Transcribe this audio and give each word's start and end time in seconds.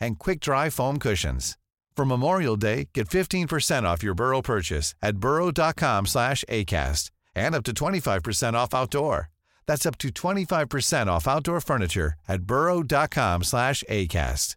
and 0.00 0.18
quick-dry 0.18 0.70
foam 0.70 0.98
cushions. 0.98 1.56
For 1.96 2.04
Memorial 2.04 2.56
Day, 2.56 2.88
get 2.94 3.08
15% 3.08 3.82
off 3.82 4.02
your 4.02 4.14
Burrow 4.14 4.40
purchase 4.42 4.94
at 5.02 5.18
burrow.com 5.18 6.06
slash 6.06 6.44
ACAST 6.48 7.10
and 7.34 7.54
up 7.54 7.64
to 7.64 7.72
25% 7.72 8.54
off 8.54 8.74
outdoor. 8.74 9.28
That's 9.66 9.86
up 9.86 9.98
to 9.98 10.08
25% 10.08 11.08
off 11.08 11.28
outdoor 11.28 11.60
furniture 11.60 12.14
at 12.26 12.42
burrow.com 12.42 13.44
slash 13.44 13.84
ACAST. 13.88 14.56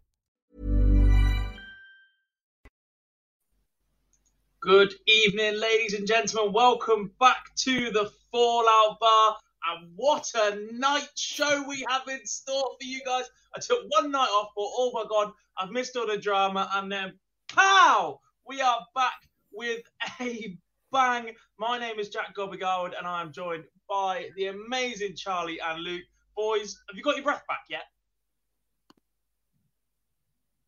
Good 4.61 4.94
evening, 5.05 5.59
ladies 5.59 5.94
and 5.94 6.08
gentlemen. 6.08 6.53
Welcome 6.53 7.11
back 7.19 7.53
to 7.58 7.91
the 7.91 8.09
Fallout 8.31 8.97
Bar. 8.97 9.38
And 9.69 9.92
what 9.95 10.30
a 10.36 10.67
night 10.73 11.09
show 11.16 11.64
we 11.67 11.86
have 11.89 12.02
in 12.08 12.25
store 12.25 12.75
for 12.80 12.86
you 12.86 13.02
guys. 13.06 13.25
I 13.56 13.59
took 13.59 13.86
one 13.89 14.11
night 14.11 14.30
off, 14.30 14.50
but 14.55 14.66
oh 14.66 14.92
my 14.94 15.05
god, 15.09 15.31
I've 15.58 15.72
missed 15.72 15.95
all 15.95 16.08
the 16.08 16.17
drama. 16.17 16.70
And 16.73 16.92
then, 16.92 17.14
pow, 17.47 18.20
we 18.47 18.61
are 18.61 18.80
back 18.94 19.14
with 19.53 19.81
a 20.20 20.58
bang. 20.92 21.31
My 21.58 21.80
name 21.80 22.00
is 22.00 22.09
Jack 22.09 22.36
Gobigard, 22.36 22.92
and 22.97 23.08
I 23.08 23.22
am 23.22 23.31
joined 23.31 23.64
by 23.89 24.30
the 24.36 24.47
amazing 24.47 25.16
Charlie 25.16 25.59
and 25.59 25.81
Luke. 25.81 26.03
Boys, 26.36 26.77
have 26.89 26.98
you 26.98 27.03
got 27.03 27.16
your 27.16 27.23
breath 27.23 27.44
back 27.48 27.64
yet? 27.70 27.83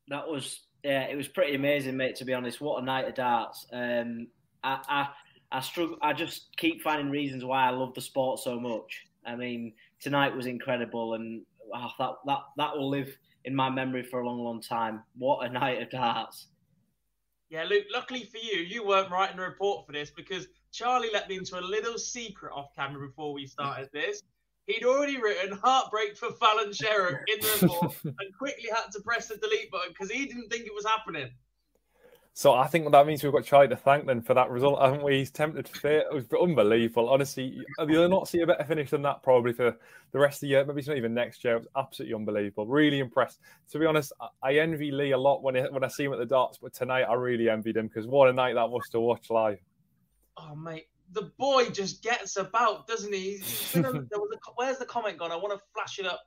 That 0.07 0.27
was 0.27 0.61
yeah, 0.83 1.01
it 1.05 1.15
was 1.15 1.27
pretty 1.27 1.55
amazing, 1.55 1.97
mate. 1.97 2.15
To 2.17 2.25
be 2.25 2.33
honest, 2.33 2.61
what 2.61 2.81
a 2.81 2.85
night 2.85 3.07
of 3.07 3.15
darts. 3.15 3.65
Um, 3.73 4.27
I, 4.63 4.79
I 4.87 5.07
I 5.51 5.61
struggle. 5.61 5.97
I 6.01 6.13
just 6.13 6.55
keep 6.57 6.81
finding 6.81 7.09
reasons 7.09 7.43
why 7.43 7.67
I 7.67 7.69
love 7.69 7.93
the 7.93 8.01
sport 8.01 8.39
so 8.39 8.59
much. 8.59 9.05
I 9.25 9.35
mean, 9.35 9.73
tonight 9.99 10.35
was 10.35 10.45
incredible, 10.45 11.13
and 11.13 11.43
oh, 11.73 11.89
that 11.99 12.11
that 12.25 12.39
that 12.57 12.77
will 12.77 12.89
live 12.89 13.15
in 13.45 13.55
my 13.55 13.69
memory 13.69 14.03
for 14.03 14.21
a 14.21 14.25
long, 14.25 14.39
long 14.39 14.61
time. 14.61 15.03
What 15.17 15.45
a 15.45 15.51
night 15.51 15.81
of 15.81 15.89
darts! 15.89 16.47
Yeah, 17.49 17.63
Luke. 17.63 17.85
Luckily 17.93 18.23
for 18.25 18.37
you, 18.37 18.59
you 18.59 18.85
weren't 18.85 19.11
writing 19.11 19.39
a 19.39 19.43
report 19.43 19.85
for 19.85 19.91
this 19.91 20.09
because 20.09 20.47
Charlie 20.71 21.09
let 21.13 21.29
me 21.29 21.37
into 21.37 21.57
a 21.57 21.61
little 21.61 21.97
secret 21.97 22.51
off 22.53 22.75
camera 22.75 23.07
before 23.07 23.33
we 23.33 23.45
started 23.45 23.89
this. 23.93 24.23
He'd 24.67 24.83
already 24.83 25.21
written 25.21 25.57
heartbreak 25.63 26.17
for 26.17 26.31
Fallon 26.31 26.71
Sherrock 26.71 27.21
in 27.27 27.39
the 27.39 27.59
report 27.61 27.95
and 28.03 28.37
quickly 28.37 28.69
had 28.73 28.91
to 28.93 28.99
press 29.01 29.27
the 29.27 29.37
delete 29.37 29.69
button 29.69 29.89
because 29.89 30.09
he 30.09 30.25
didn't 30.25 30.49
think 30.49 30.65
it 30.65 30.73
was 30.73 30.85
happening. 30.85 31.29
So 32.37 32.53
I 32.53 32.67
think 32.67 32.91
that 32.91 33.07
means 33.07 33.23
we've 33.23 33.31
got 33.31 33.45
Charlie 33.45 33.69
to 33.69 33.77
thank 33.77 34.05
then 34.05 34.21
for 34.21 34.33
that 34.33 34.49
result, 34.49 34.81
haven't 34.81 35.03
we? 35.03 35.19
He's 35.19 35.31
tempted 35.31 35.69
fate. 35.69 36.03
It 36.11 36.13
was 36.13 36.25
unbelievable. 36.33 37.07
Honestly, 37.07 37.63
you'll 37.87 38.09
not 38.09 38.27
see 38.27 38.41
a 38.41 38.45
better 38.45 38.65
finish 38.65 38.89
than 38.89 39.03
that 39.03 39.23
probably 39.23 39.53
for 39.53 39.77
the 40.11 40.19
rest 40.19 40.37
of 40.37 40.41
the 40.41 40.47
year. 40.47 40.65
Maybe 40.65 40.79
it's 40.79 40.89
not 40.89 40.97
even 40.97 41.13
next 41.13 41.45
year. 41.45 41.55
It 41.55 41.59
was 41.59 41.67
absolutely 41.77 42.13
unbelievable. 42.13 42.67
Really 42.67 42.99
impressed. 42.99 43.39
To 43.71 43.79
be 43.79 43.85
honest, 43.85 44.11
I 44.43 44.55
envy 44.55 44.91
Lee 44.91 45.11
a 45.11 45.17
lot 45.17 45.43
when 45.43 45.55
I, 45.55 45.61
when 45.69 45.85
I 45.85 45.87
see 45.87 46.03
him 46.03 46.11
at 46.11 46.19
the 46.19 46.25
darts, 46.25 46.57
but 46.61 46.73
tonight 46.73 47.03
I 47.03 47.13
really 47.13 47.49
envied 47.49 47.77
him 47.77 47.87
because 47.87 48.05
what 48.05 48.27
a 48.27 48.33
night 48.33 48.55
that 48.55 48.69
was 48.69 48.83
to 48.91 48.99
watch 48.99 49.29
live. 49.29 49.59
Oh 50.35 50.55
mate, 50.55 50.87
the 51.13 51.31
boy 51.37 51.69
just 51.69 52.03
gets 52.03 52.35
about, 52.35 52.85
doesn't 52.85 53.13
he? 53.13 53.41
Gonna, 53.73 53.91
a, 53.91 54.51
where's 54.55 54.77
the 54.77 54.85
comment 54.85 55.19
gone? 55.19 55.31
I 55.31 55.37
want 55.37 55.57
to 55.57 55.65
flash 55.73 55.99
it 55.99 56.05
up 56.05 56.19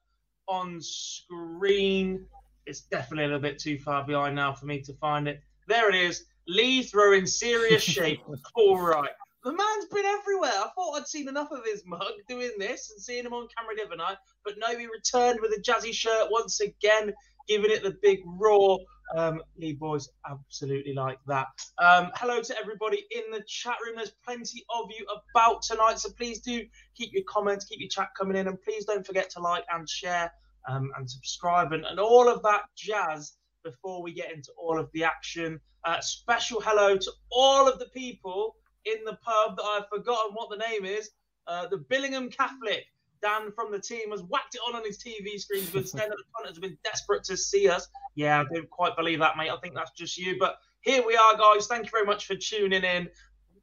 on 0.48 0.80
screen. 0.80 2.24
It's 2.64 2.80
definitely 2.80 3.24
a 3.24 3.26
little 3.26 3.42
bit 3.42 3.58
too 3.58 3.78
far 3.78 4.06
behind 4.06 4.36
now 4.36 4.54
for 4.54 4.64
me 4.64 4.80
to 4.80 4.94
find 4.94 5.28
it. 5.28 5.42
There 5.68 5.90
it 5.90 5.94
is. 5.94 6.24
Lee 6.48 6.82
throwing 6.82 7.26
serious 7.26 7.82
shape. 7.96 8.20
All 8.54 8.80
right. 8.80 9.10
The 9.44 9.52
man's 9.52 9.84
been 9.92 10.04
everywhere. 10.04 10.50
I 10.50 10.68
thought 10.74 10.94
I'd 10.96 11.06
seen 11.06 11.28
enough 11.28 11.52
of 11.52 11.60
his 11.64 11.84
mug 11.86 12.12
doing 12.26 12.50
this 12.58 12.90
and 12.90 13.00
seeing 13.00 13.24
him 13.24 13.34
on 13.34 13.48
camera 13.56 13.76
the 13.76 13.84
other 13.84 13.96
night, 13.96 14.16
but 14.44 14.54
no, 14.58 14.76
he 14.76 14.86
returned 14.86 15.40
with 15.40 15.52
a 15.52 15.60
jazzy 15.60 15.92
shirt 15.92 16.28
once 16.30 16.60
again, 16.60 17.12
giving 17.46 17.70
it 17.70 17.82
the 17.82 17.96
big 18.02 18.20
roar. 18.24 18.78
Um, 19.16 19.40
Lee 19.56 19.74
boys 19.74 20.08
absolutely 20.28 20.92
like 20.92 21.18
that. 21.28 21.46
Um, 21.78 22.10
hello 22.16 22.42
to 22.42 22.58
everybody 22.58 23.04
in 23.10 23.30
the 23.30 23.42
chat 23.46 23.76
room. 23.84 23.96
There's 23.96 24.12
plenty 24.24 24.64
of 24.74 24.90
you 24.90 25.06
about 25.34 25.62
tonight, 25.62 25.98
so 25.98 26.10
please 26.10 26.40
do 26.40 26.64
keep 26.94 27.12
your 27.12 27.24
comments, 27.28 27.66
keep 27.66 27.80
your 27.80 27.88
chat 27.88 28.08
coming 28.18 28.36
in, 28.36 28.48
and 28.48 28.60
please 28.62 28.84
don't 28.86 29.06
forget 29.06 29.30
to 29.30 29.40
like 29.40 29.64
and 29.72 29.88
share 29.88 30.32
um, 30.68 30.90
and 30.96 31.08
subscribe 31.08 31.72
and, 31.72 31.84
and 31.84 32.00
all 32.00 32.28
of 32.28 32.42
that 32.42 32.62
jazz 32.76 33.37
before 33.70 34.02
we 34.02 34.12
get 34.12 34.32
into 34.32 34.50
all 34.56 34.78
of 34.78 34.88
the 34.92 35.04
action. 35.04 35.60
Uh, 35.84 36.00
special 36.00 36.60
hello 36.60 36.96
to 36.96 37.12
all 37.30 37.68
of 37.68 37.78
the 37.78 37.86
people 37.86 38.56
in 38.84 39.04
the 39.04 39.18
pub 39.22 39.56
that 39.56 39.64
I've 39.64 39.88
forgotten 39.88 40.32
what 40.32 40.50
the 40.50 40.56
name 40.56 40.84
is. 40.84 41.10
Uh, 41.46 41.66
the 41.66 41.78
Billingham 41.78 42.30
Catholic. 42.34 42.84
Dan 43.20 43.50
from 43.50 43.72
the 43.72 43.80
team 43.80 44.12
has 44.12 44.22
whacked 44.22 44.54
it 44.54 44.60
on 44.68 44.76
on 44.76 44.86
his 44.86 44.96
TV 44.96 45.40
screen 45.40 45.64
because 45.64 45.88
Sten 45.90 46.02
at 46.02 46.10
the 46.10 46.24
punters 46.32 46.54
have 46.54 46.62
been 46.62 46.78
desperate 46.84 47.24
to 47.24 47.36
see 47.36 47.68
us. 47.68 47.88
Yeah, 48.14 48.40
I 48.40 48.54
don't 48.54 48.70
quite 48.70 48.96
believe 48.96 49.18
that, 49.18 49.36
mate. 49.36 49.50
I 49.50 49.56
think 49.56 49.74
that's 49.74 49.90
just 49.90 50.16
you. 50.16 50.36
But 50.38 50.58
here 50.82 51.04
we 51.04 51.16
are, 51.16 51.36
guys. 51.36 51.66
Thank 51.66 51.86
you 51.86 51.90
very 51.90 52.06
much 52.06 52.26
for 52.26 52.36
tuning 52.36 52.84
in. 52.84 53.08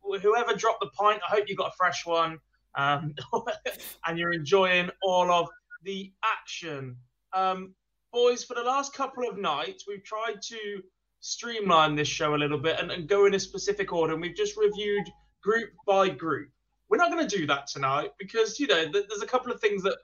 Whoever 0.04 0.56
dropped 0.56 0.82
the 0.82 0.90
pint, 0.90 1.22
I 1.26 1.34
hope 1.34 1.46
you 1.48 1.56
got 1.56 1.70
a 1.70 1.76
fresh 1.78 2.06
one 2.06 2.38
um, 2.76 3.16
and 4.06 4.20
you're 4.20 4.34
enjoying 4.34 4.90
all 5.04 5.32
of 5.32 5.48
the 5.84 6.12
action. 6.24 6.98
Um, 7.34 7.74
boys, 8.16 8.46
for 8.46 8.54
the 8.54 8.64
last 8.64 8.94
couple 8.94 9.28
of 9.28 9.38
nights, 9.38 9.84
we've 9.86 10.04
tried 10.04 10.42
to 10.42 10.82
streamline 11.20 11.96
this 11.96 12.08
show 12.08 12.34
a 12.34 12.38
little 12.38 12.58
bit 12.58 12.80
and, 12.80 12.90
and 12.90 13.10
go 13.10 13.26
in 13.26 13.34
a 13.34 13.40
specific 13.40 13.92
order. 13.92 14.14
And 14.14 14.22
we've 14.22 14.36
just 14.36 14.56
reviewed 14.56 15.06
group 15.44 15.72
by 15.86 16.08
group. 16.08 16.50
We're 16.90 16.98
not 16.98 17.12
going 17.12 17.28
to 17.28 17.38
do 17.38 17.46
that 17.48 17.68
tonight 17.68 18.12
because, 18.18 18.58
you 18.58 18.68
know, 18.68 18.90
th- 18.90 19.06
there's 19.10 19.22
a 19.22 19.28
couple 19.28 19.52
of 19.52 19.60
things 19.60 19.84
that 19.84 19.98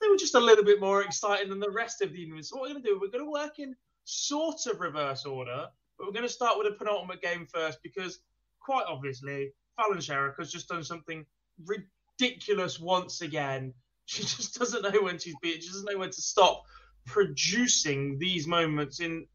they 0.00 0.08
were 0.08 0.18
just 0.18 0.34
a 0.34 0.40
little 0.40 0.64
bit 0.64 0.78
more 0.78 1.02
exciting 1.02 1.48
than 1.48 1.58
the 1.58 1.70
rest 1.70 2.02
of 2.02 2.12
the 2.12 2.20
evening. 2.20 2.42
So, 2.42 2.56
what 2.56 2.64
we're 2.64 2.74
going 2.74 2.82
to 2.82 2.88
do, 2.90 2.98
we're 3.00 3.10
going 3.10 3.24
to 3.24 3.30
work 3.30 3.60
in 3.60 3.74
sort 4.04 4.66
of 4.66 4.80
reverse 4.80 5.24
order, 5.24 5.68
but 5.96 6.06
we're 6.06 6.12
going 6.12 6.26
to 6.26 6.32
start 6.32 6.58
with 6.58 6.66
a 6.66 6.76
penultimate 6.76 7.22
game 7.22 7.46
first 7.46 7.78
because, 7.82 8.18
quite 8.60 8.84
obviously, 8.86 9.52
Fallon 9.76 9.98
Sherrock 9.98 10.36
has 10.38 10.52
just 10.52 10.68
done 10.68 10.84
something 10.84 11.24
ridiculous 11.64 12.78
once 12.78 13.22
again. 13.22 13.72
She 14.08 14.22
just 14.22 14.56
doesn't 14.56 14.82
know 14.82 15.02
when 15.02 15.18
she's 15.18 15.34
beat. 15.42 15.64
She 15.64 15.68
doesn't 15.68 15.90
know 15.90 15.98
when 15.98 16.12
to 16.12 16.22
stop 16.22 16.62
producing 17.06 18.18
these 18.18 18.46
moments 18.46 19.00
in 19.00 19.26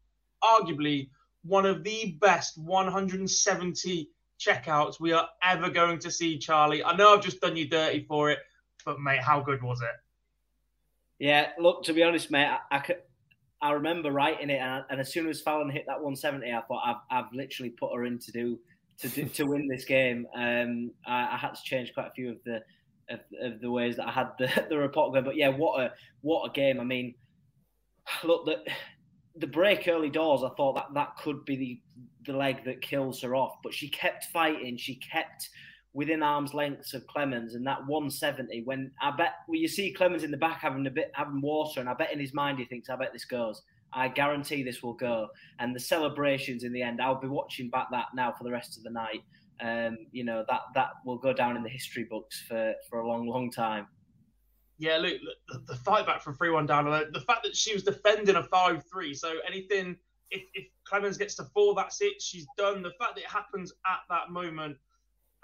arguably 0.42 1.08
one 1.44 1.66
of 1.66 1.82
the 1.82 2.16
best 2.20 2.56
170 2.58 4.08
checkouts 4.38 5.00
we 5.00 5.12
are 5.12 5.28
ever 5.42 5.70
going 5.70 5.98
to 6.00 6.10
see, 6.10 6.38
Charlie. 6.38 6.84
I 6.84 6.94
know 6.96 7.14
I've 7.14 7.22
just 7.22 7.40
done 7.40 7.56
you 7.56 7.68
dirty 7.68 8.04
for 8.08 8.30
it, 8.30 8.38
but 8.84 9.00
mate, 9.00 9.20
how 9.20 9.40
good 9.40 9.62
was 9.62 9.80
it? 9.80 9.88
Yeah, 11.18 11.50
look, 11.58 11.84
to 11.84 11.92
be 11.92 12.02
honest, 12.02 12.30
mate, 12.30 12.46
I, 12.46 12.58
I, 12.76 12.78
could, 12.80 12.96
I 13.60 13.72
remember 13.72 14.10
writing 14.10 14.50
it, 14.50 14.58
and, 14.60 14.84
and, 14.90 15.00
as 15.00 15.12
soon 15.12 15.28
as 15.28 15.40
Fallon 15.40 15.70
hit 15.70 15.84
that 15.86 16.00
170, 16.00 16.52
I 16.52 16.60
thought 16.62 16.82
I've, 16.84 17.24
I've 17.24 17.32
literally 17.32 17.70
put 17.70 17.94
her 17.94 18.04
in 18.04 18.18
to 18.18 18.32
do 18.32 18.58
to 18.98 19.08
do, 19.08 19.24
to 19.26 19.44
win 19.44 19.68
this 19.68 19.84
game. 19.84 20.26
Um, 20.34 20.90
I, 21.06 21.34
I, 21.34 21.36
had 21.36 21.54
to 21.54 21.62
change 21.62 21.94
quite 21.94 22.08
a 22.08 22.12
few 22.12 22.30
of 22.30 22.38
the 22.44 22.62
of, 23.08 23.20
of, 23.40 23.60
the 23.60 23.70
ways 23.70 23.96
that 23.96 24.08
I 24.08 24.10
had 24.10 24.30
the, 24.38 24.66
the 24.68 24.78
report 24.78 25.12
going, 25.12 25.24
but 25.24 25.36
yeah, 25.36 25.48
what 25.48 25.80
a 25.80 25.92
what 26.22 26.48
a 26.48 26.52
game! 26.52 26.80
I 26.80 26.84
mean, 26.84 27.14
look, 28.24 28.44
the 28.46 28.64
the 29.36 29.46
break 29.46 29.88
early 29.88 30.10
doors, 30.10 30.42
I 30.42 30.50
thought 30.56 30.74
that 30.74 30.94
that 30.94 31.16
could 31.16 31.44
be 31.44 31.56
the 31.56 31.80
the 32.26 32.36
leg 32.36 32.64
that 32.64 32.82
kills 32.82 33.20
her 33.22 33.34
off. 33.34 33.56
But 33.62 33.74
she 33.74 33.88
kept 33.88 34.24
fighting. 34.26 34.76
She 34.76 34.96
kept 34.96 35.48
within 35.94 36.22
arm's 36.22 36.54
length 36.54 36.94
of 36.94 37.06
Clemens, 37.06 37.54
and 37.54 37.66
that 37.66 37.86
170. 37.86 38.62
When 38.64 38.90
I 39.00 39.10
bet, 39.10 39.32
well, 39.48 39.58
you 39.58 39.68
see 39.68 39.92
Clemens 39.92 40.22
in 40.22 40.30
the 40.30 40.36
back 40.36 40.60
having 40.60 40.86
a 40.86 40.90
bit 40.90 41.10
having 41.14 41.40
water, 41.40 41.80
and 41.80 41.88
I 41.88 41.94
bet 41.94 42.12
in 42.12 42.20
his 42.20 42.34
mind 42.34 42.58
he 42.58 42.64
thinks, 42.64 42.88
"I 42.90 42.96
bet 42.96 43.12
this 43.12 43.24
goes." 43.24 43.62
I 43.94 44.08
guarantee 44.08 44.62
this 44.62 44.82
will 44.82 44.94
go. 44.94 45.28
And 45.58 45.74
the 45.74 45.80
celebrations 45.80 46.64
in 46.64 46.72
the 46.72 46.82
end, 46.82 47.00
I'll 47.00 47.20
be 47.20 47.28
watching 47.28 47.68
back 47.68 47.88
that 47.90 48.06
now 48.14 48.32
for 48.32 48.44
the 48.44 48.50
rest 48.50 48.78
of 48.78 48.84
the 48.84 48.90
night. 48.90 49.22
Um, 49.60 49.98
you 50.12 50.24
know 50.24 50.44
that 50.48 50.62
that 50.74 50.90
will 51.04 51.18
go 51.18 51.32
down 51.32 51.56
in 51.56 51.62
the 51.62 51.68
history 51.68 52.04
books 52.04 52.42
for 52.48 52.74
for 52.88 53.00
a 53.00 53.08
long, 53.08 53.26
long 53.28 53.50
time. 53.50 53.86
Yeah, 54.82 54.96
look, 54.96 55.14
the, 55.46 55.62
the 55.68 55.76
fight 55.76 56.06
back 56.06 56.22
from 56.22 56.34
3 56.34 56.50
1 56.50 56.66
down, 56.66 56.86
the 56.86 57.20
fact 57.20 57.44
that 57.44 57.54
she 57.56 57.72
was 57.72 57.84
defending 57.84 58.34
a 58.34 58.42
5 58.42 58.82
3. 58.84 59.14
So 59.14 59.34
anything, 59.46 59.94
if, 60.32 60.42
if 60.54 60.66
Clemens 60.82 61.16
gets 61.16 61.36
to 61.36 61.44
four, 61.54 61.76
that's 61.76 62.00
it. 62.00 62.20
She's 62.20 62.48
done. 62.58 62.82
The 62.82 62.90
fact 62.98 63.14
that 63.14 63.20
it 63.20 63.28
happens 63.28 63.72
at 63.86 64.00
that 64.10 64.32
moment, 64.32 64.76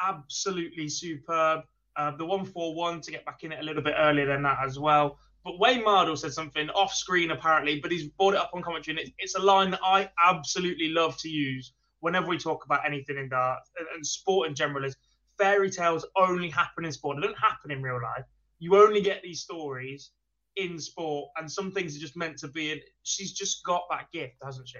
absolutely 0.03 0.89
superb. 0.89 1.61
Uh, 1.97 2.17
the 2.17 2.27
1 2.27 2.47
4 2.47 2.75
1 2.75 3.01
to 3.03 3.13
get 3.13 3.25
back 3.25 3.45
in 3.45 3.53
it 3.53 3.61
a 3.61 3.63
little 3.63 3.81
bit 3.81 3.95
earlier 3.97 4.27
than 4.27 4.43
that 4.43 4.59
as 4.61 4.77
well. 4.77 5.21
But 5.45 5.61
Wayne 5.61 5.85
Mardle 5.85 6.19
said 6.19 6.33
something 6.33 6.69
off 6.71 6.93
screen, 6.93 7.31
apparently, 7.31 7.79
but 7.79 7.93
he's 7.93 8.09
brought 8.09 8.35
it 8.35 8.41
up 8.41 8.51
on 8.55 8.63
commentary. 8.65 8.97
And 8.97 9.07
it's, 9.07 9.13
it's 9.19 9.35
a 9.37 9.41
line 9.41 9.71
that 9.71 9.81
I 9.85 10.11
absolutely 10.21 10.89
love 10.89 11.17
to 11.19 11.29
use 11.29 11.75
whenever 12.01 12.27
we 12.27 12.39
talk 12.39 12.65
about 12.65 12.85
anything 12.85 13.19
in 13.19 13.29
darts 13.29 13.71
and, 13.79 13.87
and 13.95 14.05
sport 14.05 14.49
in 14.49 14.57
general 14.57 14.85
is 14.85 14.97
fairy 15.39 15.71
tales 15.71 16.05
only 16.17 16.51
happen 16.51 16.85
in 16.85 16.91
sport. 16.91 17.19
They 17.21 17.27
don't 17.29 17.39
happen 17.39 17.71
in 17.71 17.81
real 17.81 18.03
life 18.03 18.25
you 18.59 18.77
only 18.77 19.01
get 19.01 19.23
these 19.23 19.41
stories 19.43 20.11
in 20.57 20.79
sport, 20.79 21.31
and 21.37 21.51
some 21.51 21.73
things 21.73 21.97
are 21.97 22.01
just 22.01 22.17
meant 22.17 22.39
to 22.39 22.49
be. 22.49 22.73
And 22.73 22.81
she's 23.03 23.33
just 23.33 23.65
got 23.65 23.83
that 23.91 24.11
gift, 24.13 24.37
hasn't 24.45 24.69
she? 24.69 24.79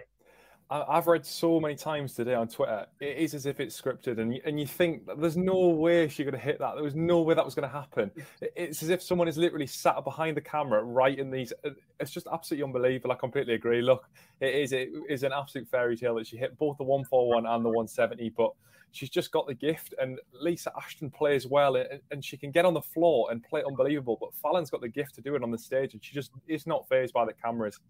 I've 0.71 1.07
read 1.07 1.25
so 1.25 1.59
many 1.59 1.75
times 1.77 2.13
today 2.13 2.35
on 2.35 2.47
Twitter. 2.47 2.85
It 3.01 3.17
is 3.17 3.33
as 3.33 3.47
if 3.47 3.59
it's 3.59 3.81
scripted, 3.81 4.19
and 4.19 4.35
you, 4.35 4.43
and 4.45 4.61
you 4.61 4.67
think 4.67 5.09
there's 5.19 5.37
no 5.37 5.69
way 5.69 6.09
she's 6.09 6.25
going 6.25 6.35
to 6.35 6.39
hit 6.39 6.59
that. 6.59 6.75
There 6.75 6.85
was 6.85 6.95
no 6.95 7.23
way 7.23 7.35
that 7.35 7.45
was 7.45 7.55
going 7.55 7.67
to 7.67 7.75
happen. 7.75 8.11
It's 8.55 8.83
as 8.83 8.91
if 8.91 9.03
someone 9.03 9.29
is 9.29 9.39
literally 9.39 9.67
sat 9.67 10.05
behind 10.05 10.37
the 10.37 10.43
camera 10.43 10.83
writing 10.83 11.31
these. 11.31 11.55
Uh, 11.65 11.71
it's 12.01 12.11
just 12.11 12.27
absolutely 12.31 12.65
unbelievable. 12.65 13.13
I 13.13 13.15
completely 13.15 13.55
agree. 13.55 13.81
Look, 13.81 14.11
it 14.41 14.55
is 14.55 14.73
it 14.73 14.91
is 15.09 15.23
an 15.23 15.33
absolute 15.33 15.67
fairy 15.69 15.97
tale 15.97 16.17
that 16.17 16.27
she 16.27 16.37
hit 16.37 16.59
both 16.59 16.77
the 16.77 16.85
141 16.85 17.47
and 17.47 17.65
the 17.65 17.71
170, 17.71 18.29
but 18.37 18.53
she's 18.93 19.09
just 19.09 19.33
got 19.33 19.47
the 19.47 19.55
gift. 19.55 19.95
And 19.99 20.21
Lisa 20.39 20.71
Ashton 20.77 21.09
plays 21.11 21.47
well, 21.47 21.77
and, 21.77 22.01
and 22.11 22.23
she 22.23 22.37
can 22.37 22.51
get 22.51 22.67
on 22.67 22.75
the 22.75 22.83
floor 22.83 23.31
and 23.31 23.43
play 23.43 23.63
unbelievable. 23.67 24.19
But 24.21 24.35
Fallon's 24.35 24.69
got 24.69 24.83
the 24.83 24.89
gift 24.91 25.15
to 25.15 25.23
do 25.23 25.35
it 25.35 25.43
on 25.43 25.51
the 25.51 25.59
stage, 25.59 25.95
and 25.95 26.05
she 26.05 26.13
just 26.13 26.33
is 26.47 26.67
not 26.67 26.87
phased 26.91 27.15
by 27.15 27.25
the 27.25 27.33
cameras. 27.33 27.81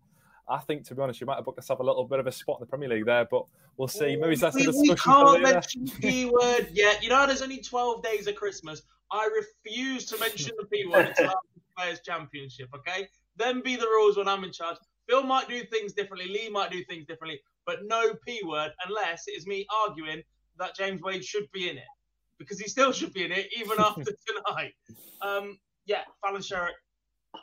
I 0.49 0.59
think, 0.59 0.85
to 0.87 0.95
be 0.95 1.03
honest, 1.03 1.21
you 1.21 1.27
might 1.27 1.37
have 1.37 1.45
booked 1.45 1.59
herself 1.59 1.81
a 1.81 1.83
little 1.83 2.05
bit 2.05 2.21
of 2.21 2.27
a 2.27 2.33
spot 2.33 2.56
in 2.59 2.61
the 2.61 2.67
Premier 2.67 2.89
League 2.89 3.05
there, 3.05 3.27
but 3.31 3.45
we'll 3.77 3.89
see. 3.89 4.17
Maybe 4.17 4.37
that's 4.37 4.56
we, 4.56 4.62
a 4.62 4.67
discussion. 4.67 4.89
We 4.89 4.95
can't 4.97 5.43
mention 5.43 5.87
P 6.00 6.25
word 6.25 6.69
yet. 6.73 7.03
You 7.03 7.11
know, 7.11 7.27
there's 7.27 7.43
only 7.43 7.61
12 7.61 8.03
days 8.03 8.27
of 8.27 8.35
Christmas. 8.35 8.83
I 9.11 9.29
refuse 9.37 10.06
to 10.06 10.19
mention 10.19 10.53
the 10.59 10.67
P 10.67 10.87
word 10.87 11.09
until 11.09 11.27
after 11.27 11.39
the 11.55 11.61
Players' 11.77 12.00
Championship, 12.05 12.69
okay? 12.75 13.09
Then 13.37 13.62
be 13.62 13.77
the 13.77 13.87
rules 13.87 14.17
when 14.17 14.29
I'm 14.29 14.45
in 14.45 14.53
charge. 14.53 14.77
Phil 15.09 15.23
might 15.23 15.49
do 15.49 15.62
things 15.65 15.93
differently, 15.93 16.29
Lee 16.29 16.50
might 16.50 16.71
do 16.71 16.85
things 16.85 17.06
differently, 17.06 17.41
but 17.67 17.87
no 17.87 18.15
P 18.27 18.43
word 18.45 18.73
unless 18.87 19.25
it 19.27 19.33
is 19.33 19.47
me 19.47 19.67
arguing 19.85 20.23
that 20.59 20.75
James 20.77 21.00
Wade 21.03 21.25
should 21.25 21.50
be 21.53 21.69
in 21.71 21.79
it. 21.79 21.85
Because 22.39 22.61
he 22.61 22.69
still 22.69 22.93
should 22.93 23.12
be 23.12 23.25
in 23.25 23.33
it, 23.33 23.49
even 23.56 23.79
after 23.81 24.05
tonight. 24.27 24.73
Um, 25.23 25.59
yeah, 25.87 26.03
Fallon 26.23 26.43
Sherrock 26.43 26.75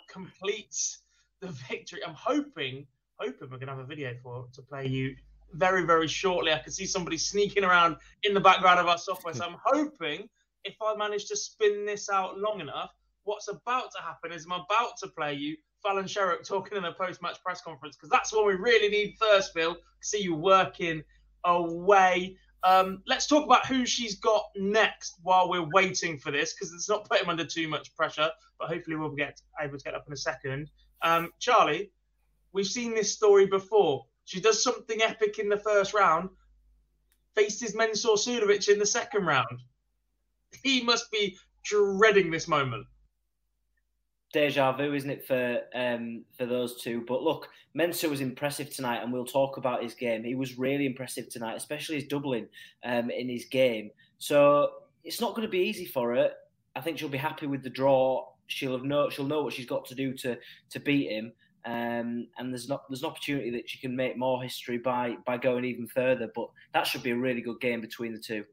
completes 0.09 1.01
the 1.41 1.47
victory. 1.47 2.01
I'm 2.05 2.13
hoping 2.13 2.85
hoping 3.19 3.49
we're 3.49 3.57
going 3.57 3.67
to 3.67 3.73
have 3.73 3.79
a 3.79 3.85
video 3.85 4.13
for 4.21 4.47
to 4.53 4.61
play 4.61 4.87
you 4.87 5.15
very, 5.53 5.85
very 5.85 6.07
shortly. 6.07 6.51
I 6.51 6.59
can 6.59 6.71
see 6.71 6.85
somebody 6.85 7.17
sneaking 7.17 7.63
around 7.63 7.97
in 8.23 8.33
the 8.33 8.39
background 8.39 8.79
of 8.79 8.87
our 8.87 8.97
software. 8.97 9.33
So 9.33 9.45
I'm 9.45 9.57
hoping 9.63 10.27
if 10.63 10.75
I 10.81 10.95
manage 10.95 11.27
to 11.27 11.37
spin 11.37 11.85
this 11.85 12.09
out 12.09 12.39
long 12.39 12.59
enough, 12.59 12.91
what's 13.23 13.47
about 13.47 13.91
to 13.95 14.01
happen 14.01 14.31
is 14.31 14.45
I'm 14.45 14.51
about 14.53 14.97
to 14.99 15.07
play 15.07 15.33
you 15.33 15.55
Fallon 15.83 16.05
Sherrock 16.05 16.43
talking 16.47 16.77
in 16.77 16.85
a 16.85 16.93
post-match 16.93 17.41
press 17.43 17.61
conference 17.61 17.95
because 17.95 18.09
that's 18.09 18.33
what 18.33 18.45
we 18.45 18.53
really 18.53 18.89
need 18.89 19.15
first, 19.19 19.53
Phil. 19.53 19.77
See 20.01 20.21
you 20.21 20.35
working 20.35 21.03
away. 21.45 22.37
Um, 22.63 23.03
let's 23.05 23.27
talk 23.27 23.45
about 23.45 23.67
who 23.67 23.85
she's 23.85 24.15
got 24.15 24.45
next 24.55 25.19
while 25.21 25.47
we're 25.47 25.69
waiting 25.73 26.17
for 26.17 26.31
this 26.31 26.53
because 26.53 26.73
it's 26.73 26.89
not 26.89 27.07
putting 27.07 27.29
under 27.29 27.45
too 27.45 27.67
much 27.67 27.95
pressure, 27.95 28.31
but 28.59 28.67
hopefully 28.67 28.95
we'll 28.95 29.11
get 29.11 29.39
able 29.61 29.77
to 29.77 29.83
get 29.83 29.93
up 29.93 30.05
in 30.07 30.13
a 30.13 30.17
second. 30.17 30.71
Um, 31.03 31.31
Charlie, 31.39 31.91
We've 32.55 32.65
seen 32.65 32.95
this 32.95 33.11
story 33.11 33.47
before. 33.47 34.05
She 34.23 34.39
does 34.39 34.63
something 34.63 35.01
epic 35.01 35.39
in 35.39 35.49
the 35.49 35.57
first 35.57 35.93
round, 35.93 36.29
faces 37.35 37.75
Mensur 37.75 38.15
Suljovic 38.15 38.69
in 38.69 38.79
the 38.79 38.85
second 38.85 39.25
round. 39.25 39.59
He 40.63 40.81
must 40.81 41.11
be 41.11 41.35
dreading 41.65 42.31
this 42.31 42.47
moment. 42.47 42.87
Deja 44.31 44.71
vu, 44.71 44.93
isn't 44.93 45.09
it, 45.09 45.27
for 45.27 45.59
um, 45.75 46.23
for 46.37 46.45
those 46.45 46.81
two? 46.81 47.03
But 47.05 47.23
look, 47.23 47.49
Mensur 47.77 48.09
was 48.09 48.21
impressive 48.21 48.73
tonight, 48.73 49.03
and 49.03 49.11
we'll 49.11 49.25
talk 49.25 49.57
about 49.57 49.83
his 49.83 49.93
game. 49.93 50.23
He 50.23 50.33
was 50.33 50.57
really 50.57 50.85
impressive 50.85 51.27
tonight, 51.27 51.57
especially 51.57 51.95
his 51.95 52.07
doubling 52.07 52.47
um, 52.85 53.09
in 53.09 53.27
his 53.27 53.45
game. 53.45 53.91
So 54.17 54.69
it's 55.03 55.19
not 55.19 55.35
going 55.35 55.45
to 55.45 55.51
be 55.51 55.59
easy 55.59 55.85
for 55.85 56.15
her. 56.15 56.31
I 56.73 56.79
think 56.79 56.97
she'll 56.97 57.09
be 57.09 57.17
happy 57.17 57.47
with 57.47 57.63
the 57.63 57.69
draw. 57.69 58.29
She'll 58.47 58.77
have 58.77 58.85
know 58.85 59.09
she'll 59.09 59.27
know 59.27 59.43
what 59.43 59.53
she's 59.53 59.65
got 59.65 59.83
to 59.87 59.95
do 59.95 60.13
to 60.13 60.37
to 60.69 60.79
beat 60.79 61.11
him. 61.11 61.33
Um, 61.65 62.27
and 62.37 62.53
there's 62.53 62.69
not 62.69 62.83
there's 62.89 63.01
an 63.01 63.09
opportunity 63.09 63.49
that 63.51 63.67
she 63.67 63.79
can 63.79 63.95
make 63.95 64.17
more 64.17 64.41
history 64.41 64.77
by 64.77 65.15
by 65.25 65.37
going 65.37 65.65
even 65.65 65.87
further. 65.87 66.29
But 66.33 66.49
that 66.73 66.85
should 66.85 67.03
be 67.03 67.11
a 67.11 67.17
really 67.17 67.41
good 67.41 67.59
game 67.59 67.81
between 67.81 68.13
the 68.13 68.19
two. 68.19 68.45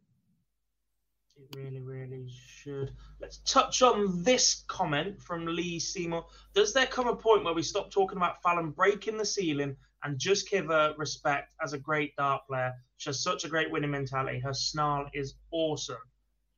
It 1.36 1.56
really, 1.56 1.80
really 1.80 2.30
should. 2.46 2.92
Let's 3.20 3.38
touch 3.38 3.82
on 3.82 4.22
this 4.22 4.64
comment 4.68 5.20
from 5.20 5.46
Lee 5.46 5.78
Seymour. 5.78 6.26
Does 6.54 6.72
there 6.72 6.86
come 6.86 7.08
a 7.08 7.16
point 7.16 7.44
where 7.44 7.54
we 7.54 7.62
stop 7.62 7.90
talking 7.90 8.16
about 8.16 8.42
Fallon 8.42 8.70
breaking 8.70 9.16
the 9.16 9.24
ceiling 9.24 9.76
and 10.04 10.18
just 10.18 10.50
give 10.50 10.66
her 10.66 10.94
respect 10.98 11.52
as 11.62 11.72
a 11.72 11.78
great 11.78 12.14
dart 12.16 12.42
player? 12.46 12.72
She 12.98 13.08
has 13.08 13.22
such 13.22 13.44
a 13.44 13.48
great 13.48 13.70
winning 13.70 13.90
mentality. 13.90 14.38
Her 14.38 14.54
snarl 14.54 15.08
is 15.14 15.34
awesome. 15.50 15.96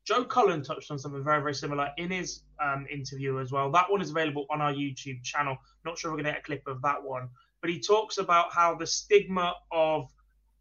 Joe 0.05 0.25
Cullen 0.25 0.63
touched 0.63 0.91
on 0.91 0.99
something 0.99 1.25
very, 1.25 1.41
very 1.41 1.55
similar 1.55 1.91
in 1.97 2.11
his 2.11 2.43
um, 2.63 2.87
interview 2.91 3.41
as 3.41 3.51
well. 3.51 3.71
That 3.71 3.91
one 3.91 4.03
is 4.03 4.11
available 4.11 4.47
on 4.51 4.61
our 4.61 4.73
YouTube 4.73 5.23
channel. 5.23 5.57
Not 5.85 5.99
sure 5.99 6.11
we're 6.11 6.19
going 6.19 6.27
to 6.27 6.33
get 6.33 6.41
a 6.41 6.45
clip 6.45 6.67
of 6.67 6.83
that 6.83 7.03
one, 7.03 7.29
but 7.63 7.71
he 7.71 7.81
talks 7.81 8.19
about 8.19 8.53
how 8.53 8.75
the 8.75 8.87
stigma 8.87 9.55
of 9.73 10.11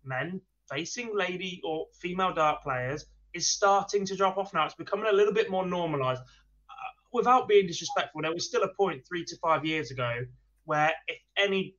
men 0.05 0.39
facing 0.69 1.11
lady 1.13 1.61
or 1.65 1.87
female 1.99 2.33
dart 2.33 2.61
players 2.63 3.05
is 3.33 3.49
starting 3.49 4.05
to 4.05 4.15
drop 4.15 4.37
off 4.37 4.53
now. 4.53 4.65
It's 4.65 4.75
becoming 4.75 5.07
a 5.09 5.13
little 5.13 5.33
bit 5.33 5.49
more 5.49 5.65
normalized. 5.65 6.21
Uh, 6.21 6.91
without 7.11 7.49
being 7.49 7.67
disrespectful, 7.67 8.21
there 8.21 8.33
was 8.33 8.47
still 8.47 8.63
a 8.63 8.73
point 8.75 9.05
three 9.05 9.25
to 9.25 9.35
five 9.37 9.65
years 9.65 9.91
ago 9.91 10.21
where 10.63 10.93
if 11.07 11.17
any 11.37 11.75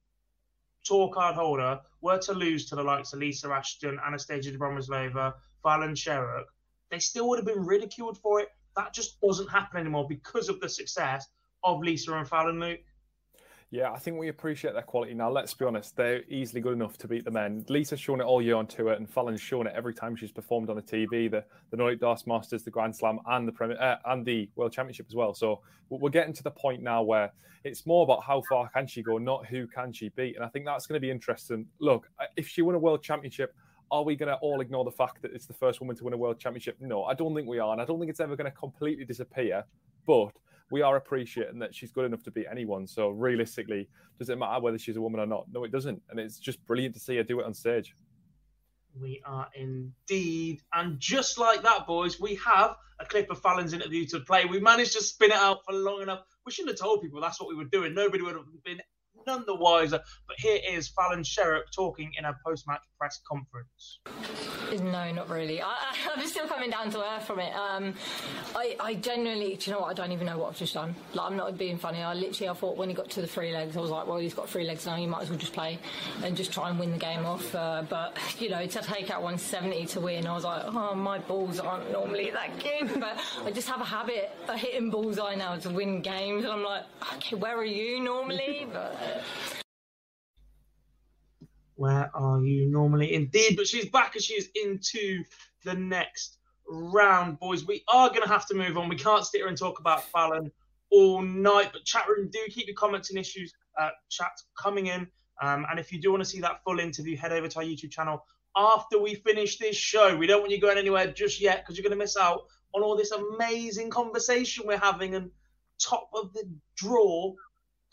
tour 0.84 1.10
card 1.14 1.34
holder 1.34 1.80
were 2.02 2.18
to 2.18 2.34
lose 2.34 2.66
to 2.66 2.76
the 2.76 2.82
likes 2.82 3.14
of 3.14 3.20
Lisa 3.20 3.48
Ashton, 3.48 3.98
Anastasia 4.06 4.52
Dobromyslova, 4.52 5.32
Fallon 5.62 5.94
Sherrock, 5.94 6.44
they 6.90 6.98
still 6.98 7.28
would 7.28 7.38
have 7.38 7.46
been 7.46 7.64
ridiculed 7.64 8.18
for 8.18 8.40
it. 8.40 8.48
That 8.76 8.92
just 8.92 9.20
doesn't 9.20 9.48
happen 9.48 9.80
anymore 9.80 10.06
because 10.08 10.48
of 10.48 10.60
the 10.60 10.68
success 10.68 11.26
of 11.62 11.80
Lisa 11.80 12.12
and 12.14 12.28
Fallon 12.28 12.60
Luke. 12.60 12.80
Yeah, 13.70 13.90
I 13.90 13.98
think 13.98 14.18
we 14.18 14.28
appreciate 14.28 14.74
their 14.74 14.82
quality 14.82 15.14
now. 15.14 15.30
Let's 15.30 15.52
be 15.52 15.64
honest, 15.64 15.96
they're 15.96 16.22
easily 16.28 16.60
good 16.60 16.74
enough 16.74 16.96
to 16.98 17.08
beat 17.08 17.24
the 17.24 17.32
men. 17.32 17.64
Lisa's 17.68 17.98
shown 17.98 18.20
it 18.20 18.24
all 18.24 18.40
year 18.40 18.54
on 18.54 18.68
tour, 18.68 18.92
and 18.92 19.10
Fallon's 19.10 19.40
shown 19.40 19.66
it 19.66 19.72
every 19.74 19.92
time 19.92 20.14
she's 20.14 20.30
performed 20.30 20.70
on 20.70 20.76
the 20.76 20.82
TV, 20.82 21.28
the 21.28 21.44
the 21.72 21.76
Nordic 21.76 21.98
Darts 21.98 22.24
Masters, 22.24 22.62
the 22.62 22.70
Grand 22.70 22.94
Slam, 22.94 23.18
and 23.26 23.48
the 23.48 23.52
Premier 23.52 23.76
uh, 23.80 23.96
and 24.06 24.24
the 24.24 24.48
World 24.54 24.72
Championship 24.72 25.06
as 25.08 25.16
well. 25.16 25.34
So 25.34 25.60
we're 25.88 26.10
getting 26.10 26.32
to 26.34 26.42
the 26.44 26.52
point 26.52 26.82
now 26.82 27.02
where 27.02 27.32
it's 27.64 27.84
more 27.84 28.04
about 28.04 28.22
how 28.22 28.42
far 28.48 28.68
can 28.68 28.86
she 28.86 29.02
go, 29.02 29.18
not 29.18 29.46
who 29.46 29.66
can 29.66 29.92
she 29.92 30.10
beat. 30.10 30.36
And 30.36 30.44
I 30.44 30.48
think 30.48 30.66
that's 30.66 30.86
going 30.86 30.96
to 30.96 31.00
be 31.00 31.10
interesting. 31.10 31.66
Look, 31.80 32.08
if 32.36 32.46
she 32.46 32.62
won 32.62 32.76
a 32.76 32.78
World 32.78 33.02
Championship, 33.02 33.56
are 33.94 34.02
we 34.02 34.16
going 34.16 34.28
to 34.28 34.34
all 34.36 34.60
ignore 34.60 34.84
the 34.84 34.90
fact 34.90 35.22
that 35.22 35.32
it's 35.32 35.46
the 35.46 35.52
first 35.52 35.80
woman 35.80 35.94
to 35.94 36.02
win 36.02 36.12
a 36.12 36.16
world 36.16 36.40
championship? 36.40 36.76
No, 36.80 37.04
I 37.04 37.14
don't 37.14 37.32
think 37.32 37.46
we 37.46 37.60
are. 37.60 37.72
And 37.72 37.80
I 37.80 37.84
don't 37.84 38.00
think 38.00 38.10
it's 38.10 38.18
ever 38.18 38.34
going 38.34 38.50
to 38.50 38.56
completely 38.56 39.04
disappear. 39.04 39.64
But 40.04 40.32
we 40.72 40.82
are 40.82 40.96
appreciating 40.96 41.60
that 41.60 41.72
she's 41.72 41.92
good 41.92 42.04
enough 42.04 42.24
to 42.24 42.32
beat 42.32 42.46
anyone. 42.50 42.88
So 42.88 43.10
realistically, 43.10 43.88
does 44.18 44.30
it 44.30 44.36
matter 44.36 44.60
whether 44.60 44.78
she's 44.78 44.96
a 44.96 45.00
woman 45.00 45.20
or 45.20 45.26
not? 45.26 45.46
No, 45.52 45.62
it 45.62 45.70
doesn't. 45.70 46.02
And 46.10 46.18
it's 46.18 46.40
just 46.40 46.64
brilliant 46.66 46.94
to 46.94 47.00
see 47.00 47.16
her 47.16 47.22
do 47.22 47.38
it 47.38 47.46
on 47.46 47.54
stage. 47.54 47.94
We 49.00 49.22
are 49.24 49.48
indeed. 49.54 50.60
And 50.72 50.98
just 50.98 51.38
like 51.38 51.62
that, 51.62 51.86
boys, 51.86 52.18
we 52.18 52.34
have 52.44 52.74
a 52.98 53.04
clip 53.04 53.30
of 53.30 53.40
Fallon's 53.40 53.74
interview 53.74 54.06
to 54.06 54.20
play. 54.20 54.44
We 54.44 54.58
managed 54.58 54.94
to 54.94 55.02
spin 55.02 55.30
it 55.30 55.36
out 55.36 55.58
for 55.64 55.72
long 55.72 56.02
enough. 56.02 56.22
We 56.44 56.50
shouldn't 56.50 56.76
have 56.76 56.80
told 56.80 57.00
people 57.00 57.20
that's 57.20 57.40
what 57.40 57.48
we 57.48 57.54
were 57.54 57.64
doing. 57.64 57.94
Nobody 57.94 58.24
would 58.24 58.34
have 58.34 58.44
been 58.64 58.80
none 59.26 59.44
the 59.46 59.54
wiser. 59.54 60.00
But 60.26 60.38
here 60.38 60.58
is 60.68 60.88
Fallon 60.88 61.22
Sherrock 61.22 61.70
talking 61.74 62.12
in 62.18 62.24
a 62.24 62.36
post 62.44 62.66
match 62.66 62.82
press 62.98 63.20
conference. 63.28 64.00
No, 64.82 65.12
not 65.12 65.28
really. 65.28 65.60
I, 65.62 65.74
am 66.16 66.26
still 66.26 66.46
coming 66.46 66.70
down 66.70 66.90
to 66.90 67.00
earth 67.00 67.26
from 67.26 67.38
it. 67.38 67.54
Um, 67.54 67.94
I, 68.56 68.76
I 68.80 68.94
genuinely, 68.94 69.56
do 69.56 69.70
you 69.70 69.76
know 69.76 69.82
what? 69.82 69.90
I 69.90 69.92
don't 69.94 70.12
even 70.12 70.26
know 70.26 70.38
what 70.38 70.50
I've 70.50 70.58
just 70.58 70.74
done. 70.74 70.94
Like, 71.12 71.30
I'm 71.30 71.36
not 71.36 71.56
being 71.58 71.78
funny. 71.78 72.02
I 72.02 72.14
literally, 72.14 72.48
I 72.48 72.54
thought 72.54 72.76
when 72.76 72.88
he 72.88 72.94
got 72.94 73.10
to 73.10 73.20
the 73.20 73.26
three 73.26 73.52
legs, 73.52 73.76
I 73.76 73.80
was 73.80 73.90
like, 73.90 74.06
well, 74.06 74.18
he's 74.18 74.34
got 74.34 74.48
three 74.48 74.64
legs 74.64 74.86
now. 74.86 74.96
You 74.96 75.08
might 75.08 75.22
as 75.22 75.30
well 75.30 75.38
just 75.38 75.52
play 75.52 75.78
and 76.22 76.36
just 76.36 76.52
try 76.52 76.70
and 76.70 76.78
win 76.78 76.92
the 76.92 76.98
game 76.98 77.26
off. 77.26 77.54
Uh, 77.54 77.84
but 77.88 78.16
you 78.40 78.50
know, 78.50 78.66
to 78.66 78.82
take 78.82 79.10
out 79.10 79.22
170 79.22 79.86
to 79.86 80.00
win, 80.00 80.26
I 80.26 80.34
was 80.34 80.44
like, 80.44 80.62
oh, 80.66 80.94
my 80.94 81.18
balls 81.18 81.60
aren't 81.60 81.90
normally 81.92 82.30
that 82.30 82.58
good. 82.58 82.90
But 83.04 83.18
I 83.44 83.50
just 83.50 83.68
have 83.68 83.80
a 83.80 83.84
habit 83.84 84.30
of 84.48 84.58
hitting 84.58 84.88
bullseye 84.88 85.34
now 85.34 85.56
to 85.56 85.68
win 85.68 86.00
games, 86.00 86.44
and 86.44 86.52
I'm 86.52 86.62
like, 86.62 86.84
okay, 87.14 87.36
where 87.36 87.56
are 87.56 87.64
you 87.64 88.00
normally? 88.00 88.66
But 88.72 88.96
where 91.76 92.10
are 92.14 92.42
you 92.42 92.70
normally? 92.70 93.14
Indeed, 93.14 93.56
but 93.56 93.66
she's 93.66 93.88
back 93.88 94.14
and 94.14 94.22
she's 94.22 94.48
into 94.54 95.24
the 95.64 95.74
next 95.74 96.38
round, 96.68 97.38
boys. 97.38 97.66
We 97.66 97.82
are 97.88 98.08
going 98.08 98.22
to 98.22 98.28
have 98.28 98.46
to 98.46 98.54
move 98.54 98.78
on. 98.78 98.88
We 98.88 98.96
can't 98.96 99.24
sit 99.24 99.38
here 99.38 99.48
and 99.48 99.58
talk 99.58 99.80
about 99.80 100.04
Fallon 100.04 100.50
all 100.90 101.22
night, 101.22 101.70
but 101.72 101.84
chat 101.84 102.08
room, 102.08 102.28
do 102.32 102.40
keep 102.48 102.66
your 102.66 102.76
comments 102.76 103.10
and 103.10 103.18
issues, 103.18 103.52
uh, 103.78 103.90
chat 104.08 104.30
coming 104.56 104.86
in. 104.86 105.06
Um, 105.42 105.66
and 105.68 105.80
if 105.80 105.92
you 105.92 106.00
do 106.00 106.12
want 106.12 106.22
to 106.22 106.28
see 106.28 106.40
that 106.40 106.62
full 106.64 106.78
interview, 106.78 107.16
head 107.16 107.32
over 107.32 107.48
to 107.48 107.58
our 107.58 107.64
YouTube 107.64 107.90
channel 107.90 108.24
after 108.56 109.00
we 109.00 109.16
finish 109.16 109.58
this 109.58 109.76
show. 109.76 110.16
We 110.16 110.28
don't 110.28 110.40
want 110.40 110.52
you 110.52 110.60
going 110.60 110.78
anywhere 110.78 111.08
just 111.08 111.40
yet 111.40 111.62
because 111.62 111.76
you're 111.76 111.82
going 111.82 111.98
to 111.98 112.02
miss 112.02 112.16
out 112.16 112.42
on 112.72 112.82
all 112.82 112.96
this 112.96 113.10
amazing 113.10 113.90
conversation 113.90 114.64
we're 114.66 114.78
having 114.78 115.16
and 115.16 115.30
top 115.80 116.08
of 116.14 116.32
the 116.32 116.48
draw 116.76 117.34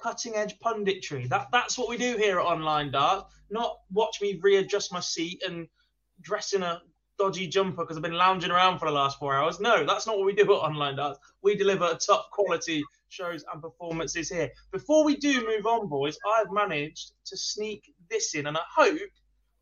cutting 0.01 0.35
edge 0.35 0.57
punditry. 0.59 1.29
That 1.29 1.47
that's 1.51 1.77
what 1.77 1.89
we 1.89 1.97
do 1.97 2.17
here 2.17 2.39
at 2.39 2.45
Online 2.45 2.91
Dart. 2.91 3.27
Not 3.49 3.77
watch 3.91 4.21
me 4.21 4.39
readjust 4.41 4.91
my 4.91 4.99
seat 4.99 5.43
and 5.47 5.67
dress 6.21 6.53
in 6.53 6.63
a 6.63 6.81
dodgy 7.17 7.47
jumper 7.47 7.83
because 7.83 7.97
I've 7.97 8.03
been 8.03 8.13
lounging 8.13 8.51
around 8.51 8.79
for 8.79 8.85
the 8.85 8.91
last 8.91 9.19
four 9.19 9.35
hours. 9.35 9.59
No, 9.59 9.85
that's 9.85 10.07
not 10.07 10.17
what 10.17 10.25
we 10.25 10.33
do 10.33 10.43
at 10.43 10.49
Online 10.49 10.95
Darts. 10.95 11.19
We 11.43 11.55
deliver 11.55 11.95
top 11.95 12.31
quality 12.31 12.83
shows 13.09 13.43
and 13.51 13.61
performances 13.61 14.29
here. 14.29 14.49
Before 14.71 15.03
we 15.05 15.17
do 15.17 15.45
move 15.45 15.65
on, 15.65 15.87
boys, 15.87 16.17
I've 16.35 16.51
managed 16.51 17.11
to 17.25 17.37
sneak 17.37 17.93
this 18.09 18.33
in, 18.33 18.47
and 18.47 18.57
I 18.57 18.61
hope 18.75 18.99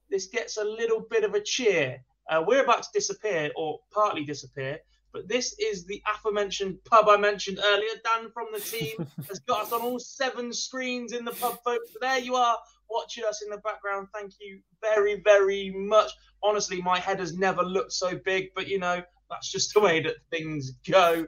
this 0.10 0.28
gets 0.28 0.58
a 0.58 0.64
little 0.64 1.02
bit 1.10 1.24
of 1.24 1.34
a 1.34 1.42
cheer. 1.42 2.00
Uh, 2.30 2.44
we're 2.46 2.64
about 2.64 2.84
to 2.84 2.90
disappear, 2.94 3.52
or 3.56 3.80
partly 3.92 4.24
disappear, 4.24 4.80
but 5.12 5.28
this 5.28 5.56
is 5.60 5.86
the 5.86 6.02
aforementioned 6.14 6.78
pub 6.86 7.08
I 7.10 7.18
mentioned 7.18 7.60
earlier. 7.64 7.90
Dan 8.04 8.32
from 8.32 8.48
the 8.54 8.60
team 8.60 9.08
has 9.28 9.40
got 9.40 9.66
us 9.66 9.72
on 9.72 9.82
all 9.82 10.00
seven 10.00 10.54
screens 10.54 11.14
in 11.14 11.26
the 11.26 11.32
pub, 11.32 11.58
folks. 11.64 11.90
There 12.02 12.20
you 12.20 12.36
are 12.36 12.58
watching 12.90 13.24
us 13.26 13.42
in 13.42 13.50
the 13.50 13.58
background. 13.58 14.08
Thank 14.14 14.34
you 14.40 14.60
very, 14.82 15.22
very 15.24 15.72
much. 15.72 16.12
Honestly, 16.44 16.82
my 16.82 17.00
head 17.00 17.20
has 17.20 17.38
never 17.38 17.64
looked 17.64 17.94
so 17.94 18.20
big, 18.26 18.50
but 18.56 18.68
you 18.68 18.80
know, 18.80 19.02
that's 19.30 19.52
just 19.52 19.74
the 19.74 19.80
way 19.80 20.02
that 20.02 20.16
things 20.32 20.72
go. 20.90 21.26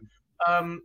Um, 0.47 0.81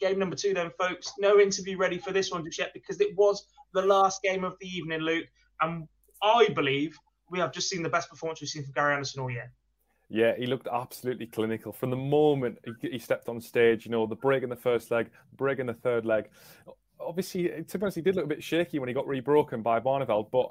game 0.00 0.18
number 0.18 0.36
two, 0.36 0.54
then, 0.54 0.70
folks. 0.78 1.12
No 1.18 1.40
interview 1.40 1.76
ready 1.76 1.98
for 1.98 2.12
this 2.12 2.30
one 2.30 2.44
just 2.44 2.58
yet 2.58 2.72
because 2.74 3.00
it 3.00 3.16
was 3.16 3.46
the 3.72 3.82
last 3.82 4.22
game 4.22 4.44
of 4.44 4.56
the 4.60 4.66
evening, 4.66 5.00
Luke. 5.00 5.26
And 5.60 5.88
I 6.22 6.48
believe 6.54 6.96
we 7.30 7.38
have 7.38 7.52
just 7.52 7.68
seen 7.68 7.82
the 7.82 7.88
best 7.88 8.10
performance 8.10 8.40
we've 8.40 8.50
seen 8.50 8.64
from 8.64 8.72
Gary 8.72 8.94
Anderson 8.94 9.22
all 9.22 9.30
year. 9.30 9.52
Yeah, 10.12 10.34
he 10.36 10.46
looked 10.46 10.68
absolutely 10.70 11.26
clinical 11.26 11.72
from 11.72 11.88
the 11.88 11.96
moment 11.96 12.58
he, 12.82 12.98
stepped 12.98 13.30
on 13.30 13.40
stage. 13.40 13.86
You 13.86 13.92
know, 13.92 14.06
the 14.06 14.14
break 14.14 14.42
in 14.42 14.50
the 14.50 14.56
first 14.56 14.90
leg, 14.90 15.08
break 15.38 15.58
in 15.58 15.64
the 15.64 15.72
third 15.72 16.04
leg. 16.04 16.28
Obviously, 17.00 17.48
to 17.48 17.78
be 17.78 17.82
honest, 17.82 17.96
he 17.96 18.02
did 18.02 18.16
look 18.16 18.26
a 18.26 18.28
bit 18.28 18.44
shaky 18.44 18.78
when 18.78 18.88
he 18.88 18.94
got 18.94 19.06
rebroken 19.06 19.62
by 19.62 19.80
Barneveld, 19.80 20.30
but 20.30 20.50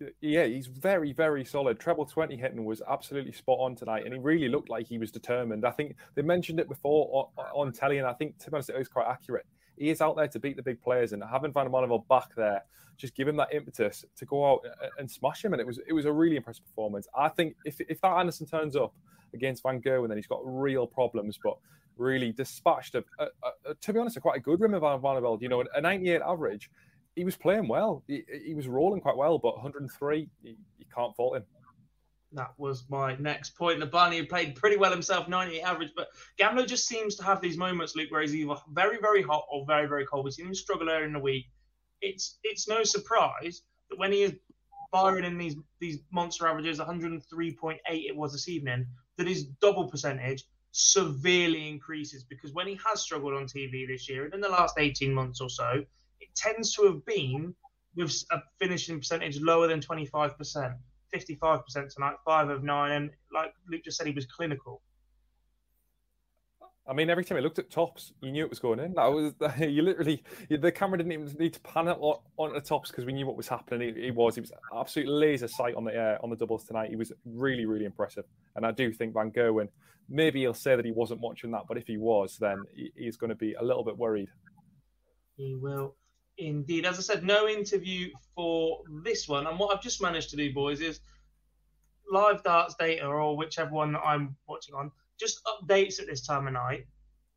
uh, 0.00 0.06
yeah, 0.22 0.46
he's 0.46 0.68
very, 0.68 1.12
very 1.12 1.44
solid. 1.44 1.78
Treble 1.78 2.06
20 2.06 2.34
hitting 2.34 2.64
was 2.64 2.80
absolutely 2.88 3.32
spot 3.32 3.58
on 3.60 3.76
tonight, 3.76 4.04
and 4.06 4.14
he 4.14 4.18
really 4.18 4.48
looked 4.48 4.70
like 4.70 4.86
he 4.86 4.96
was 4.96 5.10
determined. 5.10 5.66
I 5.66 5.70
think 5.72 5.96
they 6.14 6.22
mentioned 6.22 6.58
it 6.58 6.68
before 6.70 7.28
on, 7.36 7.66
on 7.66 7.72
telly, 7.72 7.98
and 7.98 8.06
I 8.06 8.14
think, 8.14 8.38
to 8.38 8.50
be 8.50 8.54
honest, 8.54 8.70
it 8.70 8.78
was 8.78 8.88
quite 8.88 9.06
accurate 9.06 9.44
he 9.76 9.90
is 9.90 10.00
out 10.00 10.16
there 10.16 10.28
to 10.28 10.38
beat 10.38 10.56
the 10.56 10.62
big 10.62 10.80
players, 10.82 11.12
and 11.12 11.22
having 11.22 11.52
Van 11.52 11.68
Barneveld 11.68 12.06
back 12.08 12.34
there 12.36 12.62
just 12.96 13.14
give 13.16 13.26
him 13.26 13.36
that 13.36 13.52
impetus 13.52 14.04
to 14.16 14.24
go 14.24 14.52
out 14.52 14.60
and 14.98 15.10
smash 15.10 15.44
him. 15.44 15.52
And 15.52 15.60
it 15.60 15.66
was 15.66 15.80
it 15.86 15.92
was 15.92 16.04
a 16.04 16.12
really 16.12 16.36
impressive 16.36 16.64
performance. 16.64 17.06
I 17.16 17.28
think 17.28 17.56
if 17.64 17.80
if 17.80 18.00
that 18.00 18.16
Anderson 18.16 18.46
turns 18.46 18.76
up 18.76 18.94
against 19.32 19.62
Van 19.62 19.80
Gerwen, 19.80 20.08
then 20.08 20.18
he's 20.18 20.26
got 20.26 20.40
real 20.44 20.86
problems. 20.86 21.38
But 21.42 21.56
really 21.96 22.32
dispatched 22.32 22.94
a, 22.94 23.04
a, 23.18 23.26
a 23.66 23.74
to 23.74 23.92
be 23.92 23.98
honest, 23.98 24.16
a 24.16 24.20
quite 24.20 24.36
a 24.36 24.40
good 24.40 24.60
rim 24.60 24.74
of 24.74 24.82
Van 24.82 25.00
Barneveld. 25.00 25.42
You 25.42 25.48
know, 25.48 25.64
a 25.74 25.80
98 25.80 26.22
average. 26.22 26.70
He 27.16 27.24
was 27.24 27.36
playing 27.36 27.68
well. 27.68 28.02
He, 28.08 28.24
he 28.44 28.54
was 28.54 28.66
rolling 28.66 29.00
quite 29.00 29.16
well, 29.16 29.38
but 29.38 29.54
103, 29.54 30.28
you, 30.42 30.56
you 30.78 30.84
can't 30.92 31.14
fault 31.14 31.36
him. 31.36 31.44
That 32.34 32.52
was 32.58 32.84
my 32.88 33.16
next 33.16 33.50
point. 33.50 33.80
The 33.80 33.86
Barney 33.86 34.22
played 34.24 34.56
pretty 34.56 34.76
well 34.76 34.90
himself, 34.90 35.28
98 35.28 35.60
average, 35.62 35.92
but 35.96 36.08
Gamlo 36.38 36.66
just 36.66 36.86
seems 36.86 37.14
to 37.16 37.24
have 37.24 37.40
these 37.40 37.56
moments, 37.56 37.94
Luke, 37.94 38.10
where 38.10 38.22
he's 38.22 38.34
either 38.34 38.56
very, 38.72 38.98
very 39.00 39.22
hot 39.22 39.44
or 39.50 39.64
very, 39.66 39.86
very 39.86 40.04
cold. 40.04 40.24
We've 40.24 40.34
seen 40.34 40.46
him 40.46 40.54
struggle 40.54 40.90
earlier 40.90 41.06
in 41.06 41.12
the 41.12 41.20
week. 41.20 41.46
It's 42.00 42.38
it's 42.42 42.68
no 42.68 42.82
surprise 42.82 43.62
that 43.88 43.98
when 43.98 44.12
he 44.12 44.22
is 44.22 44.34
firing 44.90 45.24
in 45.24 45.38
these 45.38 45.56
these 45.80 46.00
monster 46.12 46.46
averages, 46.46 46.78
103.8 46.78 47.78
it 47.86 48.16
was 48.16 48.32
this 48.32 48.48
evening, 48.48 48.86
that 49.16 49.26
his 49.26 49.44
double 49.60 49.88
percentage 49.88 50.44
severely 50.72 51.68
increases 51.68 52.24
because 52.24 52.52
when 52.52 52.66
he 52.66 52.78
has 52.84 53.00
struggled 53.00 53.34
on 53.34 53.44
TV 53.44 53.86
this 53.86 54.08
year 54.08 54.24
and 54.24 54.34
in 54.34 54.40
the 54.40 54.48
last 54.48 54.74
18 54.76 55.14
months 55.14 55.40
or 55.40 55.48
so, 55.48 55.84
it 56.20 56.28
tends 56.34 56.74
to 56.74 56.82
have 56.82 57.04
been 57.06 57.54
with 57.94 58.12
a 58.32 58.38
finishing 58.58 58.98
percentage 58.98 59.40
lower 59.40 59.68
than 59.68 59.80
25%. 59.80 60.76
55% 61.14 61.94
tonight, 61.94 62.14
five 62.24 62.48
of 62.48 62.62
nine, 62.62 62.92
and 62.92 63.10
like 63.32 63.52
Luke 63.70 63.82
just 63.84 63.98
said, 63.98 64.06
he 64.06 64.12
was 64.12 64.26
clinical. 64.26 64.82
I 66.86 66.92
mean, 66.92 67.08
every 67.08 67.24
time 67.24 67.38
he 67.38 67.42
looked 67.42 67.58
at 67.58 67.70
tops, 67.70 68.12
you 68.20 68.30
knew 68.30 68.44
it 68.44 68.50
was 68.50 68.58
going 68.58 68.78
in. 68.78 68.92
That 68.92 69.06
was 69.06 69.32
you 69.58 69.82
literally 69.82 70.22
the 70.50 70.70
camera 70.70 70.98
didn't 70.98 71.12
even 71.12 71.34
need 71.38 71.54
to 71.54 71.60
pan 71.60 71.88
it 71.88 71.96
on 71.96 72.52
the 72.52 72.60
tops 72.60 72.90
because 72.90 73.06
we 73.06 73.14
knew 73.14 73.26
what 73.26 73.36
was 73.36 73.48
happening. 73.48 73.94
He, 73.94 74.02
he, 74.02 74.10
was 74.10 74.34
he 74.34 74.42
was 74.42 74.52
absolute 74.78 75.08
laser 75.08 75.48
sight 75.48 75.76
on 75.76 75.84
the 75.84 75.98
uh, 75.98 76.18
on 76.22 76.28
the 76.28 76.36
doubles 76.36 76.64
tonight. 76.64 76.90
He 76.90 76.96
was 76.96 77.10
really 77.24 77.64
really 77.64 77.86
impressive, 77.86 78.24
and 78.56 78.66
I 78.66 78.70
do 78.70 78.92
think 78.92 79.14
Van 79.14 79.30
Gerwen 79.30 79.68
maybe 80.08 80.40
he'll 80.40 80.54
say 80.54 80.76
that 80.76 80.84
he 80.84 80.92
wasn't 80.92 81.20
watching 81.20 81.50
that, 81.52 81.62
but 81.66 81.78
if 81.78 81.86
he 81.86 81.96
was, 81.96 82.36
then 82.38 82.62
he, 82.74 82.92
he's 82.96 83.16
going 83.16 83.30
to 83.30 83.36
be 83.36 83.54
a 83.54 83.62
little 83.62 83.84
bit 83.84 83.96
worried. 83.96 84.28
He 85.36 85.54
will. 85.54 85.94
Indeed. 86.38 86.84
As 86.84 86.98
I 86.98 87.02
said, 87.02 87.24
no 87.24 87.46
interview 87.48 88.10
for 88.34 88.80
this 89.04 89.28
one. 89.28 89.46
And 89.46 89.58
what 89.58 89.74
I've 89.74 89.82
just 89.82 90.02
managed 90.02 90.30
to 90.30 90.36
do, 90.36 90.52
boys, 90.52 90.80
is 90.80 91.00
live 92.10 92.42
darts 92.42 92.74
data 92.74 93.06
or 93.06 93.36
whichever 93.36 93.70
one 93.70 93.92
that 93.92 94.00
I'm 94.00 94.36
watching 94.46 94.74
on 94.74 94.90
just 95.18 95.40
updates 95.46 96.00
at 96.00 96.06
this 96.06 96.26
time 96.26 96.46
of 96.46 96.52
night 96.52 96.86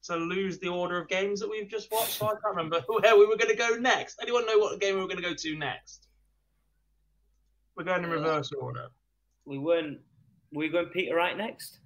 to 0.03 0.15
lose 0.15 0.59
the 0.59 0.67
order 0.67 1.01
of 1.01 1.07
games 1.07 1.39
that 1.39 1.49
we've 1.49 1.69
just 1.69 1.91
watched. 1.91 2.13
So 2.13 2.27
I 2.27 2.31
can't 2.31 2.55
remember 2.55 2.81
where 2.87 3.17
we 3.17 3.25
were 3.25 3.37
going 3.37 3.51
to 3.51 3.55
go 3.55 3.75
next. 3.77 4.19
Anyone 4.21 4.45
know 4.45 4.57
what 4.57 4.79
game 4.79 4.95
we 4.95 5.01
were 5.01 5.07
going 5.07 5.21
to 5.21 5.27
go 5.29 5.33
to 5.33 5.55
next? 5.57 6.07
We're 7.75 7.83
going 7.83 8.03
in 8.03 8.09
uh, 8.09 8.15
reverse 8.15 8.51
order. 8.59 8.87
We 9.45 9.57
weren't. 9.57 9.99
Were 10.53 10.59
we 10.59 10.69
going 10.69 10.87
Peter 10.87 11.15
Wright 11.15 11.37
next? 11.37 11.79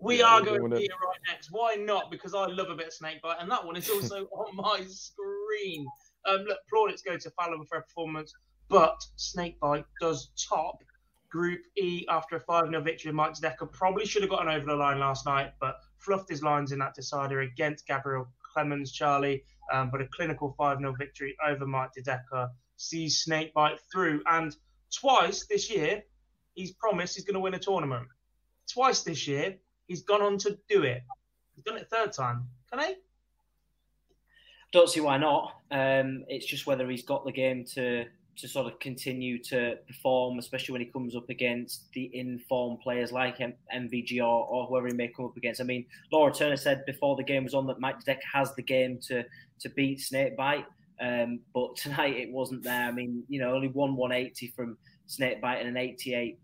We 0.00 0.20
yeah, 0.20 0.26
are 0.26 0.42
going 0.42 0.70
Peter 0.70 0.94
Wright 1.06 1.20
next. 1.28 1.48
Why 1.50 1.74
not? 1.74 2.10
Because 2.10 2.34
I 2.34 2.46
love 2.46 2.70
a 2.70 2.74
bit 2.74 2.88
of 2.88 2.92
snakebite, 2.92 3.36
and 3.40 3.50
that 3.50 3.64
one 3.64 3.76
is 3.76 3.88
also 3.88 4.24
on 4.32 4.56
my 4.56 4.80
screen. 4.88 5.86
Um, 6.26 6.44
look, 6.44 6.58
plaudits 6.68 7.02
go 7.02 7.16
to 7.16 7.30
Fallon 7.30 7.64
for 7.66 7.78
a 7.78 7.82
performance, 7.82 8.32
but 8.68 8.96
Snakebite 9.16 9.84
does 10.00 10.30
top 10.48 10.82
Group 11.30 11.60
E 11.76 12.04
after 12.08 12.36
a 12.36 12.40
5 12.40 12.68
0 12.68 12.80
victory. 12.82 13.12
Mike 13.12 13.34
Decker 13.40 13.66
probably 13.66 14.04
should 14.04 14.22
have 14.22 14.30
gotten 14.30 14.48
over 14.48 14.66
the 14.66 14.74
line 14.74 14.98
last 14.98 15.26
night, 15.26 15.52
but 15.60 15.76
fluffed 15.98 16.28
his 16.28 16.42
lines 16.42 16.72
in 16.72 16.78
that 16.80 16.94
decider 16.94 17.40
against 17.40 17.86
Gabriel 17.86 18.28
Clemens, 18.52 18.92
Charlie. 18.92 19.44
Um, 19.72 19.90
but 19.90 20.00
a 20.00 20.06
clinical 20.06 20.52
5 20.58 20.78
0 20.78 20.94
victory 20.98 21.36
over 21.46 21.66
Mike 21.66 21.92
Decker 22.04 22.50
sees 22.76 23.22
Snakebite 23.22 23.78
through. 23.92 24.22
And 24.26 24.54
twice 24.92 25.46
this 25.46 25.70
year, 25.70 26.02
he's 26.54 26.72
promised 26.72 27.14
he's 27.14 27.24
going 27.24 27.34
to 27.34 27.40
win 27.40 27.54
a 27.54 27.58
tournament. 27.58 28.08
Twice 28.68 29.02
this 29.02 29.28
year, 29.28 29.56
he's 29.86 30.02
gone 30.02 30.22
on 30.22 30.38
to 30.38 30.58
do 30.68 30.82
it. 30.82 31.02
He's 31.54 31.64
done 31.64 31.76
it 31.76 31.88
third 31.88 32.12
time. 32.12 32.48
Can 32.70 32.80
I? 32.80 32.94
Don't 34.72 34.88
see 34.88 35.00
why 35.00 35.18
not. 35.18 35.56
Um, 35.70 36.24
it's 36.28 36.46
just 36.46 36.66
whether 36.66 36.88
he's 36.88 37.02
got 37.02 37.24
the 37.24 37.32
game 37.32 37.64
to 37.74 38.06
to 38.36 38.48
sort 38.48 38.66
of 38.72 38.78
continue 38.78 39.38
to 39.38 39.76
perform, 39.86 40.38
especially 40.38 40.72
when 40.72 40.80
he 40.80 40.86
comes 40.86 41.14
up 41.14 41.28
against 41.28 41.92
the 41.92 42.10
informed 42.14 42.80
players 42.80 43.12
like 43.12 43.38
M- 43.40 43.52
MVG 43.74 44.18
or, 44.18 44.46
or 44.46 44.66
whoever 44.66 44.86
he 44.86 44.94
may 44.94 45.08
come 45.08 45.26
up 45.26 45.36
against. 45.36 45.60
I 45.60 45.64
mean, 45.64 45.84
Laura 46.10 46.32
Turner 46.32 46.56
said 46.56 46.86
before 46.86 47.16
the 47.16 47.22
game 47.22 47.44
was 47.44 47.52
on 47.52 47.66
that 47.66 47.80
Mike 47.80 48.02
Deck 48.04 48.20
has 48.32 48.54
the 48.54 48.62
game 48.62 48.98
to 49.08 49.24
to 49.60 49.68
beat 49.70 50.00
Snakebite, 50.00 50.64
um, 51.00 51.40
but 51.54 51.76
tonight 51.76 52.16
it 52.16 52.30
wasn't 52.30 52.62
there. 52.62 52.84
I 52.84 52.92
mean, 52.92 53.24
you 53.28 53.40
know, 53.40 53.54
only 53.54 53.68
one 53.68 53.96
180 53.96 54.48
from 54.48 54.78
Snakebite 55.06 55.60
and 55.60 55.68
an 55.68 55.76
88 55.76 56.38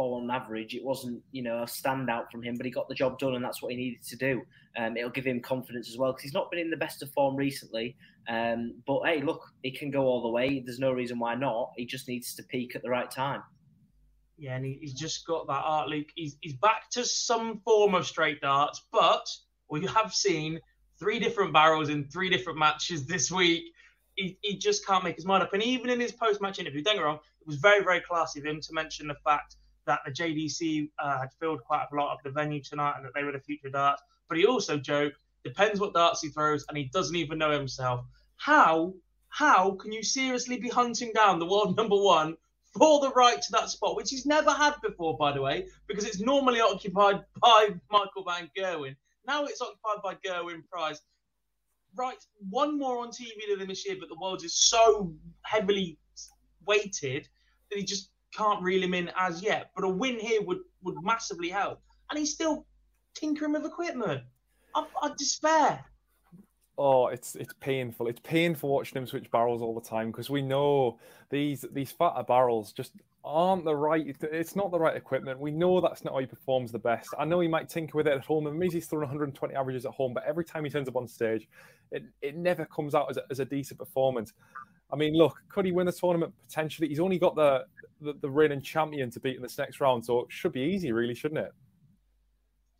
fall 0.00 0.14
on 0.14 0.30
average. 0.30 0.74
It 0.74 0.82
wasn't, 0.82 1.22
you 1.30 1.42
know, 1.42 1.58
a 1.58 1.66
standout 1.66 2.30
from 2.30 2.42
him, 2.42 2.56
but 2.56 2.64
he 2.64 2.72
got 2.72 2.88
the 2.88 2.94
job 2.94 3.18
done, 3.18 3.34
and 3.34 3.44
that's 3.44 3.60
what 3.60 3.70
he 3.70 3.76
needed 3.76 4.02
to 4.04 4.16
do. 4.16 4.40
Um, 4.78 4.96
it'll 4.96 5.10
give 5.10 5.26
him 5.26 5.40
confidence 5.40 5.90
as 5.90 5.98
well 5.98 6.12
because 6.12 6.22
he's 6.22 6.32
not 6.32 6.50
been 6.50 6.58
in 6.58 6.70
the 6.70 6.76
best 6.78 7.02
of 7.02 7.10
form 7.10 7.36
recently. 7.36 7.96
Um, 8.26 8.76
but 8.86 9.02
hey, 9.04 9.20
look, 9.20 9.42
he 9.62 9.70
can 9.70 9.90
go 9.90 10.04
all 10.04 10.22
the 10.22 10.30
way. 10.30 10.62
There's 10.64 10.78
no 10.78 10.92
reason 10.92 11.18
why 11.18 11.34
not. 11.34 11.72
He 11.76 11.84
just 11.84 12.08
needs 12.08 12.34
to 12.36 12.42
peak 12.44 12.74
at 12.74 12.82
the 12.82 12.88
right 12.88 13.10
time. 13.10 13.42
Yeah, 14.38 14.56
and 14.56 14.64
he, 14.64 14.78
he's 14.80 14.94
just 14.94 15.26
got 15.26 15.46
that 15.48 15.62
art, 15.66 15.88
Luke. 15.88 16.06
He's, 16.14 16.38
he's 16.40 16.54
back 16.54 16.88
to 16.92 17.04
some 17.04 17.60
form 17.62 17.94
of 17.94 18.06
straight 18.06 18.40
darts, 18.40 18.82
but 18.90 19.28
we 19.68 19.84
have 19.84 20.14
seen 20.14 20.60
three 20.98 21.18
different 21.18 21.52
barrels 21.52 21.90
in 21.90 22.04
three 22.04 22.30
different 22.30 22.58
matches 22.58 23.04
this 23.04 23.30
week. 23.30 23.64
He, 24.14 24.38
he 24.40 24.56
just 24.56 24.86
can't 24.86 25.04
make 25.04 25.16
his 25.16 25.26
mind 25.26 25.42
up. 25.42 25.52
And 25.52 25.62
even 25.62 25.90
in 25.90 26.00
his 26.00 26.12
post 26.12 26.40
match 26.40 26.58
interview, 26.58 26.82
don't 26.82 26.96
get 26.96 27.04
wrong, 27.04 27.18
it 27.42 27.46
was 27.46 27.56
very, 27.56 27.84
very 27.84 28.00
classy 28.00 28.40
of 28.40 28.46
him 28.46 28.62
to 28.62 28.72
mention 28.72 29.06
the 29.06 29.16
fact 29.24 29.56
that 29.86 30.00
the 30.04 30.12
JDC 30.12 30.90
uh, 30.98 31.18
had 31.18 31.28
filled 31.38 31.62
quite 31.64 31.86
a 31.92 31.96
lot 31.96 32.12
of 32.12 32.18
the 32.24 32.30
venue 32.30 32.62
tonight 32.62 32.94
and 32.96 33.04
that 33.04 33.12
they 33.14 33.24
were 33.24 33.32
the 33.32 33.40
future 33.40 33.70
darts. 33.70 34.02
But 34.28 34.38
he 34.38 34.46
also 34.46 34.78
joked, 34.78 35.16
depends 35.44 35.80
what 35.80 35.94
darts 35.94 36.22
he 36.22 36.28
throws, 36.28 36.64
and 36.68 36.78
he 36.78 36.84
doesn't 36.92 37.16
even 37.16 37.38
know 37.38 37.50
himself. 37.50 38.04
How 38.36 38.94
how 39.30 39.72
can 39.72 39.92
you 39.92 40.02
seriously 40.02 40.58
be 40.58 40.68
hunting 40.68 41.12
down 41.14 41.38
the 41.38 41.46
world 41.46 41.76
number 41.78 41.96
one 41.96 42.36
for 42.76 43.00
the 43.00 43.10
right 43.10 43.40
to 43.40 43.52
that 43.52 43.70
spot, 43.70 43.96
which 43.96 44.10
he's 44.10 44.26
never 44.26 44.50
had 44.50 44.74
before, 44.82 45.16
by 45.16 45.32
the 45.32 45.40
way, 45.40 45.66
because 45.88 46.04
it's 46.04 46.20
normally 46.20 46.60
occupied 46.60 47.24
by 47.40 47.70
Michael 47.90 48.24
Van 48.24 48.50
Gerwen. 48.56 48.96
Now 49.26 49.44
it's 49.44 49.60
occupied 49.60 50.02
by 50.02 50.14
Gerwyn 50.14 50.66
Price. 50.70 51.00
Right, 51.96 52.18
one 52.48 52.78
more 52.78 53.00
on 53.00 53.08
TV 53.08 53.58
than 53.58 53.66
this 53.66 53.84
year, 53.84 53.96
but 53.98 54.08
the 54.08 54.18
world 54.20 54.44
is 54.44 54.54
so 54.54 55.12
heavily 55.42 55.98
weighted 56.64 57.28
that 57.68 57.78
he 57.78 57.84
just 57.84 58.10
can't 58.34 58.62
reel 58.62 58.82
him 58.82 58.94
in 58.94 59.10
as 59.18 59.42
yet. 59.42 59.70
But 59.74 59.84
a 59.84 59.88
win 59.88 60.18
here 60.18 60.42
would 60.42 60.60
would 60.82 60.96
massively 61.02 61.48
help, 61.48 61.80
and 62.10 62.18
he's 62.18 62.32
still 62.32 62.66
tinkering 63.14 63.52
with 63.52 63.64
equipment. 63.64 64.22
I, 64.74 64.86
I 65.02 65.10
despair. 65.16 65.84
Oh, 66.78 67.08
it's 67.08 67.34
it's 67.36 67.52
painful. 67.60 68.08
It's 68.08 68.20
painful 68.20 68.70
watching 68.70 68.98
him 68.98 69.06
switch 69.06 69.30
barrels 69.30 69.62
all 69.62 69.74
the 69.74 69.86
time 69.86 70.10
because 70.10 70.30
we 70.30 70.42
know 70.42 70.98
these 71.28 71.64
these 71.72 71.92
fatter 71.92 72.22
barrels 72.22 72.72
just 72.72 72.92
aren't 73.24 73.64
the 73.64 73.74
right. 73.74 74.16
It's 74.22 74.56
not 74.56 74.70
the 74.70 74.78
right 74.78 74.96
equipment. 74.96 75.38
We 75.38 75.50
know 75.50 75.80
that's 75.80 76.04
not 76.04 76.14
how 76.14 76.20
he 76.20 76.26
performs 76.26 76.72
the 76.72 76.78
best. 76.78 77.08
I 77.18 77.24
know 77.24 77.40
he 77.40 77.48
might 77.48 77.68
tinker 77.68 77.96
with 77.96 78.06
it 78.06 78.14
at 78.14 78.24
home, 78.24 78.46
and 78.46 78.58
maybe 78.58 78.74
he's 78.74 78.86
throwing 78.86 79.02
120 79.02 79.54
averages 79.54 79.84
at 79.84 79.92
home, 79.92 80.14
but 80.14 80.24
every 80.24 80.44
time 80.44 80.64
he 80.64 80.70
turns 80.70 80.88
up 80.88 80.96
on 80.96 81.06
stage, 81.06 81.48
it, 81.92 82.04
it 82.22 82.36
never 82.36 82.64
comes 82.64 82.94
out 82.94 83.10
as 83.10 83.16
a, 83.18 83.22
as 83.30 83.40
a 83.40 83.44
decent 83.44 83.78
performance. 83.78 84.32
I 84.92 84.96
mean, 84.96 85.14
look, 85.14 85.36
could 85.48 85.64
he 85.64 85.72
win 85.72 85.86
the 85.86 85.92
tournament 85.92 86.32
potentially? 86.46 86.88
He's 86.88 87.00
only 87.00 87.18
got 87.18 87.36
the 87.36 87.64
the, 88.00 88.14
the 88.20 88.30
reigning 88.30 88.62
champion 88.62 89.10
to 89.10 89.20
beat 89.20 89.36
in 89.36 89.42
this 89.42 89.58
next 89.58 89.80
round, 89.80 90.04
so 90.04 90.20
it 90.20 90.26
should 90.30 90.52
be 90.52 90.62
easy, 90.62 90.92
really, 90.92 91.14
shouldn't 91.14 91.40
it? 91.40 91.52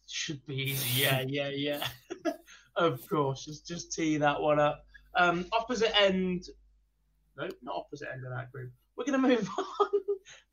Should 0.08 0.44
be 0.46 0.56
easy. 0.56 1.02
Yeah, 1.02 1.22
yeah, 1.26 1.50
yeah. 1.50 1.86
of 2.76 3.06
course, 3.08 3.44
just 3.44 3.66
just 3.66 3.92
tee 3.92 4.16
that 4.16 4.40
one 4.40 4.58
up. 4.58 4.84
Um, 5.14 5.46
opposite 5.52 5.98
end. 6.00 6.44
No, 7.36 7.48
not 7.62 7.76
opposite 7.76 8.08
end 8.12 8.24
of 8.24 8.32
that 8.32 8.50
group. 8.50 8.72
We're 8.96 9.04
going 9.04 9.20
to 9.20 9.28
move 9.28 9.48
on. 9.58 9.88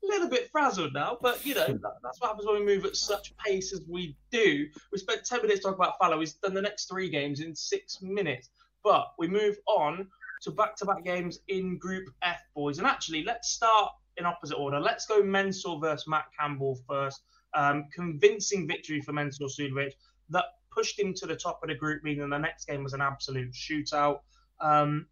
a 0.04 0.06
little 0.06 0.28
bit 0.28 0.48
frazzled 0.50 0.94
now, 0.94 1.18
but 1.20 1.44
you 1.44 1.54
know 1.54 1.66
that, 1.66 1.92
that's 2.02 2.20
what 2.20 2.28
happens 2.28 2.46
when 2.46 2.60
we 2.60 2.64
move 2.64 2.84
at 2.84 2.96
such 2.96 3.36
pace 3.36 3.72
as 3.72 3.82
we 3.88 4.16
do. 4.30 4.66
We 4.92 4.98
spent 4.98 5.24
ten 5.24 5.42
minutes 5.42 5.62
talking 5.62 5.74
about 5.74 5.94
Fallon. 6.00 6.20
He's 6.20 6.34
done 6.34 6.54
the 6.54 6.62
next 6.62 6.88
three 6.88 7.10
games 7.10 7.40
in 7.40 7.54
six 7.54 8.00
minutes, 8.00 8.50
but 8.84 9.08
we 9.18 9.28
move 9.28 9.56
on 9.66 10.06
to 10.42 10.50
back-to-back 10.50 11.04
games 11.04 11.40
in 11.48 11.78
Group 11.78 12.08
F, 12.22 12.40
boys. 12.54 12.78
And 12.78 12.86
actually, 12.86 13.24
let's 13.24 13.50
start 13.50 13.92
in 14.16 14.26
opposite 14.26 14.56
order. 14.56 14.80
Let's 14.80 15.06
go 15.06 15.22
Mensur 15.22 15.80
versus 15.80 16.06
Matt 16.06 16.26
Campbell 16.38 16.78
first. 16.86 17.22
Um, 17.54 17.86
convincing 17.94 18.68
victory 18.68 19.00
for 19.00 19.12
Mensur 19.12 19.48
Suljovic 19.48 19.92
that 20.30 20.44
pushed 20.70 20.98
him 20.98 21.14
to 21.14 21.26
the 21.26 21.36
top 21.36 21.60
of 21.62 21.68
the 21.68 21.74
group, 21.74 22.04
meaning 22.04 22.28
the 22.28 22.38
next 22.38 22.66
game 22.66 22.82
was 22.82 22.92
an 22.92 23.00
absolute 23.00 23.52
shootout. 23.52 24.20
Um, 24.60 25.06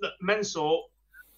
look, 0.00 0.12
Mensur 0.22 0.80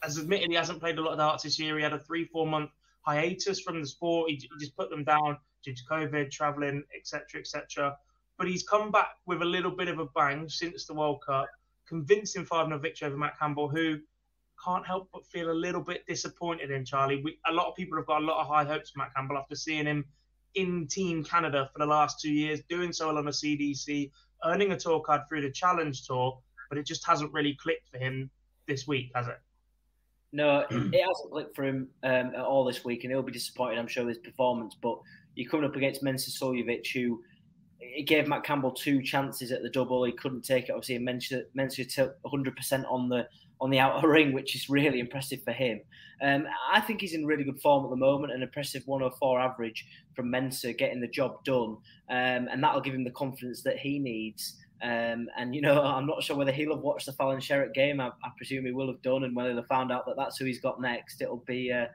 has 0.02 0.16
admitted 0.16 0.48
he 0.48 0.56
hasn't 0.56 0.80
played 0.80 0.98
a 0.98 1.02
lot 1.02 1.12
of 1.12 1.18
darts 1.18 1.42
this 1.42 1.58
year. 1.58 1.76
He 1.76 1.82
had 1.82 1.92
a 1.92 1.98
three, 1.98 2.24
four 2.24 2.46
month 2.46 2.70
hiatus 3.02 3.60
from 3.60 3.80
the 3.80 3.86
sport. 3.86 4.30
He, 4.30 4.36
he 4.36 4.48
just 4.58 4.76
put 4.76 4.90
them 4.90 5.04
down 5.04 5.36
due 5.62 5.74
to 5.74 5.82
COVID, 5.90 6.30
traveling, 6.30 6.82
etc., 6.96 7.40
etc. 7.40 7.96
But 8.38 8.48
he's 8.48 8.62
come 8.62 8.90
back 8.90 9.16
with 9.26 9.42
a 9.42 9.44
little 9.44 9.70
bit 9.70 9.88
of 9.88 9.98
a 9.98 10.06
bang 10.06 10.48
since 10.48 10.86
the 10.86 10.94
World 10.94 11.22
Cup, 11.26 11.46
convincing 11.90 12.44
5 12.44 12.68
0 12.68 12.78
victory 12.78 13.08
over 13.08 13.16
Matt 13.16 13.38
Campbell, 13.38 13.68
who 13.68 13.98
can't 14.64 14.86
help 14.86 15.08
but 15.12 15.26
feel 15.26 15.50
a 15.50 15.52
little 15.52 15.82
bit 15.82 16.06
disappointed 16.06 16.70
in 16.70 16.84
Charlie. 16.84 17.20
We, 17.22 17.38
a 17.46 17.52
lot 17.52 17.66
of 17.66 17.74
people 17.74 17.98
have 17.98 18.06
got 18.06 18.22
a 18.22 18.24
lot 18.24 18.40
of 18.40 18.46
high 18.46 18.64
hopes 18.64 18.90
for 18.90 19.00
Matt 19.00 19.14
Campbell 19.14 19.36
after 19.36 19.56
seeing 19.56 19.86
him 19.86 20.04
in 20.54 20.86
Team 20.86 21.24
Canada 21.24 21.68
for 21.72 21.80
the 21.80 21.86
last 21.86 22.20
two 22.20 22.32
years, 22.32 22.60
doing 22.68 22.92
so 22.92 23.08
well 23.08 23.18
on 23.18 23.24
the 23.24 23.32
CDC, 23.32 24.10
earning 24.44 24.70
a 24.70 24.78
tour 24.78 25.00
card 25.00 25.22
through 25.28 25.42
the 25.42 25.50
Challenge 25.50 26.06
Tour, 26.06 26.38
but 26.68 26.78
it 26.78 26.86
just 26.86 27.04
hasn't 27.06 27.32
really 27.32 27.58
clicked 27.60 27.88
for 27.88 27.98
him 27.98 28.30
this 28.68 28.86
week, 28.86 29.10
has 29.16 29.26
it? 29.26 29.40
No, 30.32 30.60
it 30.60 30.70
hasn't 30.70 31.32
clicked 31.32 31.56
for 31.56 31.64
him 31.64 31.88
um, 32.04 32.32
at 32.36 32.40
all 32.40 32.64
this 32.64 32.84
week, 32.84 33.02
and 33.02 33.12
he'll 33.12 33.22
be 33.22 33.32
disappointed, 33.32 33.78
I'm 33.78 33.88
sure, 33.88 34.04
with 34.04 34.16
his 34.16 34.24
performance. 34.24 34.76
But 34.80 34.98
you're 35.34 35.50
coming 35.50 35.66
up 35.66 35.74
against 35.74 36.04
Mensur 36.04 36.30
Suljovic, 36.30 36.86
who 36.92 37.20
it 37.80 38.06
gave 38.06 38.28
Matt 38.28 38.44
Campbell 38.44 38.72
two 38.72 39.02
chances 39.02 39.52
at 39.52 39.62
the 39.62 39.70
double. 39.70 40.04
He 40.04 40.12
couldn't 40.12 40.42
take 40.42 40.68
it. 40.68 40.72
Obviously, 40.72 40.98
Mensur 40.98 41.94
took 41.94 42.22
100% 42.22 42.84
on 42.90 43.08
the 43.08 43.26
on 43.60 43.70
the 43.70 43.78
outer 43.78 44.08
ring, 44.10 44.32
which 44.32 44.54
is 44.54 44.70
really 44.70 45.00
impressive 45.00 45.42
for 45.42 45.52
him. 45.52 45.80
Um, 46.22 46.46
I 46.70 46.80
think 46.80 47.00
he's 47.00 47.14
in 47.14 47.26
really 47.26 47.44
good 47.44 47.60
form 47.60 47.84
at 47.84 47.90
the 47.90 47.96
moment, 47.96 48.32
an 48.32 48.42
impressive 48.42 48.82
104 48.86 49.40
average 49.40 49.86
from 50.14 50.30
Mensur 50.30 50.76
getting 50.76 51.00
the 51.00 51.08
job 51.08 51.42
done. 51.44 51.76
Um, 52.10 52.48
and 52.50 52.62
that'll 52.62 52.80
give 52.80 52.94
him 52.94 53.04
the 53.04 53.10
confidence 53.10 53.62
that 53.62 53.78
he 53.78 53.98
needs. 53.98 54.56
Um, 54.82 55.28
and, 55.38 55.54
you 55.54 55.62
know, 55.62 55.82
I'm 55.82 56.06
not 56.06 56.22
sure 56.22 56.36
whether 56.36 56.52
he'll 56.52 56.74
have 56.74 56.84
watched 56.84 57.06
the 57.06 57.12
Fallon 57.12 57.40
Sherrock 57.40 57.74
game. 57.74 58.00
I, 58.00 58.08
I, 58.08 58.30
presume 58.36 58.66
he 58.66 58.72
will 58.72 58.88
have 58.88 59.02
done. 59.02 59.24
And 59.24 59.34
when 59.34 59.46
he'll 59.46 59.56
have 59.56 59.66
found 59.66 59.92
out 59.92 60.04
that 60.06 60.16
that's 60.16 60.36
who 60.36 60.44
he's 60.44 60.60
got 60.60 60.80
next, 60.80 61.22
it'll 61.22 61.44
be. 61.46 61.72
Uh, 61.72 61.86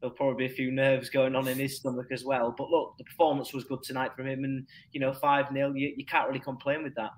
there'll 0.00 0.14
probably 0.14 0.46
be 0.46 0.52
a 0.52 0.54
few 0.54 0.70
nerves 0.70 1.08
going 1.08 1.34
on 1.34 1.48
in 1.48 1.58
his 1.58 1.76
stomach 1.76 2.08
as 2.10 2.24
well. 2.24 2.54
But 2.56 2.70
look, 2.70 2.94
the 2.98 3.04
performance 3.04 3.52
was 3.52 3.64
good 3.64 3.82
tonight 3.82 4.14
from 4.14 4.26
him, 4.26 4.44
and 4.44 4.66
you 4.92 5.00
know, 5.00 5.12
five 5.12 5.46
0 5.52 5.74
you, 5.74 5.94
you 5.96 6.04
can't 6.04 6.28
really 6.28 6.40
complain 6.40 6.82
with 6.82 6.94
that. 6.96 7.10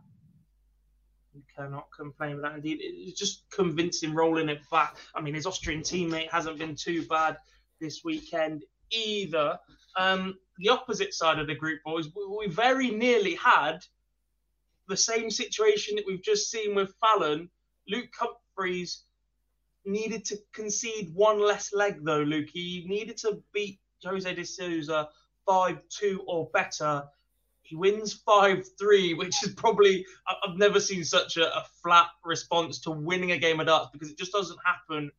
You 1.35 1.43
cannot 1.57 1.87
complain 1.97 2.37
with 2.37 2.45
that. 2.45 2.55
Indeed, 2.55 2.79
it's 2.81 3.19
just 3.19 3.45
convincing 3.51 4.15
rolling 4.15 4.49
it 4.49 4.61
back. 4.71 4.97
I 5.15 5.21
mean, 5.21 5.35
his 5.35 5.47
Austrian 5.47 5.83
teammate 5.83 6.31
hasn't 6.31 6.59
been 6.59 6.75
too 6.75 7.07
bad 7.07 7.37
this 7.81 8.03
weekend 8.05 8.65
either. 8.91 9.59
Um, 9.97 10.37
the 10.59 10.69
opposite 10.69 11.15
side 11.15 11.39
of 11.39 11.47
the 11.47 11.55
group, 11.55 11.81
boys, 11.85 12.09
we, 12.15 12.47
we 12.47 12.53
very 12.53 12.91
nearly 12.91 13.35
had 13.35 13.79
the 14.89 14.97
same 14.97 15.31
situation 15.31 15.97
that 15.97 16.07
we've 16.07 16.23
just 16.23 16.51
seen 16.51 16.75
with 16.75 16.93
Fallon. 17.01 17.51
Luke 17.89 18.11
Humphries 18.19 19.05
needed 19.89 20.25
to 20.27 20.37
concede 20.53 21.13
one 21.15 21.41
less 21.41 21.73
leg, 21.73 22.05
though, 22.05 22.23
Luke. 22.23 22.49
He 22.53 22.85
needed 22.89 23.17
to 23.19 23.43
beat 23.53 23.81
Jose 24.05 24.33
de 24.33 24.45
Sousa 24.45 25.09
5 25.47 25.79
2 25.89 26.25
or 26.27 26.51
better 26.53 27.05
he 27.69 27.77
wins 27.77 28.15
5 28.15 28.67
3, 28.79 29.15
which 29.15 29.43
is 29.45 29.53
probably, 29.55 30.07
I've 30.27 30.57
never 30.57 30.81
seen 30.81 31.05
such 31.05 31.37
a, 31.37 31.55
a, 31.55 31.67
flat 31.83 32.07
response 32.25 32.79
to 32.81 32.91
winning 32.91 33.33
a 33.33 33.39
game 33.39 33.61
of 33.61 33.67
darts 33.67 33.91
because 33.93 34.11
it 34.11 34.17
just 34.17 34.33
doesn't 34.33 34.59
happen 34.65 35.11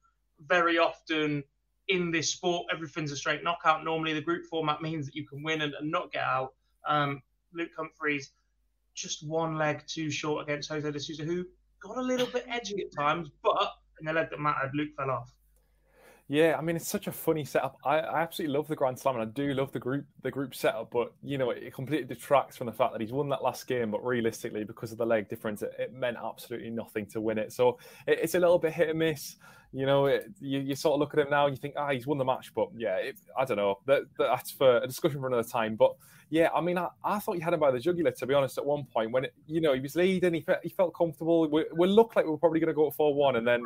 very 0.47 0.79
often 0.79 1.43
in 1.89 2.10
this 2.10 2.32
sport. 2.32 2.65
Everything's 2.73 3.12
a 3.12 3.15
straight 3.15 3.43
knockout. 3.43 3.84
Normally, 3.84 4.13
the 4.13 4.21
group 4.21 4.47
format 4.47 4.82
means 4.82 5.05
that 5.05 5.13
you 5.13 5.27
can 5.27 5.43
win 5.43 5.62
and, 5.62 5.75
and 5.75 5.91
not 5.91 6.12
get 6.12 6.23
out. 6.23 6.53
Um, 6.88 7.21
Luke 7.53 7.69
Humphries, 7.77 8.32
just 8.95 9.27
one 9.27 9.55
leg 9.55 9.84
too 9.86 10.10
short 10.10 10.41
against 10.41 10.69
Jose 10.69 10.89
de 10.89 10.99
Sousa, 10.99 11.23
who 11.23 11.45
got 11.84 11.97
a 11.97 12.01
little 12.01 12.27
bit 12.27 12.45
edgy 12.49 12.82
at 12.82 12.91
times, 12.91 13.29
but 13.43 13.73
the 14.08 14.14
leg 14.14 14.30
that 14.30 14.40
mattered, 14.40 14.72
Luke 14.74 14.90
fell 14.96 15.12
off. 15.12 15.34
Yeah, 16.32 16.58
I 16.60 16.62
mean 16.62 16.76
it's 16.76 16.88
such 16.88 17.08
a 17.08 17.12
funny 17.12 17.44
setup. 17.44 17.78
I, 17.84 17.98
I 17.98 18.22
absolutely 18.22 18.56
love 18.56 18.68
the 18.68 18.76
Grand 18.76 19.00
Slam 19.00 19.16
and 19.16 19.24
I 19.24 19.26
do 19.26 19.52
love 19.56 19.72
the 19.72 19.80
group 19.80 20.06
the 20.22 20.30
group 20.30 20.54
setup, 20.54 20.92
but 20.92 21.12
you 21.24 21.40
know 21.40 21.50
it 21.50 21.74
completely 21.74 22.06
detracts 22.06 22.56
from 22.56 22.68
the 22.68 22.72
fact 22.72 22.92
that 22.92 23.02
he's 23.02 23.12
won 23.12 23.30
that 23.30 23.42
last 23.42 23.66
game. 23.66 23.90
But 23.90 24.06
realistically, 24.06 24.64
because 24.64 24.92
of 24.92 25.00
the 25.00 25.06
leg 25.08 25.28
difference, 25.28 25.64
it, 25.64 25.74
it 25.80 25.92
meant 25.92 26.18
absolutely 26.24 26.70
nothing 26.70 27.08
to 27.08 27.20
win 27.20 27.40
it. 27.40 27.52
So 27.52 27.80
it, 28.06 28.20
it's 28.22 28.36
a 28.36 28.40
little 28.40 28.60
bit 28.60 28.74
hit 28.74 28.90
and 28.90 29.00
miss. 29.00 29.38
You 29.72 29.88
know, 29.88 30.06
you, 30.08 30.60
you 30.60 30.76
sort 30.76 30.94
of 30.94 31.00
look 31.00 31.16
at 31.16 31.20
him 31.20 31.32
now 31.32 31.46
and 31.46 31.56
you 31.56 31.60
think, 31.60 31.76
ah, 31.78 31.92
he's 31.92 32.08
won 32.08 32.18
the 32.18 32.26
match, 32.26 32.52
but 32.56 32.70
yeah, 32.76 33.12
I 33.38 33.46
don't 33.46 33.58
know. 33.58 33.80
That, 33.86 34.04
that's 34.18 34.50
for 34.50 34.78
a 34.78 34.88
discussion 34.88 35.22
for 35.22 35.28
another 35.28 35.48
time. 35.48 35.76
But 35.76 35.94
yeah, 36.30 36.50
I 36.56 36.62
mean, 36.62 36.78
I, 36.78 36.90
I 37.04 37.18
thought 37.20 37.36
you 37.38 37.42
had 37.42 37.54
him 37.54 37.60
by 37.60 37.72
the 37.72 37.80
jugular 37.80 38.12
to 38.12 38.26
be 38.28 38.36
honest. 38.36 38.60
At 38.60 38.66
one 38.68 38.86
point, 38.86 39.12
when 39.12 39.26
you 39.48 39.62
know 39.62 39.74
he 39.74 39.80
was 39.80 39.96
leading, 39.96 40.36
he 40.36 40.42
felt, 40.42 40.60
he 40.62 40.70
felt 40.70 40.94
comfortable. 40.94 41.50
We, 41.50 41.66
we 41.74 41.88
looked 41.88 42.16
like 42.16 42.26
we 42.26 42.32
were 42.32 42.38
probably 42.38 42.60
going 42.60 42.68
to 42.68 42.76
go 42.76 42.92
four 42.92 43.16
one, 43.16 43.36
and 43.36 43.48
then 43.48 43.64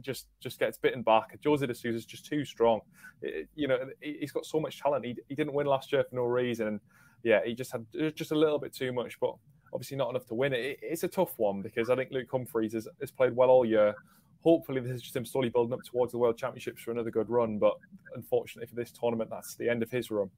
just 0.00 0.26
just 0.40 0.58
gets 0.58 0.78
bitten 0.78 1.02
back. 1.02 1.38
Jose 1.44 1.66
de 1.66 1.72
is 1.72 2.06
just 2.06 2.26
too 2.26 2.44
strong. 2.44 2.80
It, 3.22 3.48
you 3.54 3.68
know, 3.68 3.78
he's 4.00 4.32
got 4.32 4.46
so 4.46 4.60
much 4.60 4.80
talent. 4.80 5.04
He, 5.04 5.16
he 5.28 5.34
didn't 5.34 5.54
win 5.54 5.66
last 5.66 5.92
year 5.92 6.04
for 6.08 6.16
no 6.16 6.24
reason. 6.24 6.66
And 6.66 6.80
Yeah, 7.22 7.40
he 7.44 7.54
just 7.54 7.72
had 7.72 7.86
uh, 8.00 8.10
just 8.10 8.32
a 8.32 8.34
little 8.34 8.58
bit 8.58 8.74
too 8.74 8.92
much, 8.92 9.18
but 9.20 9.34
obviously 9.72 9.96
not 9.96 10.10
enough 10.10 10.26
to 10.26 10.34
win 10.34 10.52
it. 10.52 10.78
it's 10.82 11.02
a 11.02 11.08
tough 11.08 11.38
one 11.38 11.60
because 11.60 11.90
I 11.90 11.96
think 11.96 12.10
Luke 12.12 12.28
Humphries 12.30 12.74
has, 12.74 12.86
has 13.00 13.10
played 13.10 13.34
well 13.34 13.50
all 13.50 13.64
year. 13.64 13.94
Hopefully, 14.42 14.80
this 14.80 14.92
is 14.92 15.02
just 15.02 15.16
him 15.16 15.24
slowly 15.24 15.48
building 15.48 15.72
up 15.72 15.80
towards 15.90 16.12
the 16.12 16.18
World 16.18 16.36
Championships 16.36 16.82
for 16.82 16.90
another 16.90 17.10
good 17.10 17.30
run. 17.30 17.58
But 17.58 17.74
unfortunately 18.14 18.68
for 18.68 18.76
this 18.76 18.92
tournament, 18.92 19.30
that's 19.30 19.56
the 19.56 19.68
end 19.68 19.82
of 19.82 19.90
his 19.90 20.10
run. 20.10 20.30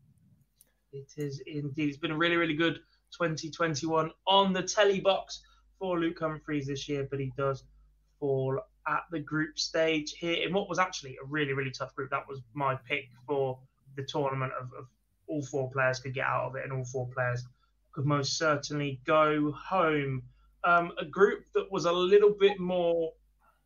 It 0.92 1.12
is 1.16 1.42
indeed. 1.47 1.88
It's 1.88 1.99
been 1.99 2.12
a 2.12 2.16
really, 2.16 2.37
really 2.37 2.55
good 2.55 2.77
2021 3.12 4.11
on 4.27 4.53
the 4.53 4.62
telly 4.62 5.01
box 5.01 5.42
for 5.79 5.99
Luke 5.99 6.19
Humphries 6.19 6.66
this 6.66 6.88
year, 6.88 7.07
but 7.11 7.21
he 7.21 7.33
does 7.37 7.64
fall 8.19 8.59
at 8.88 9.03
the 9.11 9.18
group 9.18 9.59
stage 9.59 10.12
here 10.18 10.46
in 10.46 10.53
what 10.53 10.68
was 10.68 10.79
actually 10.79 11.16
a 11.22 11.27
really, 11.27 11.53
really 11.53 11.70
tough 11.70 11.94
group. 11.94 12.11
That 12.11 12.29
was 12.29 12.40
my 12.55 12.77
pick 12.88 13.09
for 13.27 13.59
the 13.96 14.05
tournament 14.05 14.53
of, 14.61 14.72
of 14.79 14.87
all 15.29 15.42
four 15.42 15.70
players 15.70 15.99
could 15.99 16.14
get 16.14 16.27
out 16.27 16.46
of 16.46 16.57
it, 16.57 16.64
and 16.64 16.72
all 16.72 16.85
four 16.85 17.09
players 17.09 17.44
could 17.92 18.07
most 18.07 18.38
certainly 18.38 19.01
go 19.05 19.53
home. 19.53 20.22
Um, 20.64 20.92
a 20.99 21.05
group 21.05 21.46
that 21.55 21.70
was 21.70 21.85
a 21.85 21.92
little 21.92 22.35
bit 22.38 22.59
more 22.61 23.12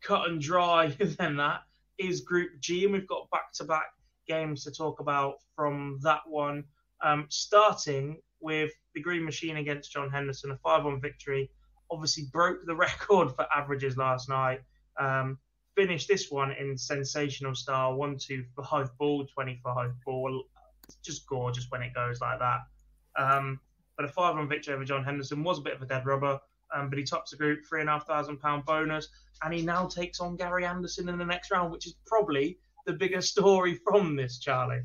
cut 0.01 0.29
and 0.29 0.41
dry 0.41 0.87
than 1.19 1.37
that 1.37 1.61
is 1.97 2.21
Group 2.21 2.51
G, 2.59 2.83
and 2.83 2.93
we've 2.93 3.07
got 3.07 3.29
back 3.29 3.51
to 3.53 3.63
back 3.63 3.87
games 4.27 4.63
to 4.63 4.71
talk 4.71 4.99
about 4.99 5.35
from 5.55 5.99
that 6.01 6.21
one. 6.27 6.63
Um, 7.03 7.25
starting 7.29 8.21
with 8.39 8.71
the 8.93 9.01
Green 9.01 9.23
Machine 9.23 9.57
against 9.57 9.91
John 9.91 10.09
Henderson, 10.09 10.51
a 10.51 10.57
5 10.57 10.85
1 10.85 11.01
victory. 11.01 11.49
Obviously, 11.89 12.25
broke 12.31 12.65
the 12.65 12.75
record 12.87 13.35
for 13.35 13.45
averages 13.55 13.97
last 13.97 14.29
night. 14.29 14.61
Um, 14.99 15.37
this 15.77 16.29
one 16.29 16.51
in 16.51 16.77
sensational 16.77 17.55
style 17.55 17.95
1 17.95 18.17
2 18.17 18.43
5 18.69 18.97
ball, 18.97 19.25
25 19.25 19.91
ball. 20.05 20.43
Just 21.03 21.25
gorgeous 21.27 21.67
when 21.69 21.81
it 21.81 21.93
goes 21.93 22.19
like 22.21 22.39
that. 22.39 22.59
Um, 23.17 23.59
but 23.95 24.05
a 24.05 24.09
5 24.09 24.35
1 24.35 24.49
victory 24.49 24.73
over 24.73 24.85
John 24.85 25.03
Henderson 25.03 25.43
was 25.43 25.59
a 25.59 25.61
bit 25.61 25.73
of 25.73 25.81
a 25.81 25.85
dead 25.85 26.05
rubber. 26.05 26.39
Um, 26.73 26.89
but 26.89 26.97
he 26.97 27.03
tops 27.03 27.31
the 27.31 27.37
group, 27.37 27.65
three 27.67 27.81
and 27.81 27.89
a 27.89 27.93
half 27.93 28.07
thousand 28.07 28.37
pound 28.39 28.65
bonus, 28.65 29.09
and 29.43 29.53
he 29.53 29.61
now 29.61 29.87
takes 29.87 30.19
on 30.19 30.37
Gary 30.37 30.65
Anderson 30.65 31.09
in 31.09 31.17
the 31.17 31.25
next 31.25 31.51
round, 31.51 31.71
which 31.71 31.85
is 31.85 31.95
probably 32.05 32.57
the 32.85 32.93
biggest 32.93 33.29
story 33.29 33.75
from 33.83 34.15
this, 34.15 34.39
Charlie. 34.39 34.81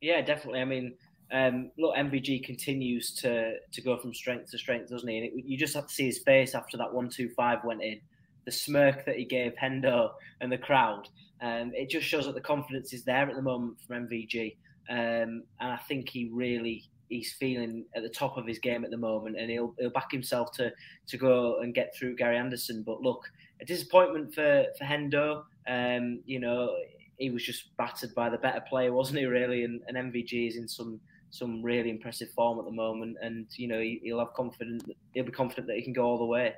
Yeah, 0.00 0.22
definitely. 0.22 0.60
I 0.60 0.64
mean, 0.64 0.94
um, 1.30 1.70
look, 1.78 1.96
MVG 1.96 2.44
continues 2.44 3.14
to 3.16 3.54
to 3.72 3.82
go 3.82 3.98
from 3.98 4.14
strength 4.14 4.50
to 4.50 4.58
strength, 4.58 4.90
doesn't 4.90 5.08
he? 5.08 5.18
And 5.18 5.26
it, 5.26 5.32
you 5.36 5.58
just 5.58 5.74
have 5.74 5.86
to 5.86 5.92
see 5.92 6.06
his 6.06 6.18
face 6.18 6.54
after 6.54 6.76
that 6.78 6.92
one 6.92 7.08
two 7.08 7.28
five 7.30 7.58
went 7.64 7.82
in, 7.82 8.00
the 8.44 8.52
smirk 8.52 9.04
that 9.04 9.16
he 9.16 9.24
gave 9.24 9.54
Hendo 9.54 10.10
and 10.40 10.50
the 10.50 10.58
crowd. 10.58 11.08
Um, 11.40 11.72
it 11.74 11.90
just 11.90 12.06
shows 12.06 12.26
that 12.26 12.34
the 12.34 12.40
confidence 12.40 12.92
is 12.92 13.04
there 13.04 13.28
at 13.28 13.34
the 13.34 13.42
moment 13.42 13.78
from 13.80 14.08
MVG, 14.08 14.56
um, 14.88 15.42
and 15.60 15.72
I 15.72 15.78
think 15.88 16.08
he 16.08 16.30
really 16.32 16.84
he's 17.08 17.32
feeling 17.32 17.84
at 17.94 18.02
the 18.02 18.08
top 18.08 18.38
of 18.38 18.46
his 18.46 18.58
game 18.58 18.84
at 18.84 18.90
the 18.90 18.96
moment, 18.96 19.38
and 19.38 19.50
he'll 19.50 19.74
he'll 19.78 19.90
back 19.90 20.10
himself 20.10 20.52
to 20.52 20.72
to 21.08 21.16
go 21.16 21.60
and 21.60 21.74
get 21.74 21.94
through 21.96 22.16
Gary 22.16 22.36
Anderson. 22.36 22.82
But 22.82 23.02
look, 23.02 23.24
a 23.60 23.64
disappointment 23.64 24.34
for 24.34 24.66
for 24.78 24.84
Hendo. 24.84 25.44
Um, 25.68 26.20
you 26.26 26.40
know, 26.40 26.74
he 27.18 27.30
was 27.30 27.44
just 27.44 27.76
battered 27.76 28.14
by 28.14 28.28
the 28.28 28.38
better 28.38 28.62
player, 28.68 28.92
wasn't 28.92 29.20
he? 29.20 29.26
Really, 29.26 29.64
and, 29.64 29.80
and 29.86 29.96
MVG 29.96 30.48
is 30.48 30.56
in 30.56 30.68
some 30.68 31.00
some 31.30 31.62
really 31.62 31.90
impressive 31.90 32.30
form 32.30 32.58
at 32.58 32.64
the 32.64 32.72
moment, 32.72 33.16
and 33.22 33.46
you 33.56 33.68
know 33.68 33.80
he, 33.80 34.00
will 34.04 34.18
have 34.18 34.34
confident. 34.34 34.84
He'll 35.14 35.24
be 35.24 35.32
confident 35.32 35.66
that 35.68 35.76
he 35.76 35.82
can 35.82 35.92
go 35.92 36.04
all 36.04 36.18
the 36.18 36.24
way. 36.24 36.54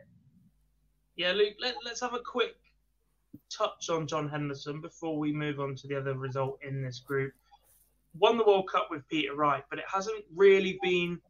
Yeah, 1.16 1.32
Luke. 1.32 1.54
Let, 1.60 1.76
let's 1.84 2.00
have 2.00 2.14
a 2.14 2.18
quick 2.18 2.56
touch 3.56 3.88
on 3.88 4.06
John 4.06 4.28
Henderson 4.28 4.80
before 4.80 5.18
we 5.18 5.32
move 5.32 5.60
on 5.60 5.74
to 5.76 5.86
the 5.86 5.96
other 5.96 6.14
result 6.14 6.58
in 6.66 6.82
this 6.82 6.98
group. 7.00 7.32
Won 8.18 8.38
the 8.38 8.44
World 8.44 8.68
Cup 8.70 8.88
with 8.90 9.06
Peter 9.08 9.34
Wright, 9.34 9.64
but 9.70 9.78
it 9.78 9.84
hasn't 9.92 10.24
really 10.34 10.78
been 10.82 11.20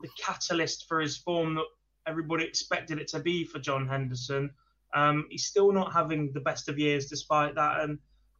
the 0.00 0.08
catalyst 0.18 0.88
for 0.88 1.00
his 1.00 1.16
form 1.16 1.54
that 1.54 1.64
everybody 2.06 2.44
expected 2.44 2.98
it 2.98 3.08
to 3.08 3.20
be 3.20 3.44
for 3.44 3.58
John 3.58 3.86
Henderson. 3.88 4.50
Um, 4.94 5.26
he's 5.30 5.44
still 5.44 5.72
not 5.72 5.92
having 5.92 6.32
the 6.32 6.40
best 6.40 6.68
of 6.68 6.78
years 6.78 7.06
despite 7.06 7.54
that, 7.54 7.80
and 7.80 7.98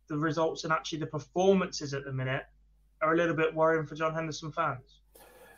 the 0.08 0.16
results 0.16 0.64
and 0.64 0.72
actually 0.72 0.98
the 0.98 1.06
performances 1.06 1.94
at 1.94 2.04
the 2.04 2.12
minute 2.12 2.44
are 3.02 3.14
a 3.14 3.16
little 3.16 3.34
bit 3.34 3.54
worrying 3.54 3.86
for 3.86 3.94
John 3.94 4.14
Henderson 4.14 4.52
fans. 4.52 5.00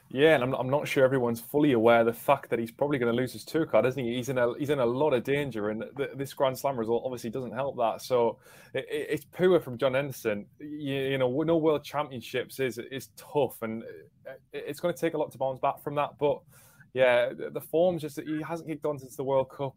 Yeah, 0.08 0.36
and 0.36 0.44
I'm, 0.44 0.54
I'm 0.54 0.70
not 0.70 0.86
sure 0.86 1.04
everyone's 1.04 1.40
fully 1.40 1.72
aware 1.72 2.04
the 2.04 2.12
fact 2.12 2.50
that 2.50 2.60
he's 2.60 2.70
probably 2.70 2.98
going 2.98 3.12
to 3.12 3.16
lose 3.16 3.32
his 3.32 3.44
tour 3.44 3.66
card, 3.66 3.86
isn't 3.86 4.02
he? 4.02 4.14
He's 4.14 4.28
in 4.28 4.38
a 4.38 4.56
he's 4.56 4.70
in 4.70 4.78
a 4.78 4.86
lot 4.86 5.12
of 5.12 5.24
danger, 5.24 5.70
and 5.70 5.82
the, 5.96 6.10
this 6.14 6.32
Grand 6.32 6.56
Slam 6.56 6.78
result 6.78 7.02
obviously 7.04 7.30
doesn't 7.30 7.52
help 7.52 7.76
that. 7.78 8.02
So 8.02 8.38
it, 8.72 8.86
it's 8.88 9.24
poor 9.24 9.58
from 9.58 9.78
John 9.78 9.94
Henderson. 9.94 10.46
You, 10.60 10.94
you, 10.94 11.18
know, 11.18 11.42
no 11.42 11.56
World 11.56 11.84
Championships 11.84 12.60
is 12.60 12.78
is 12.78 13.08
tough, 13.16 13.62
and 13.62 13.82
uh, 14.28 14.34
it's 14.52 14.78
going 14.78 14.94
to 14.94 15.00
take 15.00 15.14
a 15.14 15.18
lot 15.18 15.32
to 15.32 15.38
bounce 15.38 15.58
back 15.58 15.82
from 15.82 15.96
that. 15.96 16.10
But 16.20 16.40
yeah, 16.96 17.28
the 17.52 17.60
form's 17.60 18.00
just 18.00 18.18
he 18.18 18.40
hasn't 18.40 18.70
kicked 18.70 18.86
on 18.86 18.98
since 18.98 19.16
the 19.16 19.22
World 19.22 19.50
Cup. 19.50 19.74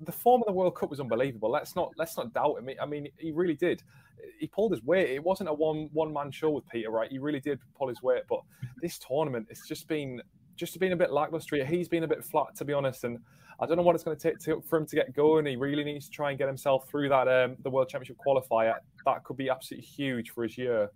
The 0.00 0.12
form 0.12 0.42
of 0.42 0.46
the 0.46 0.52
World 0.52 0.74
Cup 0.74 0.90
was 0.90 1.00
unbelievable. 1.00 1.50
Let's 1.50 1.74
not 1.74 1.90
let's 1.96 2.18
not 2.18 2.34
doubt 2.34 2.58
him. 2.58 2.68
I 2.78 2.84
mean, 2.84 3.08
he 3.16 3.32
really 3.32 3.54
did. 3.54 3.82
He 4.38 4.46
pulled 4.46 4.72
his 4.72 4.82
weight. 4.82 5.08
It 5.08 5.24
wasn't 5.24 5.48
a 5.48 5.54
one 5.54 5.88
one 5.94 6.12
man 6.12 6.30
show 6.30 6.50
with 6.50 6.68
Peter, 6.68 6.90
right? 6.90 7.10
He 7.10 7.18
really 7.18 7.40
did 7.40 7.60
pull 7.78 7.88
his 7.88 8.02
weight. 8.02 8.24
But 8.28 8.40
this 8.82 8.98
tournament, 8.98 9.46
it's 9.48 9.66
just 9.66 9.88
been 9.88 10.20
just 10.54 10.78
been 10.78 10.92
a 10.92 10.96
bit 10.96 11.10
lackluster. 11.10 11.64
He's 11.64 11.88
been 11.88 12.04
a 12.04 12.08
bit 12.08 12.22
flat, 12.22 12.54
to 12.56 12.66
be 12.66 12.74
honest. 12.74 13.04
And 13.04 13.20
I 13.58 13.64
don't 13.64 13.78
know 13.78 13.82
what 13.82 13.94
it's 13.94 14.04
going 14.04 14.18
to 14.18 14.22
take 14.22 14.38
to, 14.40 14.62
for 14.68 14.76
him 14.76 14.84
to 14.84 14.96
get 14.96 15.14
going. 15.14 15.46
He 15.46 15.56
really 15.56 15.82
needs 15.82 16.04
to 16.06 16.10
try 16.10 16.28
and 16.28 16.38
get 16.38 16.46
himself 16.46 16.86
through 16.90 17.08
that 17.08 17.26
um, 17.26 17.56
the 17.62 17.70
World 17.70 17.88
Championship 17.88 18.18
qualifier. 18.26 18.74
That 19.06 19.24
could 19.24 19.38
be 19.38 19.48
absolutely 19.48 19.86
huge 19.86 20.28
for 20.28 20.42
his 20.42 20.58
year. 20.58 20.90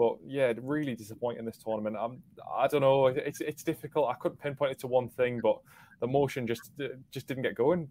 But 0.00 0.16
yeah, 0.26 0.54
really 0.62 0.94
disappointing 0.94 1.44
this 1.44 1.58
tournament. 1.58 1.94
I'm, 2.00 2.22
I 2.50 2.68
don't 2.68 2.80
know. 2.80 3.08
It's 3.08 3.42
it's 3.42 3.62
difficult. 3.62 4.08
I 4.08 4.14
couldn't 4.14 4.40
pinpoint 4.40 4.72
it 4.72 4.78
to 4.78 4.86
one 4.86 5.10
thing, 5.10 5.40
but 5.42 5.58
the 6.00 6.06
motion 6.06 6.46
just 6.46 6.70
just 7.10 7.26
didn't 7.26 7.42
get 7.42 7.54
going. 7.54 7.86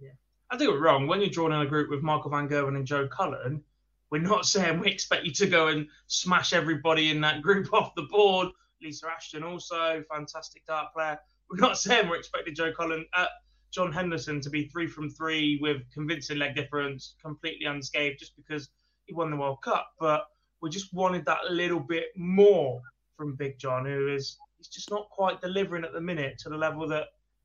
Yeah, 0.00 0.12
I 0.50 0.56
think 0.56 0.70
we're 0.70 0.80
wrong. 0.80 1.06
When 1.06 1.20
you're 1.20 1.28
drawn 1.28 1.52
in 1.52 1.60
a 1.60 1.66
group 1.66 1.90
with 1.90 2.02
Michael 2.02 2.30
Van 2.30 2.48
Gerwen 2.48 2.76
and 2.76 2.86
Joe 2.86 3.06
Cullen, 3.06 3.62
we're 4.10 4.22
not 4.22 4.46
saying 4.46 4.80
we 4.80 4.90
expect 4.90 5.26
you 5.26 5.32
to 5.32 5.46
go 5.46 5.68
and 5.68 5.86
smash 6.06 6.54
everybody 6.54 7.10
in 7.10 7.20
that 7.20 7.42
group 7.42 7.70
off 7.74 7.94
the 7.96 8.08
board. 8.10 8.48
Lisa 8.80 9.06
Ashton 9.06 9.42
also 9.42 10.02
fantastic 10.10 10.64
dart 10.66 10.94
player. 10.94 11.18
We're 11.50 11.60
not 11.60 11.76
saying 11.76 12.08
we're 12.08 12.16
expecting 12.16 12.54
Joe 12.54 12.72
Cullen, 12.72 13.04
uh, 13.14 13.26
John 13.74 13.92
Henderson 13.92 14.40
to 14.40 14.48
be 14.48 14.68
three 14.68 14.86
from 14.86 15.10
three 15.10 15.58
with 15.60 15.82
convincing 15.92 16.38
leg 16.38 16.54
difference, 16.54 17.14
completely 17.22 17.66
unscathed, 17.66 18.20
just 18.20 18.34
because 18.36 18.70
he 19.04 19.12
won 19.12 19.30
the 19.30 19.36
World 19.36 19.58
Cup, 19.62 19.88
but 20.00 20.28
we 20.66 20.70
just 20.70 20.92
wanted 20.92 21.24
that 21.24 21.48
little 21.48 21.78
bit 21.78 22.06
more 22.16 22.80
from 23.16 23.36
Big 23.36 23.56
John, 23.56 23.86
who 23.86 24.12
is 24.12 24.36
he's 24.58 24.66
just 24.66 24.90
not 24.90 25.08
quite 25.10 25.40
delivering 25.40 25.84
at 25.84 25.92
the 25.92 26.00
minute 26.00 26.38
to 26.38 26.48
the 26.48 26.56
level 26.56 26.88
that 26.88 27.04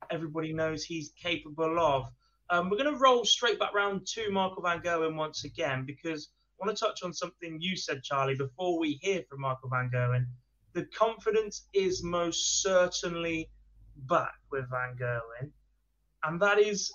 everybody 0.09 0.53
knows 0.53 0.83
he's 0.83 1.11
capable 1.21 1.79
of. 1.79 2.07
Um, 2.49 2.67
we're 2.67 2.81
going 2.81 2.91
to 2.91 2.99
roll 2.99 3.23
straight 3.23 3.59
back 3.59 3.75
round 3.75 4.07
to 4.15 4.31
Michael 4.31 4.63
Van 4.63 4.81
Gerwen 4.81 5.15
once 5.17 5.43
again 5.43 5.85
because 5.85 6.31
I 6.59 6.65
want 6.65 6.75
to 6.75 6.83
touch 6.83 7.03
on 7.03 7.13
something 7.13 7.59
you 7.61 7.77
said, 7.77 8.01
Charlie, 8.01 8.33
before 8.33 8.79
we 8.79 8.97
hear 9.03 9.21
from 9.29 9.41
Michael 9.41 9.69
Van 9.69 9.91
Gerwen. 9.93 10.25
The 10.73 10.85
confidence 10.85 11.67
is 11.73 12.03
most 12.03 12.63
certainly 12.63 13.51
back 14.07 14.33
with 14.51 14.65
Van 14.71 14.95
Gerwen, 14.99 15.51
and 16.23 16.41
that 16.41 16.57
is 16.57 16.91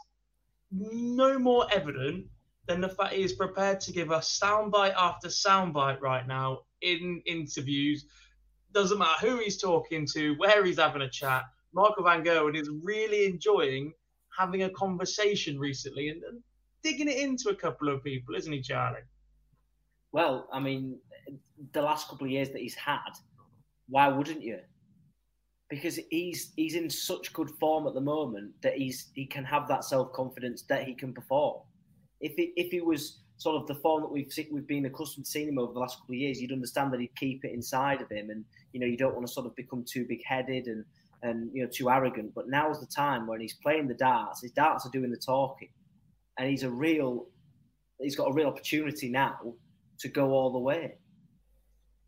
no 0.72 1.38
more 1.38 1.68
evident 1.72 2.26
then 2.66 2.80
the 2.80 2.88
fact 2.88 3.14
he 3.14 3.22
is 3.22 3.32
prepared 3.32 3.80
to 3.80 3.92
give 3.92 4.10
us 4.10 4.38
soundbite 4.42 4.94
after 4.96 5.28
soundbite 5.28 6.00
right 6.00 6.26
now 6.26 6.60
in 6.82 7.22
interviews. 7.26 8.06
Doesn't 8.72 8.98
matter 8.98 9.26
who 9.26 9.38
he's 9.38 9.60
talking 9.60 10.06
to, 10.12 10.34
where 10.34 10.64
he's 10.64 10.78
having 10.78 11.02
a 11.02 11.08
chat. 11.08 11.44
Michael 11.72 12.04
Van 12.04 12.24
Gerwen 12.24 12.56
is 12.56 12.70
really 12.82 13.26
enjoying 13.26 13.92
having 14.36 14.64
a 14.64 14.70
conversation 14.70 15.58
recently 15.58 16.08
and, 16.08 16.22
and 16.24 16.42
digging 16.82 17.08
it 17.08 17.18
into 17.18 17.48
a 17.50 17.54
couple 17.54 17.88
of 17.88 18.02
people, 18.02 18.34
isn't 18.34 18.52
he, 18.52 18.60
Charlie? 18.60 19.00
Well, 20.12 20.48
I 20.52 20.60
mean, 20.60 20.98
the 21.72 21.82
last 21.82 22.08
couple 22.08 22.26
of 22.26 22.30
years 22.30 22.50
that 22.50 22.60
he's 22.60 22.74
had, 22.74 23.10
why 23.88 24.08
wouldn't 24.08 24.42
you? 24.42 24.58
Because 25.68 25.98
he's 26.10 26.52
he's 26.56 26.74
in 26.74 26.88
such 26.88 27.32
good 27.32 27.50
form 27.58 27.86
at 27.86 27.94
the 27.94 28.00
moment 28.00 28.52
that 28.62 28.74
he's 28.74 29.10
he 29.14 29.26
can 29.26 29.44
have 29.44 29.66
that 29.68 29.84
self 29.84 30.12
confidence 30.12 30.62
that 30.68 30.84
he 30.84 30.94
can 30.94 31.12
perform 31.12 31.62
if 32.26 32.34
if 32.56 32.72
it 32.72 32.84
was 32.84 33.20
sort 33.38 33.60
of 33.60 33.66
the 33.66 33.74
form 33.74 34.02
that 34.02 34.10
we've 34.10 34.32
we've 34.50 34.66
been 34.66 34.86
accustomed 34.86 35.26
to 35.26 35.30
seeing 35.30 35.48
him 35.48 35.58
over 35.58 35.72
the 35.72 35.78
last 35.78 35.98
couple 35.98 36.14
of 36.14 36.18
years, 36.18 36.40
you'd 36.40 36.52
understand 36.52 36.92
that 36.92 37.00
he'd 37.00 37.14
keep 37.16 37.44
it 37.44 37.52
inside 37.52 38.00
of 38.00 38.10
him, 38.10 38.30
and 38.30 38.44
you 38.72 38.80
know 38.80 38.86
you 38.86 38.96
don't 38.96 39.14
want 39.14 39.26
to 39.26 39.32
sort 39.32 39.46
of 39.46 39.54
become 39.56 39.84
too 39.84 40.04
big 40.08 40.20
headed 40.24 40.66
and 40.66 40.84
and 41.22 41.50
you 41.52 41.62
know 41.62 41.70
too 41.72 41.90
arrogant. 41.90 42.32
But 42.34 42.48
now's 42.48 42.80
the 42.80 42.86
time 42.86 43.26
when 43.26 43.40
he's 43.40 43.54
playing 43.62 43.88
the 43.88 43.94
darts. 43.94 44.42
His 44.42 44.52
darts 44.52 44.86
are 44.86 44.90
doing 44.90 45.10
the 45.10 45.16
talking, 45.16 45.68
and 46.38 46.48
he's 46.48 46.62
a 46.62 46.70
real 46.70 47.26
he's 48.00 48.16
got 48.16 48.30
a 48.30 48.32
real 48.32 48.48
opportunity 48.48 49.08
now 49.08 49.54
to 50.00 50.08
go 50.08 50.30
all 50.30 50.52
the 50.52 50.58
way. 50.58 50.94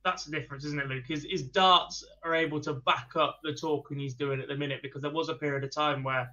That's 0.04 0.24
the 0.24 0.38
difference, 0.38 0.64
isn't 0.64 0.78
it, 0.78 0.86
Luke? 0.86 1.04
His, 1.06 1.26
his 1.28 1.42
darts 1.42 2.04
are 2.24 2.34
able 2.34 2.60
to 2.60 2.74
back 2.74 3.10
up 3.16 3.40
the 3.42 3.52
talking 3.52 3.98
he's 3.98 4.14
doing 4.14 4.40
at 4.40 4.48
the 4.48 4.56
minute 4.56 4.80
because 4.82 5.02
there 5.02 5.10
was 5.10 5.28
a 5.28 5.34
period 5.34 5.64
of 5.64 5.74
time 5.74 6.02
where 6.02 6.30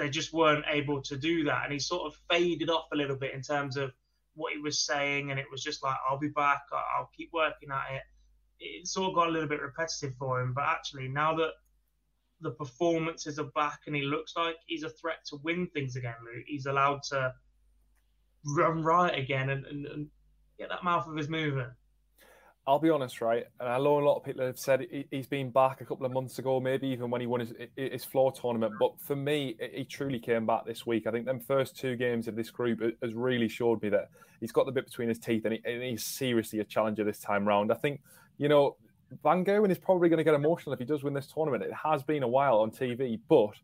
they 0.00 0.08
just 0.08 0.32
weren't 0.32 0.64
able 0.66 1.02
to 1.02 1.16
do 1.16 1.44
that. 1.44 1.64
And 1.64 1.72
he 1.74 1.78
sort 1.78 2.06
of 2.06 2.18
faded 2.30 2.70
off 2.70 2.86
a 2.90 2.96
little 2.96 3.16
bit 3.16 3.34
in 3.34 3.42
terms 3.42 3.76
of 3.76 3.92
what 4.34 4.54
he 4.54 4.58
was 4.58 4.78
saying. 4.78 5.30
And 5.30 5.38
it 5.38 5.44
was 5.50 5.62
just 5.62 5.84
like, 5.84 5.96
I'll 6.08 6.18
be 6.18 6.28
back, 6.28 6.62
I'll 6.72 7.10
keep 7.14 7.30
working 7.34 7.68
at 7.70 7.96
it. 7.96 8.02
It 8.60 8.86
sort 8.86 9.10
of 9.10 9.14
got 9.14 9.28
a 9.28 9.30
little 9.30 9.48
bit 9.48 9.60
repetitive 9.60 10.14
for 10.18 10.40
him. 10.40 10.54
But 10.54 10.64
actually, 10.64 11.08
now 11.08 11.36
that 11.36 11.50
the 12.40 12.52
performances 12.52 13.38
are 13.38 13.50
back 13.54 13.80
and 13.86 13.94
he 13.94 14.00
looks 14.00 14.32
like 14.36 14.56
he's 14.66 14.84
a 14.84 14.88
threat 14.88 15.18
to 15.26 15.36
win 15.42 15.66
things 15.74 15.96
again, 15.96 16.14
Luke, 16.24 16.44
he's 16.46 16.64
allowed 16.64 17.02
to 17.10 17.34
run 18.46 18.82
right 18.82 19.16
again 19.16 19.50
and, 19.50 19.66
and, 19.66 19.86
and 19.86 20.06
get 20.58 20.70
that 20.70 20.82
mouth 20.82 21.06
of 21.06 21.16
his 21.16 21.28
moving. 21.28 21.66
I'll 22.66 22.78
be 22.78 22.90
honest, 22.90 23.20
right? 23.20 23.46
And 23.58 23.68
I 23.68 23.78
know 23.78 23.98
a 23.98 24.04
lot 24.04 24.16
of 24.16 24.24
people 24.24 24.44
have 24.44 24.58
said 24.58 24.86
he's 25.10 25.26
been 25.26 25.50
back 25.50 25.80
a 25.80 25.84
couple 25.84 26.06
of 26.06 26.12
months 26.12 26.38
ago, 26.38 26.60
maybe 26.60 26.88
even 26.88 27.10
when 27.10 27.20
he 27.20 27.26
won 27.26 27.40
his, 27.40 27.52
his 27.76 28.04
floor 28.04 28.30
tournament. 28.30 28.74
But 28.78 29.00
for 29.00 29.16
me, 29.16 29.56
he 29.74 29.84
truly 29.84 30.18
came 30.18 30.46
back 30.46 30.66
this 30.66 30.86
week. 30.86 31.06
I 31.06 31.10
think 31.10 31.24
them 31.24 31.40
first 31.40 31.76
two 31.76 31.96
games 31.96 32.28
of 32.28 32.36
this 32.36 32.50
group 32.50 32.80
has 33.02 33.14
really 33.14 33.48
showed 33.48 33.82
me 33.82 33.88
that 33.88 34.10
he's 34.40 34.52
got 34.52 34.66
the 34.66 34.72
bit 34.72 34.86
between 34.86 35.08
his 35.08 35.18
teeth 35.18 35.44
and, 35.46 35.54
he, 35.54 35.60
and 35.64 35.82
he's 35.82 36.04
seriously 36.04 36.60
a 36.60 36.64
challenger 36.64 37.02
this 37.02 37.20
time 37.20 37.48
round. 37.48 37.72
I 37.72 37.76
think, 37.76 38.02
you 38.36 38.48
know, 38.48 38.76
Van 39.22 39.44
Gerwen 39.44 39.70
is 39.70 39.78
probably 39.78 40.08
going 40.08 40.18
to 40.18 40.24
get 40.24 40.34
emotional 40.34 40.72
if 40.72 40.78
he 40.78 40.84
does 40.84 41.02
win 41.02 41.14
this 41.14 41.26
tournament. 41.26 41.64
It 41.64 41.72
has 41.72 42.02
been 42.02 42.22
a 42.22 42.28
while 42.28 42.58
on 42.58 42.70
TV, 42.70 43.18
but 43.28 43.54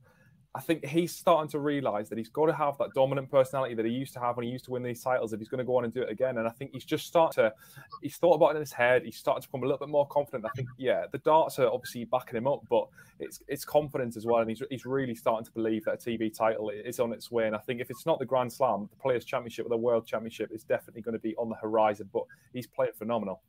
I 0.56 0.60
think 0.60 0.86
he's 0.86 1.14
starting 1.14 1.50
to 1.50 1.58
realize 1.58 2.08
that 2.08 2.16
he's 2.16 2.30
got 2.30 2.46
to 2.46 2.54
have 2.54 2.78
that 2.78 2.94
dominant 2.94 3.30
personality 3.30 3.74
that 3.74 3.84
he 3.84 3.92
used 3.92 4.14
to 4.14 4.20
have 4.20 4.38
when 4.38 4.46
he 4.46 4.50
used 4.50 4.64
to 4.64 4.70
win 4.70 4.82
these 4.82 5.02
titles 5.02 5.34
if 5.34 5.38
he's 5.38 5.50
going 5.50 5.58
to 5.58 5.64
go 5.64 5.76
on 5.76 5.84
and 5.84 5.92
do 5.92 6.00
it 6.00 6.08
again. 6.08 6.38
And 6.38 6.48
I 6.48 6.50
think 6.50 6.70
he's 6.72 6.86
just 6.86 7.06
started 7.06 7.34
to, 7.42 7.52
he's 8.00 8.16
thought 8.16 8.36
about 8.36 8.52
it 8.52 8.56
in 8.56 8.60
his 8.60 8.72
head. 8.72 9.02
He's 9.04 9.18
starting 9.18 9.42
to 9.42 9.48
become 9.48 9.64
a 9.64 9.66
little 9.66 9.80
bit 9.80 9.90
more 9.90 10.06
confident. 10.06 10.46
I 10.46 10.48
think, 10.56 10.70
yeah, 10.78 11.04
the 11.12 11.18
darts 11.18 11.58
are 11.58 11.66
obviously 11.66 12.06
backing 12.06 12.38
him 12.38 12.46
up, 12.46 12.62
but 12.70 12.88
it's 13.20 13.42
it's 13.48 13.66
confidence 13.66 14.16
as 14.16 14.24
well. 14.24 14.38
And 14.38 14.48
he's, 14.48 14.62
he's 14.70 14.86
really 14.86 15.14
starting 15.14 15.44
to 15.44 15.52
believe 15.52 15.84
that 15.84 15.92
a 15.92 15.96
TV 15.98 16.34
title 16.34 16.70
is 16.70 17.00
on 17.00 17.12
its 17.12 17.30
way. 17.30 17.46
And 17.46 17.54
I 17.54 17.58
think 17.58 17.82
if 17.82 17.90
it's 17.90 18.06
not 18.06 18.18
the 18.18 18.24
Grand 18.24 18.50
Slam, 18.50 18.88
the 18.90 18.96
Players' 18.96 19.26
Championship 19.26 19.66
or 19.66 19.68
the 19.68 19.76
World 19.76 20.06
Championship 20.06 20.50
is 20.52 20.64
definitely 20.64 21.02
going 21.02 21.12
to 21.12 21.20
be 21.20 21.36
on 21.36 21.50
the 21.50 21.56
horizon. 21.56 22.08
But 22.14 22.22
he's 22.54 22.66
playing 22.66 22.92
phenomenal. 22.96 23.42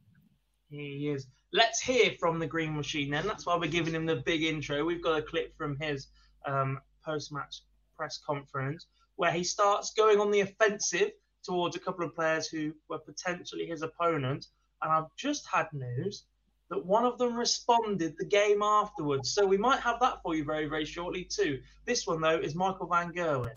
He 0.70 1.08
is. 1.08 1.28
Let's 1.54 1.80
hear 1.80 2.12
from 2.20 2.40
the 2.40 2.48
Green 2.48 2.76
Machine 2.76 3.12
then. 3.12 3.26
That's 3.26 3.46
why 3.46 3.56
we're 3.56 3.72
giving 3.72 3.94
him 3.94 4.06
the 4.06 4.18
big 4.18 4.44
intro. 4.44 4.84
We've 4.84 5.02
got 5.02 5.18
a 5.18 5.22
clip 5.22 5.56
from 5.58 5.78
his 5.80 6.08
um, 6.46 6.82
post 7.08 7.32
match 7.32 7.62
press 7.96 8.20
conference 8.26 8.86
where 9.16 9.32
he 9.32 9.44
starts 9.44 9.94
going 9.94 10.20
on 10.20 10.30
the 10.32 10.42
offensive 10.42 11.12
towards 11.44 11.76
a 11.76 11.80
couple 11.80 12.06
of 12.06 12.14
players 12.14 12.48
who 12.48 12.74
were 12.90 13.00
potentially 13.00 13.66
his 13.66 13.82
opponents. 13.82 14.50
And 14.82 14.92
I've 14.92 15.16
just 15.18 15.48
had 15.52 15.68
news 15.74 16.26
that 16.70 16.86
one 16.86 17.06
of 17.06 17.18
them 17.18 17.38
responded 17.38 18.16
the 18.18 18.26
game 18.26 18.62
afterwards. 18.62 19.32
So 19.32 19.46
we 19.46 19.58
might 19.58 19.80
have 19.80 20.00
that 20.02 20.22
for 20.22 20.36
you 20.36 20.44
very, 20.44 20.66
very 20.66 20.86
shortly 20.86 21.24
too. 21.24 21.62
This 21.86 22.06
one 22.06 22.20
though 22.20 22.38
is 22.38 22.56
Michael 22.56 22.88
Van 22.88 23.14
Gerwen. 23.14 23.52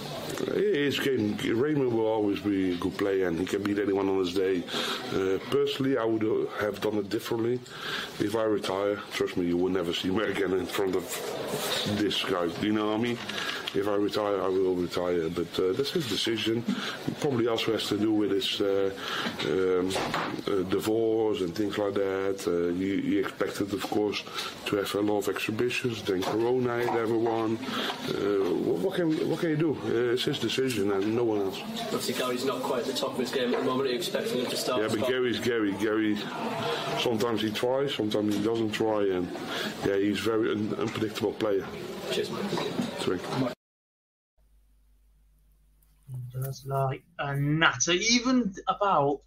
Game, 1.04 1.36
Raymond 1.60 1.92
will 1.92 2.06
always 2.06 2.38
be 2.40 2.72
a 2.72 2.76
good 2.76 2.96
player 2.96 3.26
and 3.26 3.38
he 3.38 3.46
can 3.46 3.62
beat 3.62 3.78
anyone 3.78 4.08
on 4.08 4.18
his 4.18 4.34
day. 4.34 4.62
Uh, 5.12 5.38
personally, 5.50 5.98
I 5.98 6.04
would 6.04 6.22
have 6.60 6.80
done 6.80 6.96
it 6.96 7.08
differently. 7.08 7.58
If 8.20 8.36
I 8.36 8.44
retire, 8.44 8.96
trust 9.12 9.36
me, 9.36 9.46
you 9.46 9.56
will 9.56 9.70
never 9.70 9.92
see 9.92 10.10
me 10.10 10.24
again 10.30 10.52
in 10.52 10.66
front 10.66 10.94
of 10.94 11.04
this 11.98 12.22
guy. 12.22 12.44
You 12.60 12.72
know 12.72 12.90
what 12.90 13.00
I 13.00 13.02
mean? 13.02 13.18
if 13.74 13.86
I 13.86 13.94
retire, 13.94 14.40
I 14.42 14.48
will 14.48 14.74
retire. 14.74 15.28
But 15.28 15.58
uh, 15.58 15.72
that's 15.72 15.90
his 15.90 16.08
decision. 16.08 16.64
It 17.06 17.20
probably 17.20 17.46
also 17.46 17.72
has 17.72 17.86
to 17.88 17.98
do 17.98 18.12
with 18.12 18.30
his 18.30 18.60
uh, 18.60 18.90
um, 19.44 19.90
uh, 20.46 20.62
divorce 20.68 21.40
and 21.40 21.54
things 21.54 21.78
like 21.78 21.94
that. 21.94 22.44
Uh, 22.46 22.72
he, 23.00 23.10
he, 23.10 23.18
expected, 23.18 23.72
of 23.72 23.82
course, 23.82 24.22
to 24.66 24.76
have 24.76 24.94
a 24.94 25.00
lot 25.00 25.18
of 25.18 25.28
exhibitions. 25.28 26.02
Then 26.02 26.22
Corona 26.22 26.84
had 26.84 26.96
everyone. 26.96 27.58
Uh, 28.08 28.52
what 28.82 28.94
can 28.96 29.10
what 29.28 29.40
can 29.40 29.50
you 29.50 29.56
do? 29.56 29.78
Uh, 29.84 30.12
it's 30.12 30.24
his 30.24 30.38
decision 30.38 30.90
and 30.92 31.14
no 31.14 31.24
one 31.24 31.40
else. 31.40 31.60
Obviously, 31.82 32.14
Gary's 32.14 32.44
not 32.44 32.62
quite 32.62 32.80
at 32.80 32.86
the 32.86 32.92
top 32.92 33.12
of 33.12 33.18
his 33.18 33.30
game 33.30 33.54
at 33.54 33.60
the 33.60 33.64
moment. 33.64 33.88
Are 33.88 33.92
you 33.92 33.98
expecting 33.98 34.40
him 34.40 34.46
to 34.46 34.56
start? 34.56 34.82
Yeah, 34.82 34.88
but 34.88 35.08
Gary's 35.08 35.40
Gary. 35.40 35.72
Gary. 35.80 36.16
Sometimes 36.98 37.42
he 37.42 37.50
tries, 37.50 37.94
sometimes 37.94 38.36
he 38.36 38.44
doesn't 38.44 38.72
try, 38.72 39.02
and 39.04 39.28
yeah, 39.86 39.96
he's 39.96 40.18
very 40.18 40.52
un- 40.52 40.74
unpredictable 40.78 41.32
player. 41.32 41.66
Cheers, 42.10 42.30
mate 42.30 43.54
does 46.42 46.64
like 46.66 47.02
a 47.18 47.36
natter, 47.36 47.92
even 47.92 48.54
about 48.68 49.20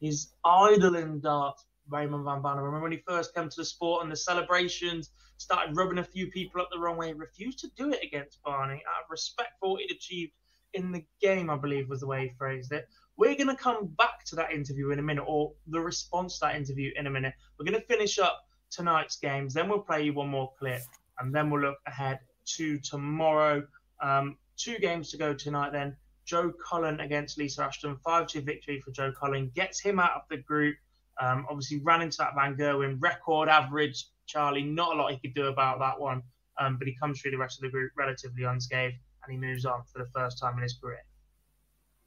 his 0.00 0.28
idol 0.44 0.96
in 0.96 1.20
darts, 1.20 1.64
Raymond 1.88 2.24
Van 2.24 2.42
Barneveld. 2.42 2.64
Remember 2.64 2.82
when 2.82 2.92
he 2.92 3.02
first 3.06 3.34
came 3.34 3.48
to 3.48 3.56
the 3.56 3.64
sport 3.64 4.02
and 4.02 4.10
the 4.10 4.16
celebrations 4.16 5.10
started 5.36 5.76
rubbing 5.76 5.98
a 5.98 6.04
few 6.04 6.28
people 6.28 6.60
up 6.60 6.68
the 6.72 6.78
wrong 6.78 6.96
way? 6.96 7.08
He 7.08 7.12
refused 7.12 7.58
to 7.60 7.70
do 7.76 7.90
it 7.90 8.02
against 8.02 8.42
Barney 8.42 8.82
out 8.88 9.04
of 9.04 9.10
respect 9.10 9.52
for 9.60 9.72
what 9.72 9.80
he'd 9.80 9.94
achieved 9.94 10.32
in 10.74 10.92
the 10.92 11.04
game, 11.20 11.50
I 11.50 11.56
believe 11.56 11.88
was 11.88 12.00
the 12.00 12.06
way 12.06 12.28
he 12.28 12.34
phrased 12.36 12.72
it. 12.72 12.88
We're 13.16 13.34
going 13.34 13.48
to 13.48 13.56
come 13.56 13.86
back 13.98 14.24
to 14.26 14.36
that 14.36 14.52
interview 14.52 14.90
in 14.90 14.98
a 14.98 15.02
minute, 15.02 15.24
or 15.26 15.52
the 15.68 15.80
response 15.80 16.38
to 16.38 16.46
that 16.46 16.56
interview 16.56 16.92
in 16.96 17.06
a 17.06 17.10
minute. 17.10 17.34
We're 17.58 17.64
going 17.64 17.80
to 17.80 17.86
finish 17.86 18.18
up 18.18 18.44
tonight's 18.70 19.16
games, 19.16 19.54
then 19.54 19.68
we'll 19.68 19.80
play 19.80 20.02
you 20.02 20.12
one 20.12 20.28
more 20.28 20.52
clip, 20.58 20.82
and 21.18 21.34
then 21.34 21.50
we'll 21.50 21.62
look 21.62 21.78
ahead 21.86 22.20
to 22.56 22.78
tomorrow. 22.80 23.66
Um, 24.02 24.36
two 24.56 24.78
games 24.78 25.10
to 25.10 25.16
go 25.16 25.32
tonight, 25.34 25.72
then. 25.72 25.96
Joe 26.26 26.52
Cullen 26.68 26.98
against 27.00 27.38
Lisa 27.38 27.62
Ashton. 27.62 27.96
5 28.04 28.26
2 28.26 28.40
victory 28.40 28.80
for 28.84 28.90
Joe 28.90 29.12
Cullen. 29.12 29.50
Gets 29.54 29.80
him 29.80 30.00
out 30.00 30.10
of 30.16 30.22
the 30.28 30.38
group. 30.38 30.76
Um, 31.20 31.46
obviously, 31.48 31.80
ran 31.82 32.02
into 32.02 32.18
that 32.18 32.34
Van 32.34 32.56
Gerwen 32.56 32.96
record 33.00 33.48
average. 33.48 34.06
Charlie, 34.26 34.64
not 34.64 34.94
a 34.94 34.98
lot 34.98 35.12
he 35.12 35.18
could 35.18 35.34
do 35.34 35.46
about 35.46 35.78
that 35.78 35.98
one. 35.98 36.22
Um, 36.58 36.76
but 36.78 36.88
he 36.88 36.96
comes 36.96 37.20
through 37.20 37.32
the 37.32 37.38
rest 37.38 37.58
of 37.58 37.62
the 37.62 37.70
group 37.70 37.92
relatively 37.96 38.44
unscathed 38.44 38.96
and 39.22 39.32
he 39.32 39.38
moves 39.38 39.64
on 39.64 39.82
for 39.92 39.98
the 39.98 40.10
first 40.14 40.38
time 40.38 40.56
in 40.56 40.62
his 40.62 40.74
career. 40.74 41.04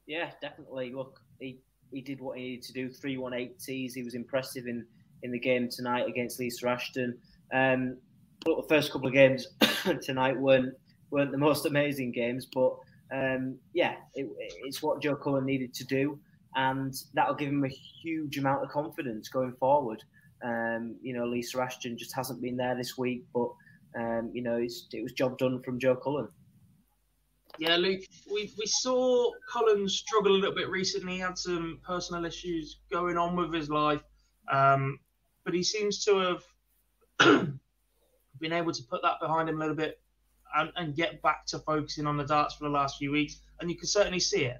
Yeah, 0.06 0.30
definitely. 0.42 0.92
Look, 0.92 1.20
he, 1.38 1.60
he 1.92 2.00
did 2.00 2.20
what 2.20 2.38
he 2.38 2.44
needed 2.44 2.62
to 2.64 2.72
do. 2.72 2.90
3 2.90 3.16
1 3.18 3.32
8 3.32 3.56
He 3.64 4.02
was 4.02 4.14
impressive 4.14 4.66
in, 4.66 4.84
in 5.22 5.30
the 5.30 5.38
game 5.38 5.68
tonight 5.70 6.08
against 6.08 6.40
Lisa 6.40 6.68
Ashton. 6.68 7.16
Um, 7.52 7.96
the 8.44 8.64
first 8.68 8.90
couple 8.92 9.06
of 9.06 9.12
games 9.12 9.46
tonight 10.02 10.36
weren't 10.36 10.74
weren't 11.10 11.32
the 11.32 11.38
most 11.38 11.66
amazing 11.66 12.12
games, 12.12 12.46
but 12.52 12.76
um, 13.12 13.58
yeah, 13.74 13.96
it, 14.14 14.28
it's 14.64 14.82
what 14.82 15.02
Joe 15.02 15.16
Cullen 15.16 15.44
needed 15.44 15.74
to 15.74 15.84
do, 15.84 16.18
and 16.56 16.94
that'll 17.14 17.34
give 17.34 17.48
him 17.48 17.64
a 17.64 17.68
huge 18.02 18.38
amount 18.38 18.64
of 18.64 18.70
confidence 18.70 19.28
going 19.28 19.52
forward. 19.58 20.02
Um, 20.42 20.96
you 21.02 21.14
know, 21.14 21.26
Lisa 21.26 21.60
Ashton 21.60 21.98
just 21.98 22.14
hasn't 22.14 22.40
been 22.40 22.56
there 22.56 22.76
this 22.76 22.96
week, 22.96 23.24
but 23.34 23.50
um, 23.98 24.30
you 24.32 24.42
know, 24.42 24.56
it 24.56 25.02
was 25.02 25.12
job 25.12 25.38
done 25.38 25.62
from 25.62 25.78
Joe 25.78 25.96
Cullen. 25.96 26.28
Yeah, 27.58 27.76
Luke, 27.76 28.00
we, 28.32 28.52
we 28.58 28.66
saw 28.66 29.30
Cullen 29.52 29.88
struggle 29.88 30.32
a 30.32 30.38
little 30.38 30.54
bit 30.54 30.70
recently. 30.70 31.14
He 31.14 31.18
had 31.18 31.36
some 31.36 31.80
personal 31.84 32.24
issues 32.24 32.78
going 32.90 33.18
on 33.18 33.36
with 33.36 33.52
his 33.52 33.68
life, 33.68 34.02
um, 34.50 34.98
but 35.44 35.52
he 35.52 35.62
seems 35.62 36.04
to 36.04 36.38
have 37.18 37.58
been 38.40 38.52
able 38.52 38.72
to 38.72 38.82
put 38.84 39.02
that 39.02 39.20
behind 39.20 39.48
him 39.48 39.56
a 39.56 39.58
little 39.58 39.76
bit 39.76 40.00
and, 40.56 40.70
and 40.76 40.96
get 40.96 41.20
back 41.22 41.44
to 41.46 41.58
focusing 41.58 42.06
on 42.06 42.16
the 42.16 42.24
darts 42.24 42.54
for 42.54 42.64
the 42.64 42.70
last 42.70 42.98
few 42.98 43.10
weeks, 43.10 43.40
and 43.60 43.70
you 43.70 43.76
can 43.76 43.88
certainly 43.88 44.20
see 44.20 44.44
it. 44.44 44.58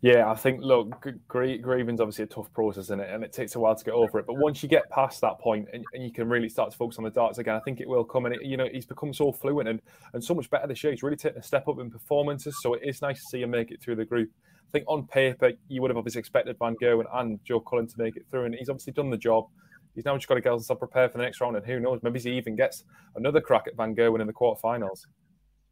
Yeah, 0.00 0.30
I 0.30 0.34
think 0.34 0.60
look, 0.60 1.06
grieving's 1.28 2.00
obviously 2.00 2.24
a 2.24 2.26
tough 2.26 2.52
process 2.52 2.90
in 2.90 3.00
it, 3.00 3.10
and 3.10 3.24
it 3.24 3.32
takes 3.32 3.54
a 3.54 3.60
while 3.60 3.74
to 3.74 3.84
get 3.84 3.94
over 3.94 4.18
it. 4.18 4.26
But 4.26 4.36
once 4.36 4.62
you 4.62 4.68
get 4.68 4.90
past 4.90 5.20
that 5.22 5.38
point 5.38 5.68
and, 5.72 5.84
and, 5.92 6.02
you 6.02 6.12
can 6.12 6.28
really 6.28 6.48
start 6.48 6.70
to 6.72 6.76
focus 6.76 6.98
on 6.98 7.04
the 7.04 7.10
darts 7.10 7.38
again, 7.38 7.54
I 7.54 7.60
think 7.60 7.80
it 7.80 7.88
will 7.88 8.04
come. 8.04 8.26
And 8.26 8.34
it, 8.34 8.42
you 8.44 8.56
know, 8.56 8.68
he's 8.70 8.86
become 8.86 9.14
so 9.14 9.32
fluent 9.32 9.68
and, 9.68 9.80
and 10.12 10.22
so 10.22 10.34
much 10.34 10.50
better 10.50 10.66
this 10.66 10.82
year. 10.84 10.92
He's 10.92 11.02
really 11.02 11.16
taken 11.16 11.38
a 11.38 11.42
step 11.42 11.68
up 11.68 11.78
in 11.78 11.90
performances, 11.90 12.56
so 12.60 12.74
it 12.74 12.82
is 12.84 13.00
nice 13.02 13.16
to 13.16 13.28
see 13.30 13.42
him 13.42 13.50
make 13.50 13.70
it 13.70 13.82
through 13.82 13.96
the 13.96 14.04
group. 14.04 14.30
I 14.68 14.72
think 14.72 14.84
on 14.88 15.06
paper 15.06 15.52
you 15.68 15.80
would 15.80 15.90
have 15.90 15.96
obviously 15.96 16.18
expected 16.18 16.56
Van 16.58 16.76
Gerwen 16.76 17.06
and 17.14 17.38
Joe 17.44 17.60
Cullen 17.60 17.86
to 17.86 17.94
make 17.96 18.16
it 18.16 18.26
through, 18.30 18.44
and 18.44 18.54
he's 18.54 18.68
obviously 18.68 18.92
done 18.92 19.10
the 19.10 19.16
job. 19.16 19.46
He's 19.94 20.04
now 20.04 20.16
just 20.16 20.26
got 20.26 20.34
to 20.34 20.40
get 20.40 20.50
himself 20.50 20.80
prepared 20.80 21.12
for 21.12 21.18
the 21.18 21.24
next 21.24 21.40
round, 21.40 21.56
and 21.56 21.64
who 21.64 21.78
knows, 21.78 22.00
maybe 22.02 22.18
he 22.18 22.32
even 22.32 22.56
gets 22.56 22.84
another 23.14 23.40
crack 23.40 23.64
at 23.68 23.76
Van 23.76 23.94
Gerwen 23.94 24.20
in 24.20 24.26
the 24.26 24.32
quarterfinals. 24.32 25.02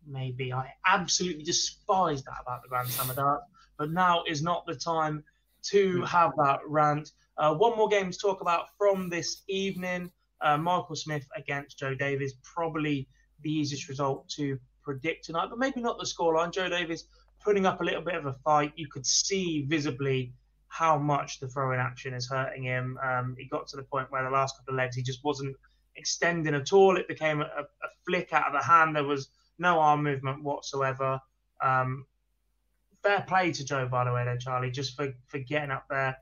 Maybe 0.06 0.52
I 0.52 0.72
absolutely 0.86 1.44
despise 1.44 2.22
that 2.24 2.36
about 2.40 2.62
the 2.62 2.68
Grand 2.68 2.88
Slam 2.88 3.10
of 3.10 3.16
Darts, 3.16 3.44
but 3.78 3.90
now 3.90 4.22
is 4.26 4.42
not 4.42 4.64
the 4.66 4.74
time 4.74 5.22
to 5.62 5.98
hmm. 5.98 6.04
have 6.04 6.32
that 6.36 6.60
rant. 6.66 7.10
Uh, 7.38 7.54
one 7.54 7.76
more 7.76 7.88
game 7.88 8.10
to 8.10 8.18
talk 8.18 8.40
about 8.40 8.66
from 8.76 9.08
this 9.08 9.42
evening. 9.48 10.10
Uh, 10.40 10.56
Michael 10.56 10.96
Smith 10.96 11.26
against 11.36 11.78
Joe 11.78 11.94
Davis, 11.94 12.34
probably 12.42 13.08
the 13.42 13.50
easiest 13.50 13.88
result 13.88 14.28
to 14.30 14.58
predict 14.82 15.24
tonight, 15.24 15.46
but 15.48 15.58
maybe 15.58 15.80
not 15.80 15.98
the 15.98 16.04
scoreline. 16.04 16.52
Joe 16.52 16.68
Davis 16.68 17.04
putting 17.40 17.66
up 17.66 17.80
a 17.80 17.84
little 17.84 18.02
bit 18.02 18.14
of 18.14 18.26
a 18.26 18.34
fight. 18.44 18.72
You 18.76 18.88
could 18.88 19.06
see 19.06 19.64
visibly 19.68 20.32
how 20.68 20.98
much 20.98 21.38
the 21.38 21.48
throwing 21.48 21.78
action 21.78 22.14
is 22.14 22.28
hurting 22.28 22.64
him. 22.64 22.98
Um, 23.02 23.36
he 23.38 23.46
got 23.46 23.68
to 23.68 23.76
the 23.76 23.82
point 23.82 24.10
where 24.10 24.24
the 24.24 24.30
last 24.30 24.56
couple 24.56 24.74
of 24.74 24.78
legs 24.78 24.96
he 24.96 25.02
just 25.02 25.22
wasn't 25.24 25.56
extending 25.96 26.54
at 26.54 26.72
all. 26.72 26.96
It 26.96 27.08
became 27.08 27.40
a, 27.40 27.44
a 27.44 27.88
flick 28.06 28.32
out 28.32 28.46
of 28.46 28.52
the 28.52 28.66
hand. 28.66 28.96
There 28.96 29.04
was 29.04 29.28
no 29.58 29.78
arm 29.78 30.02
movement 30.02 30.42
whatsoever. 30.42 31.20
Um, 31.62 32.06
fair 33.02 33.24
play 33.26 33.52
to 33.52 33.64
Joe, 33.64 33.86
by 33.88 34.04
the 34.04 34.12
way, 34.12 34.24
there, 34.24 34.36
Charlie, 34.36 34.70
just 34.70 34.96
for, 34.96 35.12
for 35.26 35.38
getting 35.38 35.70
up 35.70 35.86
there. 35.88 36.16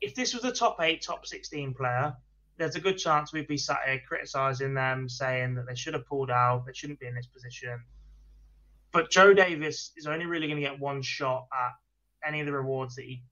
If 0.00 0.14
this 0.14 0.34
was 0.34 0.44
a 0.44 0.52
top 0.52 0.80
eight, 0.80 1.02
top 1.02 1.26
16 1.26 1.74
player, 1.74 2.14
there's 2.56 2.76
a 2.76 2.80
good 2.80 2.98
chance 2.98 3.32
we'd 3.32 3.48
be 3.48 3.56
sat 3.56 3.80
here 3.86 4.00
criticising 4.06 4.74
them, 4.74 5.08
saying 5.08 5.54
that 5.56 5.66
they 5.66 5.74
should 5.74 5.94
have 5.94 6.06
pulled 6.06 6.30
out, 6.30 6.64
they 6.66 6.72
shouldn't 6.72 7.00
be 7.00 7.06
in 7.06 7.14
this 7.14 7.26
position. 7.26 7.80
But 8.92 9.10
Joe 9.10 9.34
Davis 9.34 9.92
is 9.96 10.06
only 10.06 10.26
really 10.26 10.46
going 10.46 10.60
to 10.60 10.68
get 10.68 10.78
one 10.78 11.02
shot 11.02 11.46
at 11.52 11.72
any 12.26 12.40
of 12.40 12.46
the 12.46 12.52
rewards 12.52 12.96
that 12.96 13.04
he 13.04 13.22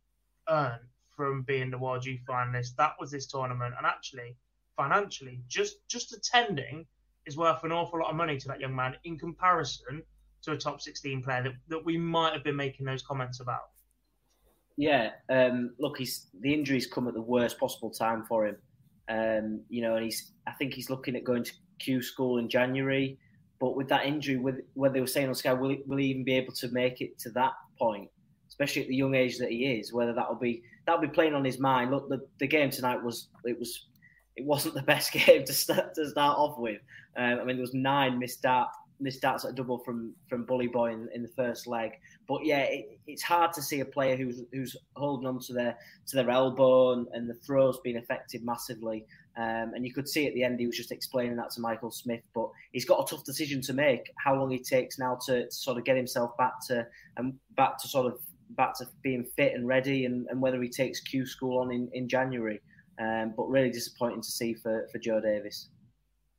earned 0.49 0.81
from 1.17 1.43
being 1.43 1.71
the 1.71 1.79
World 1.79 2.05
Youth 2.05 2.21
finalist. 2.29 2.77
That 2.77 2.95
was 3.01 3.11
this 3.11 3.27
tournament, 3.27 3.75
and 3.77 3.87
actually, 3.87 4.37
financially, 4.77 5.41
just 5.49 5.77
just 5.89 6.13
attending 6.13 6.87
is 7.25 7.37
worth 7.37 7.65
an 7.65 7.73
awful 7.73 7.99
lot 7.99 8.11
of 8.11 8.17
money 8.17 8.37
to 8.37 8.49
that 8.49 8.61
young 8.61 8.77
man 8.77 8.97
in 9.05 9.19
comparison 9.19 10.03
to 10.47 10.53
a 10.53 10.57
top 10.57 10.81
16 10.81 11.23
player 11.23 11.43
that, 11.43 11.53
that 11.69 11.85
we 11.85 11.99
might 11.99 12.33
have 12.33 12.45
been 12.45 12.57
making 12.57 12.87
those 12.87 13.03
comments 13.03 13.41
about. 13.41 13.71
Yeah, 14.77 15.11
um, 15.31 15.75
look, 15.79 15.99
he's 15.99 16.27
the 16.41 16.53
injuries 16.53 16.87
come 16.87 17.09
at 17.09 17.15
the 17.15 17.21
worst 17.21 17.59
possible 17.59 17.91
time 17.91 18.25
for 18.25 18.47
him. 18.47 18.57
Um, 19.09 19.61
you 19.69 19.83
know, 19.83 19.97
and 19.97 20.05
he's 20.05 20.33
I 20.47 20.53
think 20.53 20.75
he's 20.75 20.91
looking 20.91 21.17
at 21.17 21.25
going 21.25 21.45
to 21.45 21.53
Q 21.79 22.03
school 22.03 22.39
in 22.39 22.49
January. 22.49 23.19
But 23.59 23.75
with 23.75 23.89
that 23.89 24.05
injury, 24.05 24.37
with 24.37 24.57
where 24.75 24.91
they 24.91 25.01
were 25.01 25.07
saying 25.07 25.29
on 25.29 25.35
Sky, 25.35 25.55
will 25.55 25.71
he, 25.71 25.83
will 25.87 25.97
he 25.97 26.07
even 26.07 26.25
be 26.25 26.35
able 26.35 26.53
to 26.55 26.69
make 26.69 27.01
it 27.01 27.19
to 27.21 27.31
that 27.31 27.53
point? 27.79 28.11
Especially 28.49 28.83
at 28.83 28.89
the 28.89 28.95
young 28.95 29.15
age 29.15 29.39
that 29.39 29.51
he 29.51 29.65
is, 29.65 29.95
whether 29.95 30.13
that'll 30.13 30.35
be 30.35 30.63
that'll 30.85 31.01
be 31.01 31.09
playing 31.09 31.35
on 31.35 31.45
his 31.45 31.59
mind. 31.59 31.91
Look, 31.91 32.11
the, 32.11 32.21
the 32.39 32.47
game 32.47 32.71
tonight 32.71 33.03
was 33.03 33.29
it 33.45 33.59
was 33.59 33.87
it 34.37 34.45
wasn't 34.45 34.75
the 34.75 34.83
best 34.83 35.13
game 35.27 35.45
to 35.45 35.53
start 35.55 35.95
to 35.95 36.11
start 36.11 36.39
off 36.39 36.59
with. 36.59 36.81
Um, 37.17 37.41
I 37.41 37.45
mean, 37.45 37.57
there 37.57 37.63
was 37.63 37.73
nine 37.73 38.19
missed 38.19 38.39
start 38.39 38.69
missed 39.01 39.19
starts 39.19 39.45
at 39.45 39.55
double 39.55 39.79
from 39.79 40.15
from 40.29 40.45
Bully 40.45 40.69
Boy 40.69 40.93
in, 40.93 41.09
in 41.15 41.23
the 41.23 41.29
first 41.29 41.67
leg. 41.67 41.93
But 42.27 42.45
yeah, 42.45 42.63
it, 42.63 42.99
it's 43.07 43.23
hard 43.23 43.53
to 43.55 43.63
see 43.63 43.81
a 43.81 43.85
player 43.85 44.17
who's 44.17 44.43
who's 44.53 44.77
holding 44.95 45.27
on 45.27 45.41
to 45.41 45.53
their 45.53 45.77
to 46.09 46.17
their 46.17 46.31
elbow 46.31 46.93
and, 46.93 47.07
and 47.13 47.29
the 47.29 47.35
throws 47.35 47.79
being 47.83 47.97
affected 47.97 48.45
massively. 48.45 49.05
Um, 49.37 49.73
and 49.75 49.85
you 49.85 49.93
could 49.93 50.09
see 50.09 50.27
at 50.27 50.33
the 50.33 50.43
end 50.43 50.59
he 50.59 50.67
was 50.67 50.77
just 50.77 50.93
explaining 50.93 51.37
that 51.37 51.51
to 51.51 51.61
Michael 51.61 51.91
Smith. 51.91 52.23
But 52.35 52.49
he's 52.73 52.87
got 52.87 53.01
a 53.01 53.15
tough 53.15 53.25
decision 53.25 53.61
to 53.63 53.73
make: 53.73 54.11
how 54.17 54.35
long 54.35 54.51
he 54.51 54.59
takes 54.59 54.99
now 54.99 55.19
to, 55.27 55.45
to 55.45 55.51
sort 55.51 55.79
of 55.79 55.85
get 55.85 55.97
himself 55.97 56.37
back 56.37 56.55
to 56.69 56.87
and 57.17 57.35
back 57.57 57.79
to 57.83 57.89
sort 57.89 58.07
of 58.07 58.21
back 58.51 58.77
to 58.79 58.87
being 59.03 59.25
fit 59.37 59.55
and 59.55 59.67
ready, 59.67 60.05
and, 60.05 60.27
and 60.31 60.41
whether 60.41 60.63
he 60.63 60.69
takes 60.69 61.01
Q 61.01 61.27
school 61.27 61.59
on 61.59 61.73
in, 61.73 61.91
in 61.93 62.09
January. 62.09 62.61
Um, 62.99 63.35
but 63.37 63.51
really 63.51 63.69
disappointing 63.69 64.23
to 64.23 64.31
see 64.31 64.55
for, 64.55 64.89
for 64.91 64.99
Joe 64.99 65.21
Davis. 65.21 65.69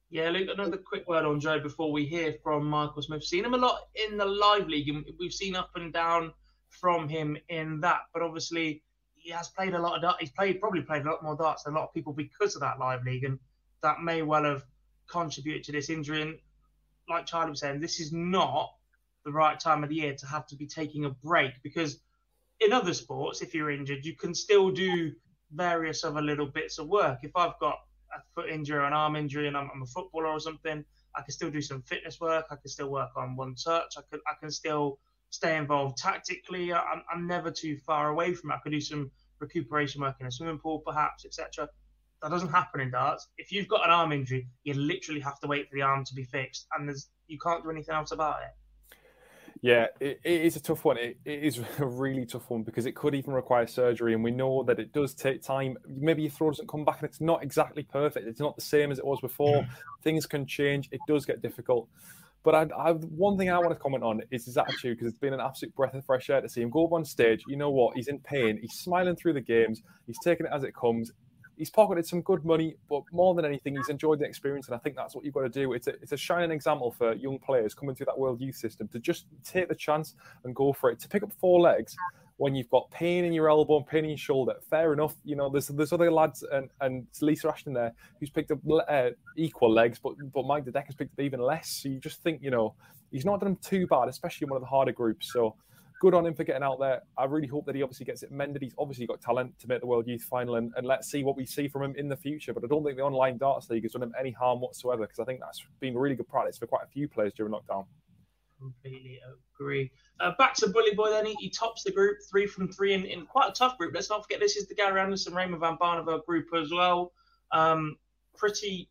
Yeah, 0.10 0.30
Luke, 0.30 0.48
another 0.54 0.78
quick 0.78 1.06
word 1.06 1.26
on 1.26 1.42
Joe 1.42 1.60
before 1.60 1.92
we 1.92 2.06
hear 2.06 2.36
from 2.42 2.66
Michael 2.66 3.02
Smith. 3.02 3.26
Seen 3.26 3.44
him 3.44 3.54
a 3.54 3.58
lot 3.58 3.78
in 3.94 4.18
the 4.18 4.26
live 4.26 4.70
league, 4.70 4.88
and 4.88 5.04
we've 5.20 5.34
seen 5.34 5.54
up 5.54 5.72
and 5.76 5.92
down 5.92 6.32
from 6.70 7.10
him 7.10 7.38
in 7.50 7.82
that. 7.82 8.04
But 8.14 8.22
obviously, 8.22 8.84
he 9.16 9.32
has 9.32 9.50
played 9.50 9.74
a 9.74 9.80
lot 9.80 9.98
of 9.98 10.02
darts. 10.02 10.20
He's 10.22 10.32
played 10.32 10.62
probably 10.62 10.82
played 10.82 11.02
a 11.06 11.10
lot 11.10 11.24
more 11.24 11.36
darts 11.36 11.64
than 11.64 11.74
a 11.74 11.78
lot 11.78 11.88
of 11.90 11.94
people 11.94 12.14
because 12.14 12.56
of 12.56 12.62
that 12.62 12.80
live 12.80 13.04
league, 13.04 13.26
and 13.26 13.38
that 13.84 14.02
may 14.02 14.22
well 14.22 14.46
have 14.46 14.64
contributed 15.10 15.66
to 15.66 15.74
this 15.74 15.90
injury. 15.90 16.22
And 16.22 16.38
like 17.10 17.26
Charlie 17.26 17.50
was 17.50 17.60
saying, 17.60 17.82
this 17.82 18.00
is 18.00 18.14
not 18.14 18.74
the 19.26 19.32
right 19.34 19.60
time 19.60 19.84
of 19.84 19.90
the 19.90 19.96
year 19.96 20.16
to 20.16 20.26
have 20.26 20.48
to 20.48 20.56
be 20.56 20.68
taking 20.68 21.04
a 21.04 21.10
break 21.10 21.52
because 21.64 22.00
in 22.62 22.72
other 22.72 22.94
sports, 22.94 23.42
if 23.42 23.54
you're 23.54 23.72
injured, 23.72 24.06
you 24.06 24.16
can 24.16 24.34
still 24.34 24.72
do 24.72 25.12
various 25.52 26.06
other 26.06 26.22
little 26.22 26.46
bits 26.48 26.78
of 26.80 26.88
work. 26.88 27.20
If 27.24 27.32
I've 27.36 27.60
got 27.60 27.80
a 28.20 28.34
foot 28.34 28.50
injury 28.50 28.78
or 28.78 28.84
an 28.84 28.94
arm 28.94 29.16
injury 29.16 29.48
and 29.48 29.58
I'm, 29.58 29.70
I'm, 29.74 29.82
a 29.82 29.86
footballer 29.86 30.28
or 30.28 30.40
something, 30.40 30.84
I 31.16 31.22
can 31.22 31.32
still 31.32 31.50
do 31.50 31.62
some 31.62 31.82
fitness 31.82 32.20
work. 32.20 32.46
I 32.52 32.56
can 32.56 32.70
still 32.70 32.90
work 32.90 33.10
on 33.16 33.36
one 33.36 33.56
touch. 33.56 33.96
I 33.98 34.02
can 34.10 34.20
I 34.28 34.34
can 34.40 34.52
still 34.52 35.00
stay 35.30 35.58
involved 35.58 35.98
tactically. 35.98 36.74
I'm, 36.74 37.04
I'm 37.12 37.28
never 37.28 37.52
too 37.52 37.78
far 37.78 38.10
away 38.10 38.34
from 38.34 38.52
it. 38.52 38.56
I 38.56 38.58
could 38.60 38.72
do 38.72 38.82
some 38.82 39.12
recuperation 39.40 40.02
work 40.02 40.16
in 40.20 40.28
a 40.28 40.32
swimming 40.32 40.60
pool, 40.60 40.80
perhaps, 40.80 41.26
etc. 41.26 41.70
That 42.22 42.32
doesn't 42.32 42.50
happen 42.50 42.82
in 42.82 42.92
darts. 42.92 43.28
If 43.38 43.52
you've 43.52 43.68
got 43.68 43.86
an 43.86 43.92
arm 43.92 44.12
injury, 44.12 44.48
you 44.64 44.74
literally 44.74 45.22
have 45.22 45.40
to 45.42 45.48
wait 45.48 45.70
for 45.70 45.76
the 45.76 45.84
arm 45.84 46.04
to 46.06 46.16
be 46.16 46.24
fixed, 46.24 46.68
and 46.76 46.88
there's 46.88 47.10
you 47.28 47.38
can't 47.40 47.64
do 47.64 47.70
anything 47.70 47.94
else 47.96 48.12
about 48.12 48.42
it. 48.42 48.50
Yeah, 49.62 49.88
it, 50.00 50.20
it 50.24 50.42
is 50.42 50.56
a 50.56 50.60
tough 50.60 50.86
one. 50.86 50.98
It, 50.98 51.18
it 51.26 51.44
is 51.44 51.60
a 51.80 51.86
really 51.86 52.26
tough 52.26 52.50
one 52.50 52.64
because 52.64 52.86
it 52.86 52.96
could 52.96 53.16
even 53.16 53.34
require 53.34 53.68
surgery, 53.68 54.14
and 54.14 54.24
we 54.24 54.32
know 54.32 54.64
that 54.64 54.80
it 54.80 54.94
does 54.94 55.14
take 55.14 55.42
time. 55.42 55.78
Maybe 55.88 56.24
your 56.24 56.32
throw 56.32 56.50
doesn't 56.50 56.70
come 56.70 56.86
back, 56.86 57.02
and 57.02 57.10
it's 57.10 57.22
not 57.22 57.44
exactly 57.44 57.84
perfect. 57.84 58.28
It's 58.28 58.40
not 58.40 58.56
the 58.56 58.62
same 58.62 58.92
as 58.92 59.00
it 59.00 59.06
was 59.06 59.20
before. 59.22 59.62
Mm. 59.62 59.70
Things 60.04 60.26
can 60.26 60.46
change. 60.46 60.90
It 60.92 61.02
does 61.08 61.26
get 61.26 61.42
difficult. 61.42 61.88
But 62.44 62.56
I, 62.56 62.90
I, 62.90 62.92
one 62.94 63.38
thing 63.38 63.50
I 63.50 63.58
want 63.58 63.72
to 63.72 63.76
comment 63.76 64.04
on 64.04 64.22
is 64.32 64.46
his 64.46 64.58
attitude 64.58 64.98
because 64.98 65.12
it's 65.12 65.20
been 65.20 65.34
an 65.34 65.42
absolute 65.42 65.76
breath 65.76 65.94
of 65.96 66.06
fresh 66.06 66.30
air 66.30 66.40
to 66.40 66.48
see 66.48 66.62
him 66.62 66.70
go 66.70 66.86
up 66.86 66.94
on 66.94 67.04
stage. 67.04 67.44
You 67.48 67.58
know 67.58 67.72
what? 67.72 67.96
He's 67.98 68.08
in 68.08 68.20
pain. 68.20 68.58
He's 68.62 68.74
smiling 68.74 69.18
through 69.18 69.34
the 69.34 69.42
games. 69.42 69.82
He's 70.06 70.20
taking 70.24 70.46
it 70.46 70.52
as 70.54 70.64
it 70.64 70.74
comes 70.74 71.12
he's 71.58 71.70
pocketed 71.70 72.06
some 72.06 72.22
good 72.22 72.46
money, 72.46 72.76
but 72.90 73.02
more 73.12 73.34
than 73.34 73.44
anything, 73.44 73.76
he's 73.76 73.90
enjoyed 73.90 74.20
the 74.20 74.26
experience, 74.26 74.68
and 74.68 74.76
I 74.76 74.78
think 74.78 74.96
that's 74.96 75.16
what 75.16 75.26
you've 75.26 75.34
got 75.34 75.42
to 75.42 75.50
do. 75.50 75.74
It's 75.74 75.88
a, 75.88 75.92
it's 76.02 76.12
a 76.12 76.18
shining 76.18 76.52
example 76.52 76.92
for 76.92 77.14
young 77.14 77.40
players 77.40 77.74
coming 77.74 77.96
through 77.96 78.06
that 78.06 78.18
World 78.18 78.40
Youth 78.40 78.56
system 78.56 78.88
to 78.90 79.00
just 79.00 79.26
take 79.44 79.68
the 79.68 79.76
chance 79.76 80.16
and 80.44 80.56
go 80.56 80.72
for 80.72 80.92
it. 80.92 81.00
To 81.00 81.08
pick 81.08 81.24
up 81.24 81.32
four 81.40 81.60
legs 81.60 81.96
when 82.38 82.54
you've 82.54 82.70
got 82.70 82.90
pain 82.92 83.26
in 83.26 83.34
your 83.34 83.50
elbow 83.50 83.78
and 83.78 83.88
pain 83.88 84.04
in 84.04 84.12
your 84.12 84.18
shoulder, 84.18 84.54
fair 84.70 84.94
enough. 84.94 85.16
You 85.26 85.36
know, 85.36 85.50
there's 85.50 85.68
there's 85.68 85.92
other 85.92 86.12
lads 86.12 86.44
and 86.52 86.70
and 86.82 87.08
Lisa 87.22 87.50
Ashton 87.50 87.74
there 87.74 87.94
who's 88.20 88.30
picked 88.30 88.52
up 88.52 88.60
uh, 88.88 89.10
equal 89.36 89.72
legs, 89.72 90.00
but 90.00 90.14
but 90.34 90.46
Mike 90.46 90.66
De 90.66 90.72
Decker 90.72 90.88
has 90.88 90.96
picked 90.96 91.14
up 91.14 91.20
even 91.20 91.40
less. 91.40 91.70
So 91.70 91.90
you 91.90 92.00
just 92.00 92.22
think, 92.22 92.42
you 92.44 92.52
know, 92.52 92.76
he's 93.12 93.26
not 93.26 93.42
done 93.42 93.58
too 93.64 93.88
bad, 93.88 94.08
especially 94.08 94.46
in 94.46 94.50
one 94.50 94.58
of 94.58 94.62
the 94.62 94.70
harder 94.70 94.92
groups. 94.92 95.34
So 95.34 95.56
good 96.00 96.14
on 96.14 96.26
him 96.26 96.34
for 96.34 96.44
getting 96.44 96.64
out 96.64 96.80
there. 96.80 97.02
I 97.18 97.26
really 97.26 97.48
hope 97.48 97.66
that 97.66 97.76
he 97.76 97.84
obviously 97.84 98.06
gets 98.06 98.24
it 98.24 98.32
mended. 98.32 98.62
He's 98.62 98.76
obviously 98.78 99.08
got 99.08 99.22
talent 99.22 99.58
to 99.60 99.68
make 99.68 99.82
the 99.82 99.88
World 99.88 100.08
Youth 100.08 100.24
Final, 100.24 100.56
and, 100.56 100.72
and 100.76 100.86
let's 100.86 101.10
see 101.10 101.24
what 101.24 101.36
we 101.36 101.46
see 101.46 101.68
from 101.68 101.84
him 101.84 101.96
in 101.96 102.08
the 102.08 102.16
future. 102.16 102.54
But 102.54 102.64
I 102.64 102.68
don't 102.68 102.84
think 102.84 102.98
the 102.98 103.04
online 103.04 103.38
darts 103.38 103.70
league 103.70 103.84
has 103.84 103.94
done 103.94 104.04
him 104.04 104.14
any 104.20 104.32
harm 104.32 104.62
whatsoever 104.62 105.04
because 105.04 105.20
I 105.20 105.26
think 105.26 105.40
that's 105.40 105.66
been 105.80 105.98
really 105.98 106.16
good 106.16 106.28
practice 106.28 106.58
for 106.58 106.68
quite 106.68 106.84
a 106.84 106.88
few 106.88 107.08
players 107.08 107.34
during 107.34 107.54
lockdown. 107.54 107.86
Completely 108.60 109.20
agree. 109.56 109.92
Uh, 110.20 110.32
back 110.38 110.56
to 110.56 110.68
Bully 110.70 110.96
Boy 110.96 111.12
then. 111.12 111.26
He, 111.26 111.36
he, 111.40 111.50
tops 111.50 111.84
the 111.84 111.92
group, 111.92 112.18
three 112.30 112.48
from 112.48 112.72
three 112.72 112.94
in, 112.94 113.06
in 113.06 113.26
quite 113.26 113.50
a 113.50 113.54
tough 113.54 113.78
group. 113.78 113.94
Let's 113.94 114.10
not 114.10 114.24
forget 114.24 114.40
this 114.40 114.56
is 114.56 114.68
the 114.68 114.74
Gary 114.74 115.00
Anderson, 115.00 115.36
Raymond 115.36 115.62
Van 115.62 115.78
Barneveld 115.78 116.26
group 116.26 116.48
as 116.56 116.72
well. 116.72 117.14
Um, 117.52 117.98
pretty 118.36 118.90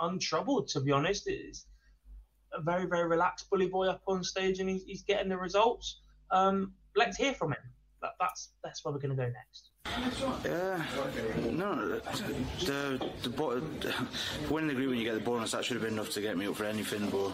untroubled, 0.00 0.68
to 0.68 0.80
be 0.80 0.92
honest. 0.92 1.24
It's 1.26 1.66
a 2.52 2.60
very, 2.60 2.86
very 2.86 3.08
relaxed 3.08 3.50
Bully 3.50 3.68
Boy 3.68 3.86
up 3.88 4.02
on 4.06 4.22
stage 4.22 4.60
and 4.60 4.68
he's, 4.68 4.84
he's 4.84 5.02
getting 5.02 5.28
the 5.28 5.36
results. 5.36 6.02
Um, 6.32 6.72
let's 6.96 7.16
hear 7.16 7.34
from 7.34 7.52
him. 7.52 7.58
That, 8.00 8.12
that's 8.18 8.48
that's 8.64 8.84
where 8.84 8.92
we're 8.92 8.98
going 8.98 9.16
to 9.16 9.22
go 9.22 9.28
next. 9.28 9.70
Yeah, 10.44 10.82
no, 11.50 12.00
the 12.60 12.98
the, 13.22 13.30
the 13.30 13.94
winning 14.50 14.68
the 14.68 14.74
group 14.74 14.90
when 14.90 14.98
you 14.98 15.04
get 15.04 15.14
the 15.14 15.20
bonus 15.20 15.52
that 15.52 15.64
should 15.64 15.74
have 15.74 15.84
been 15.84 15.92
enough 15.92 16.10
to 16.10 16.20
get 16.20 16.36
me 16.36 16.46
up 16.46 16.56
for 16.56 16.64
anything. 16.64 17.10
But 17.10 17.30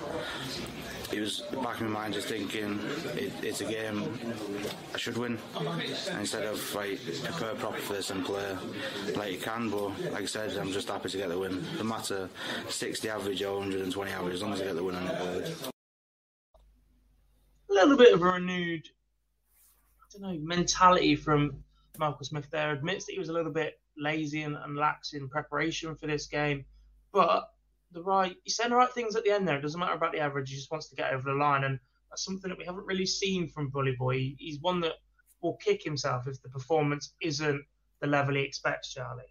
it 1.16 1.20
was 1.20 1.40
back 1.62 1.80
in 1.80 1.88
my 1.88 2.00
mind 2.00 2.14
just 2.14 2.28
thinking 2.28 2.80
it, 3.14 3.32
it's 3.42 3.60
a 3.62 3.64
game 3.64 4.18
I 4.92 4.98
should 4.98 5.16
win 5.16 5.38
instead 6.18 6.44
of 6.44 6.74
like 6.74 7.00
prepare 7.24 7.54
proper 7.54 7.78
for 7.78 7.92
this 7.94 8.10
and 8.10 8.24
play 8.24 8.56
like 9.14 9.32
you 9.32 9.38
can. 9.38 9.70
But 9.70 10.12
like 10.12 10.22
I 10.22 10.26
said, 10.26 10.56
I'm 10.58 10.72
just 10.72 10.88
happy 10.88 11.08
to 11.08 11.16
get 11.16 11.28
the 11.28 11.38
win. 11.38 11.64
No 11.78 11.84
matter 11.84 12.28
60 12.68 13.08
average 13.08 13.42
or 13.42 13.58
120 13.58 14.10
average, 14.10 14.34
as 14.34 14.42
long 14.42 14.52
as 14.52 14.60
I 14.60 14.64
get 14.64 14.76
the 14.76 14.84
win, 14.84 14.96
I'm 14.96 15.06
a 15.06 15.72
little 17.82 17.96
bit 17.96 18.14
of 18.14 18.22
a 18.22 18.24
renewed, 18.24 18.86
I 20.00 20.04
don't 20.12 20.22
know, 20.22 20.38
mentality 20.46 21.14
from 21.16 21.62
Michael 21.98 22.24
Smith 22.24 22.48
there. 22.50 22.72
Admits 22.72 23.06
that 23.06 23.12
he 23.12 23.18
was 23.18 23.28
a 23.28 23.32
little 23.32 23.52
bit 23.52 23.80
lazy 23.96 24.42
and, 24.42 24.56
and 24.56 24.76
lax 24.76 25.12
in 25.12 25.28
preparation 25.28 25.94
for 25.96 26.06
this 26.06 26.26
game, 26.26 26.64
but 27.12 27.50
the 27.92 28.02
right, 28.02 28.36
he's 28.44 28.56
saying 28.56 28.70
the 28.70 28.76
right 28.76 28.92
things 28.92 29.16
at 29.16 29.24
the 29.24 29.30
end 29.30 29.48
there. 29.48 29.58
It 29.58 29.62
doesn't 29.62 29.80
matter 29.80 29.94
about 29.94 30.12
the 30.12 30.20
average. 30.20 30.50
He 30.50 30.56
just 30.56 30.70
wants 30.70 30.88
to 30.90 30.96
get 30.96 31.12
over 31.12 31.30
the 31.30 31.36
line, 31.36 31.64
and 31.64 31.78
that's 32.10 32.24
something 32.24 32.48
that 32.48 32.58
we 32.58 32.64
haven't 32.64 32.86
really 32.86 33.06
seen 33.06 33.48
from 33.48 33.70
Bully 33.70 33.96
Boy. 33.98 34.34
He's 34.38 34.60
one 34.60 34.80
that 34.80 34.94
will 35.42 35.56
kick 35.56 35.82
himself 35.82 36.26
if 36.26 36.40
the 36.42 36.48
performance 36.48 37.14
isn't 37.20 37.62
the 38.00 38.06
level 38.06 38.34
he 38.34 38.42
expects, 38.42 38.92
Charlie. 38.92 39.22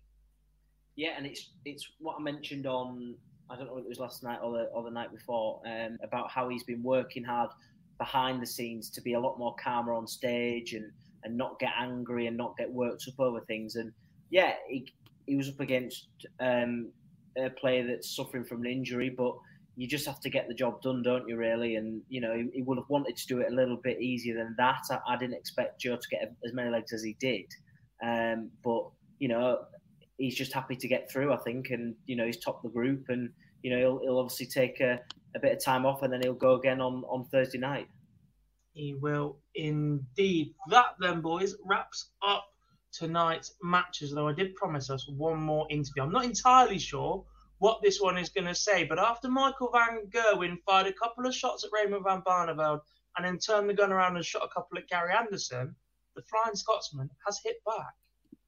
Yeah, 0.96 1.12
and 1.16 1.26
it's 1.26 1.52
it's 1.64 1.88
what 2.00 2.16
I 2.20 2.24
mentioned 2.24 2.66
on 2.66 3.16
I 3.50 3.56
don't 3.56 3.68
know 3.68 3.78
if 3.78 3.86
it 3.86 3.90
was 3.90 4.00
last 4.00 4.24
night 4.24 4.40
or 4.42 4.52
the 4.52 4.64
or 4.74 4.84
the 4.84 4.90
night 4.90 5.12
before 5.12 5.62
um, 5.66 5.98
about 6.04 6.32
how 6.32 6.50
he's 6.50 6.64
been 6.64 6.84
working 6.84 7.24
hard 7.24 7.52
behind 7.98 8.42
the 8.42 8.46
scenes 8.46 8.90
to 8.92 9.02
be 9.02 9.14
a 9.14 9.20
lot 9.20 9.40
more 9.40 9.56
calmer 9.56 9.94
on 9.94 10.08
stage 10.08 10.74
and 10.74 10.92
and 11.24 11.38
not 11.38 11.60
get 11.60 11.72
angry 11.78 12.28
and 12.28 12.38
not 12.38 12.56
get 12.58 12.72
worked 12.72 13.06
up 13.08 13.20
over 13.20 13.42
things. 13.42 13.76
And 13.76 13.92
yeah, 14.30 14.54
he, 14.68 14.88
he 15.26 15.36
was 15.36 15.50
up 15.50 15.60
against 15.60 16.08
um, 16.40 16.90
a 17.38 17.50
player 17.50 17.86
that's 17.86 18.16
suffering 18.16 18.46
from 18.46 18.62
an 18.62 18.72
injury, 18.72 19.10
but 19.10 19.36
you 19.76 19.88
just 19.88 20.08
have 20.08 20.20
to 20.22 20.30
get 20.30 20.48
the 20.48 20.54
job 20.54 20.82
done, 20.82 21.04
don't 21.04 21.28
you? 21.28 21.38
Really, 21.38 21.76
and 21.76 22.02
you 22.10 22.20
know 22.20 22.34
he, 22.36 22.48
he 22.54 22.62
would 22.64 22.78
have 22.78 22.90
wanted 22.90 23.16
to 23.16 23.28
do 23.28 23.42
it 23.42 23.52
a 23.52 23.56
little 23.56 23.78
bit 23.78 24.02
easier 24.02 24.36
than 24.36 24.56
that. 24.58 24.82
I, 24.90 25.00
I 25.08 25.18
didn't 25.18 25.36
expect 25.36 25.82
Joe 25.82 25.98
to 25.98 26.10
get 26.10 26.34
as 26.46 26.54
many 26.54 26.72
legs 26.72 26.94
as 26.94 27.04
he 27.04 27.16
did, 27.20 27.46
um, 28.04 28.50
but 28.64 28.88
you 29.20 29.28
know 29.28 29.60
he's 30.18 30.36
just 30.36 30.52
happy 30.52 30.76
to 30.76 30.88
get 30.88 31.12
through. 31.12 31.32
I 31.32 31.38
think, 31.38 31.70
and 31.70 31.96
you 32.08 32.16
know 32.16 32.26
he's 32.26 32.38
top 32.38 32.64
the 32.64 32.70
group, 32.70 33.06
and 33.10 33.30
you 33.68 33.74
know 33.74 33.80
he'll, 33.80 34.00
he'll 34.00 34.20
obviously 34.20 34.46
take 34.46 34.80
a, 34.80 34.98
a 35.36 35.40
bit 35.42 35.52
of 35.52 35.62
time 35.62 35.86
off, 35.86 36.02
and 36.02 36.14
then 36.14 36.22
he'll 36.22 36.34
go 36.34 36.56
again 36.56 36.80
on, 36.80 37.04
on 37.10 37.26
Thursday 37.26 37.58
night. 37.58 37.90
He 38.72 38.94
will 38.94 39.40
indeed. 39.56 40.54
That 40.70 40.96
then, 41.02 41.20
boys, 41.20 41.54
wraps 41.66 42.12
up 42.26 42.46
tonight's 42.94 43.56
matches. 43.62 44.14
Though 44.14 44.30
I 44.30 44.34
did 44.34 44.56
promise 44.56 44.90
us 44.90 45.06
one 45.10 45.42
more 45.42 45.68
interview. 45.70 46.04
I'm 46.04 46.14
not 46.14 46.24
entirely 46.24 46.80
sure 46.80 47.26
what 47.58 47.82
this 47.84 48.00
one 48.00 48.18
is 48.18 48.30
going 48.30 48.48
to 48.48 48.56
say, 48.56 48.86
but 48.86 49.00
after 49.00 49.28
Michael 49.28 49.70
Van 49.74 50.10
Gerwen 50.10 50.60
fired 50.66 50.88
a 50.88 50.94
couple 50.94 51.26
of 51.26 51.36
shots 51.36 51.66
at 51.66 51.72
Raymond 51.74 52.06
Van 52.06 52.22
Barneveld 52.22 52.80
and 53.18 53.26
then 53.26 53.38
turned 53.38 53.70
the 53.70 53.74
gun 53.74 53.92
around 53.92 54.16
and 54.16 54.24
shot 54.24 54.46
a 54.46 54.54
couple 54.54 54.78
at 54.78 54.88
Gary 54.88 55.12
Anderson, 55.14 55.76
the 56.16 56.22
Flying 56.22 56.56
Scotsman 56.56 57.10
has 57.26 57.42
hit 57.44 57.58
back. 57.66 57.96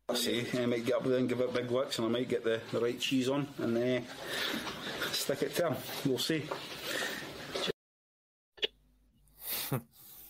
I 0.09 0.15
see. 0.15 0.47
I 0.57 0.65
might 0.65 0.85
get 0.85 0.95
up 0.95 1.03
there 1.03 1.17
and 1.17 1.29
give 1.29 1.39
it 1.39 1.53
big 1.53 1.69
licks, 1.69 1.99
and 1.99 2.07
I 2.07 2.09
might 2.09 2.27
get 2.27 2.43
the, 2.43 2.59
the 2.71 2.79
right 2.79 2.99
cheese 2.99 3.29
on 3.29 3.47
and 3.59 3.77
uh, 3.77 4.01
stick 5.11 5.43
it 5.43 5.55
to 5.55 5.67
him. 5.67 5.75
We'll 6.05 6.17
see. 6.17 6.45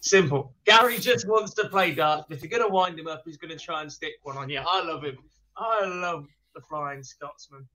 Simple. 0.02 0.54
Gary 0.66 0.98
just 0.98 1.28
wants 1.28 1.54
to 1.54 1.70
play 1.70 1.94
darts. 1.94 2.26
If 2.30 2.42
you're 2.42 2.50
going 2.50 2.68
to 2.68 2.74
wind 2.74 3.00
him 3.00 3.08
up, 3.08 3.24
he's 3.26 3.38
going 3.38 3.58
to 3.58 3.64
try 3.64 3.82
and 3.82 3.92
stick 3.92 4.14
one 4.24 4.38
on 4.38 4.50
you. 4.50 4.60
I 4.60 4.84
love 4.84 5.04
him. 5.04 5.18
I 5.56 5.86
love 5.86 6.26
the 6.56 6.62
Flying 6.62 7.04
Scotsman. 7.04 7.68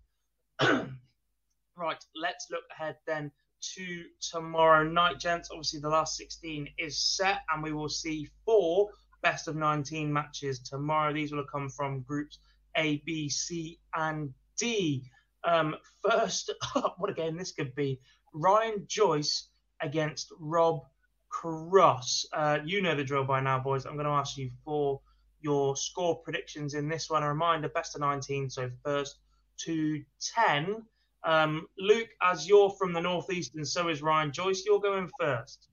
right, 0.61 2.05
let's 2.21 2.49
look 2.51 2.65
ahead 2.71 2.97
then 3.07 3.31
to 3.75 4.05
tomorrow 4.21 4.83
night, 4.83 5.19
gents. 5.19 5.49
Obviously, 5.51 5.81
the 5.81 5.89
last 5.89 6.17
16 6.17 6.69
is 6.79 6.99
set, 6.99 7.41
and 7.53 7.63
we 7.63 7.73
will 7.73 7.89
see 7.89 8.29
four 8.45 8.91
best 9.25 9.49
of 9.49 9.57
19 9.57 10.13
matches 10.13 10.61
tomorrow. 10.61 11.13
These 11.13 11.33
will 11.33 11.47
come 11.51 11.69
from 11.69 12.03
groups 12.03 12.39
A, 12.77 12.99
B, 13.05 13.29
C, 13.29 13.81
and 13.97 14.33
D. 14.57 15.11
Um, 15.43 15.75
first 16.09 16.53
up, 16.77 16.95
what 16.99 17.11
a 17.11 17.15
game 17.15 17.37
this 17.37 17.51
could 17.51 17.75
be 17.75 17.99
Ryan 18.33 18.85
Joyce 18.87 19.49
against 19.81 20.33
Rob 20.39 20.83
Cross. 21.31 22.27
Uh, 22.33 22.59
you 22.65 22.83
know 22.83 22.95
the 22.95 23.03
drill 23.03 23.25
by 23.25 23.41
now, 23.41 23.59
boys. 23.59 23.87
I'm 23.87 23.95
going 23.95 24.07
to 24.07 24.13
ask 24.13 24.37
you 24.37 24.51
for 24.65 25.01
your 25.41 25.77
score 25.77 26.17
predictions 26.21 26.75
in 26.75 26.89
this 26.89 27.11
one. 27.11 27.23
A 27.23 27.29
reminder 27.29 27.69
best 27.69 27.95
of 27.95 28.03
19, 28.03 28.51
so 28.51 28.71
first 28.85 29.17
to 29.65 30.03
10. 30.37 30.83
Um, 31.25 31.67
Luke, 31.79 32.09
as 32.23 32.47
you're 32.47 32.71
from 32.71 32.93
the 32.93 33.01
Northeast 33.01 33.55
and 33.55 33.67
so 33.67 33.89
is 33.89 34.03
Ryan 34.03 34.33
Joyce, 34.33 34.65
you're 34.67 34.81
going 34.81 35.11
first. 35.19 35.69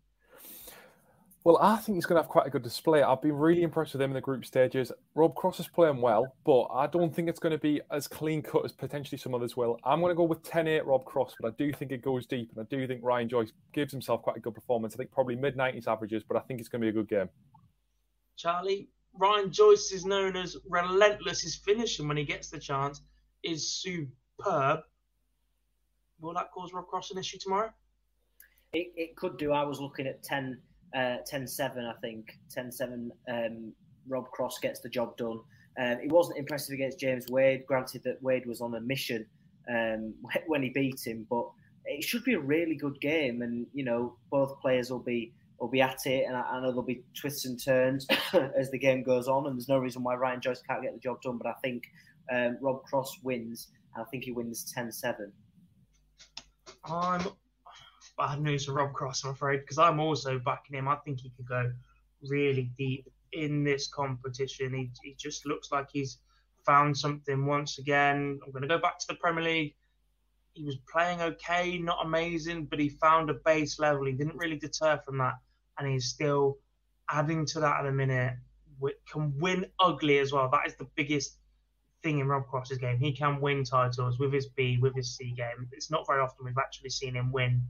Well, 1.44 1.58
I 1.60 1.78
think 1.78 1.96
he's 1.96 2.06
going 2.06 2.18
to 2.18 2.22
have 2.22 2.30
quite 2.30 2.46
a 2.46 2.52
good 2.52 2.62
display. 2.62 3.02
I've 3.02 3.22
been 3.22 3.36
really 3.36 3.64
impressed 3.64 3.94
with 3.94 4.02
him 4.04 4.12
in 4.12 4.14
the 4.14 4.22
group 4.22 4.46
stages. 4.46 4.92
Rob 5.16 5.34
Cross 5.34 5.60
is 5.60 5.68
playing 5.68 6.00
well, 6.00 6.36
but 6.46 6.66
I 6.66 6.86
don't 6.86 7.14
think 7.14 7.30
it's 7.30 7.40
going 7.40 7.52
to 7.52 7.58
be 7.58 7.82
as 7.90 8.08
clean 8.08 8.44
cut 8.44 8.64
as 8.64 8.72
potentially 8.72 9.18
some 9.18 9.34
others 9.34 9.58
will. 9.58 9.80
I'm 9.84 10.02
going 10.02 10.12
to 10.12 10.16
go 10.16 10.24
with 10.24 10.44
10 10.44 10.68
8 10.68 10.86
Rob 10.86 11.04
Cross, 11.04 11.36
but 11.42 11.48
I 11.48 11.56
do 11.58 11.74
think 11.74 11.92
it 11.92 12.04
goes 12.04 12.28
deep, 12.28 12.52
and 12.56 12.64
I 12.64 12.68
do 12.70 12.86
think 12.86 13.02
Ryan 13.04 13.28
Joyce 13.28 13.54
gives 13.74 13.92
himself 13.92 14.22
quite 14.22 14.38
a 14.38 14.40
good 14.40 14.54
performance. 14.54 14.94
I 14.94 14.98
think 14.98 15.12
probably 15.12 15.36
mid 15.36 15.58
90s 15.58 15.88
averages, 15.88 16.22
but 16.28 16.38
I 16.38 16.42
think 16.42 16.60
it's 16.60 16.70
going 16.70 16.82
to 16.82 16.86
be 16.86 16.90
a 16.90 17.04
good 17.04 17.10
game. 17.10 17.30
Charlie, 18.38 18.90
Ryan 19.16 19.52
Joyce 19.52 19.92
is 19.92 20.06
known 20.06 20.36
as 20.36 20.58
relentless. 20.70 21.42
His 21.42 21.56
finishing 21.56 22.08
when 22.08 22.18
he 22.18 22.24
gets 22.24 22.52
the 22.52 22.60
chance 22.60 23.02
is 23.42 23.68
superb. 23.68 24.82
Will 26.20 26.36
that 26.36 26.52
cause 26.52 26.72
Rob 26.72 26.86
Cross 26.86 27.10
an 27.10 27.18
issue 27.18 27.40
tomorrow? 27.40 27.72
It, 28.74 28.94
it 28.96 29.16
could 29.16 29.40
do. 29.40 29.54
I 29.54 29.64
was 29.64 29.82
looking 29.82 30.06
at 30.06 30.22
10 30.22 30.62
uh, 30.96 31.18
10-7, 31.32 31.88
I 31.88 31.94
think. 32.02 32.38
10-7, 32.56 33.10
um, 33.30 33.74
Rob 34.08 34.30
Cross 34.32 34.60
gets 34.60 34.80
the 34.80 34.90
job 34.90 35.18
done. 35.18 35.40
Um, 35.80 36.00
he 36.02 36.08
wasn't 36.08 36.38
impressive 36.38 36.74
against 36.74 37.00
James 37.00 37.28
Wade. 37.30 37.66
Granted 37.66 38.04
that 38.04 38.22
Wade 38.22 38.46
was 38.46 38.62
on 38.62 38.76
a 38.76 38.82
mission 38.82 39.26
um, 39.70 40.14
when 40.48 40.64
he 40.64 40.70
beat 40.70 41.06
him, 41.06 41.26
but 41.30 41.50
it 41.86 42.04
should 42.04 42.24
be 42.24 42.34
a 42.34 42.40
really 42.40 42.76
good 42.76 43.00
game. 43.02 43.42
And 43.42 43.66
you 43.74 43.84
know, 43.84 44.18
both 44.30 44.60
players 44.60 44.92
will 44.92 45.00
be 45.00 45.34
will 45.60 45.68
be 45.68 45.82
at 45.82 46.06
it, 46.06 46.26
and 46.28 46.36
I, 46.36 46.42
I 46.42 46.56
know 46.60 46.68
there'll 46.68 46.82
be 46.82 47.04
twists 47.14 47.46
and 47.46 47.64
turns 47.64 48.08
as 48.58 48.72
the 48.72 48.80
game 48.80 49.04
goes 49.04 49.28
on. 49.28 49.46
And 49.48 49.56
there's 49.56 49.70
no 49.70 49.78
reason 49.78 50.04
why 50.04 50.16
Ryan 50.16 50.42
Joyce 50.42 50.62
can't 50.68 50.82
get 50.82 50.94
the 50.94 51.00
job 51.00 51.22
done. 51.22 51.38
But 51.38 51.48
I 51.48 51.54
think 51.64 51.84
um, 52.32 52.58
Rob 52.62 52.84
Cross 52.84 53.20
wins. 53.24 53.68
I 53.96 54.04
think 54.06 54.24
he 54.24 54.32
wins 54.32 54.74
10-7. 54.74 55.32
I'm 56.86 57.28
bad 58.18 58.42
news 58.42 58.66
for 58.66 58.74
Rob 58.74 58.94
Cross, 58.94 59.24
I'm 59.24 59.32
afraid, 59.32 59.62
because 59.62 59.78
I'm 59.78 60.00
also 60.00 60.40
backing 60.40 60.78
him. 60.78 60.88
I 60.88 60.96
think 60.98 61.20
he 61.20 61.32
could 61.32 61.48
go 61.48 61.72
really 62.28 62.72
deep 62.78 63.08
in 63.34 63.64
this 63.64 63.88
competition. 63.88 64.74
He, 64.74 64.92
he 65.04 65.16
just 65.16 65.46
looks 65.46 65.72
like 65.72 65.88
he's 65.92 66.18
found 66.66 66.98
something 66.98 67.46
once 67.46 67.80
again. 67.80 68.40
I'm 68.46 68.52
going 68.52 68.62
to 68.62 68.68
go 68.68 68.78
back 68.78 69.00
to 69.00 69.08
the 69.08 69.16
Premier 69.16 69.44
League. 69.44 69.76
He 70.54 70.64
was 70.66 70.78
playing 70.92 71.22
okay, 71.22 71.78
not 71.78 72.06
amazing, 72.06 72.66
but 72.66 72.80
he 72.80 72.90
found 72.90 73.30
a 73.30 73.36
base 73.46 73.80
level. 73.80 74.06
He 74.06 74.14
didn't 74.14 74.38
really 74.38 74.58
deter 74.58 75.00
from 75.06 75.18
that, 75.20 75.36
and 75.80 75.88
he's 75.88 76.08
still 76.08 76.58
adding 77.10 77.46
to 77.48 77.60
that 77.62 77.80
at 77.80 77.86
a 77.86 77.92
minute. 77.92 78.34
Can 79.10 79.34
win 79.40 79.68
ugly 79.80 80.20
as 80.20 80.34
well. 80.34 80.50
That 80.52 80.68
is 80.68 80.76
the 80.76 80.88
biggest 80.96 81.38
thing 82.04 82.20
in 82.20 82.28
Rob 82.28 82.48
Cross's 82.48 82.80
game. 82.80 83.00
He 83.00 83.14
can 83.14 83.40
win 83.40 83.64
titles 83.64 84.20
with 84.20 84.34
his 84.34 84.48
B, 84.48 84.78
with 84.82 84.96
his 84.96 85.16
C 85.16 85.34
game. 85.38 85.70
It's 85.72 85.92
not 85.92 86.06
very 86.08 86.20
often 86.20 86.46
we've 86.46 86.58
actually 86.58 86.90
seen 86.90 87.16
him 87.16 87.32
win 87.32 87.64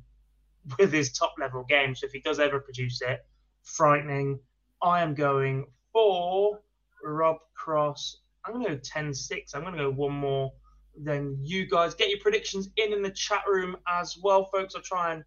with 0.80 0.92
his 0.92 1.12
top 1.12 1.34
level 1.40 1.64
game. 1.64 1.96
So 1.96 2.06
if 2.06 2.12
he 2.12 2.20
does 2.20 2.40
ever 2.40 2.60
produce 2.60 3.02
it, 3.02 3.26
frightening. 3.64 4.40
I 4.82 5.02
am 5.02 5.14
going 5.14 5.66
for 5.94 6.62
Rob 7.04 7.38
Cross. 7.56 8.18
I'm 8.46 8.54
going 8.54 8.66
to 8.66 8.76
go 8.76 8.82
10 8.84 9.14
6. 9.14 9.54
I'm 9.54 9.62
going 9.62 9.76
to 9.76 9.84
go 9.84 9.92
one 9.92 10.14
more 10.14 10.52
than 10.98 11.38
you 11.42 11.68
guys. 11.68 11.94
Get 11.94 12.10
your 12.10 12.20
predictions 12.20 12.70
in 12.78 12.94
in 12.94 13.02
the 13.02 13.12
chat 13.12 13.44
room 13.48 13.78
as 13.88 14.18
well, 14.22 14.46
folks. 14.46 14.76
I'll 14.76 14.82
try 14.82 15.14
and 15.14 15.24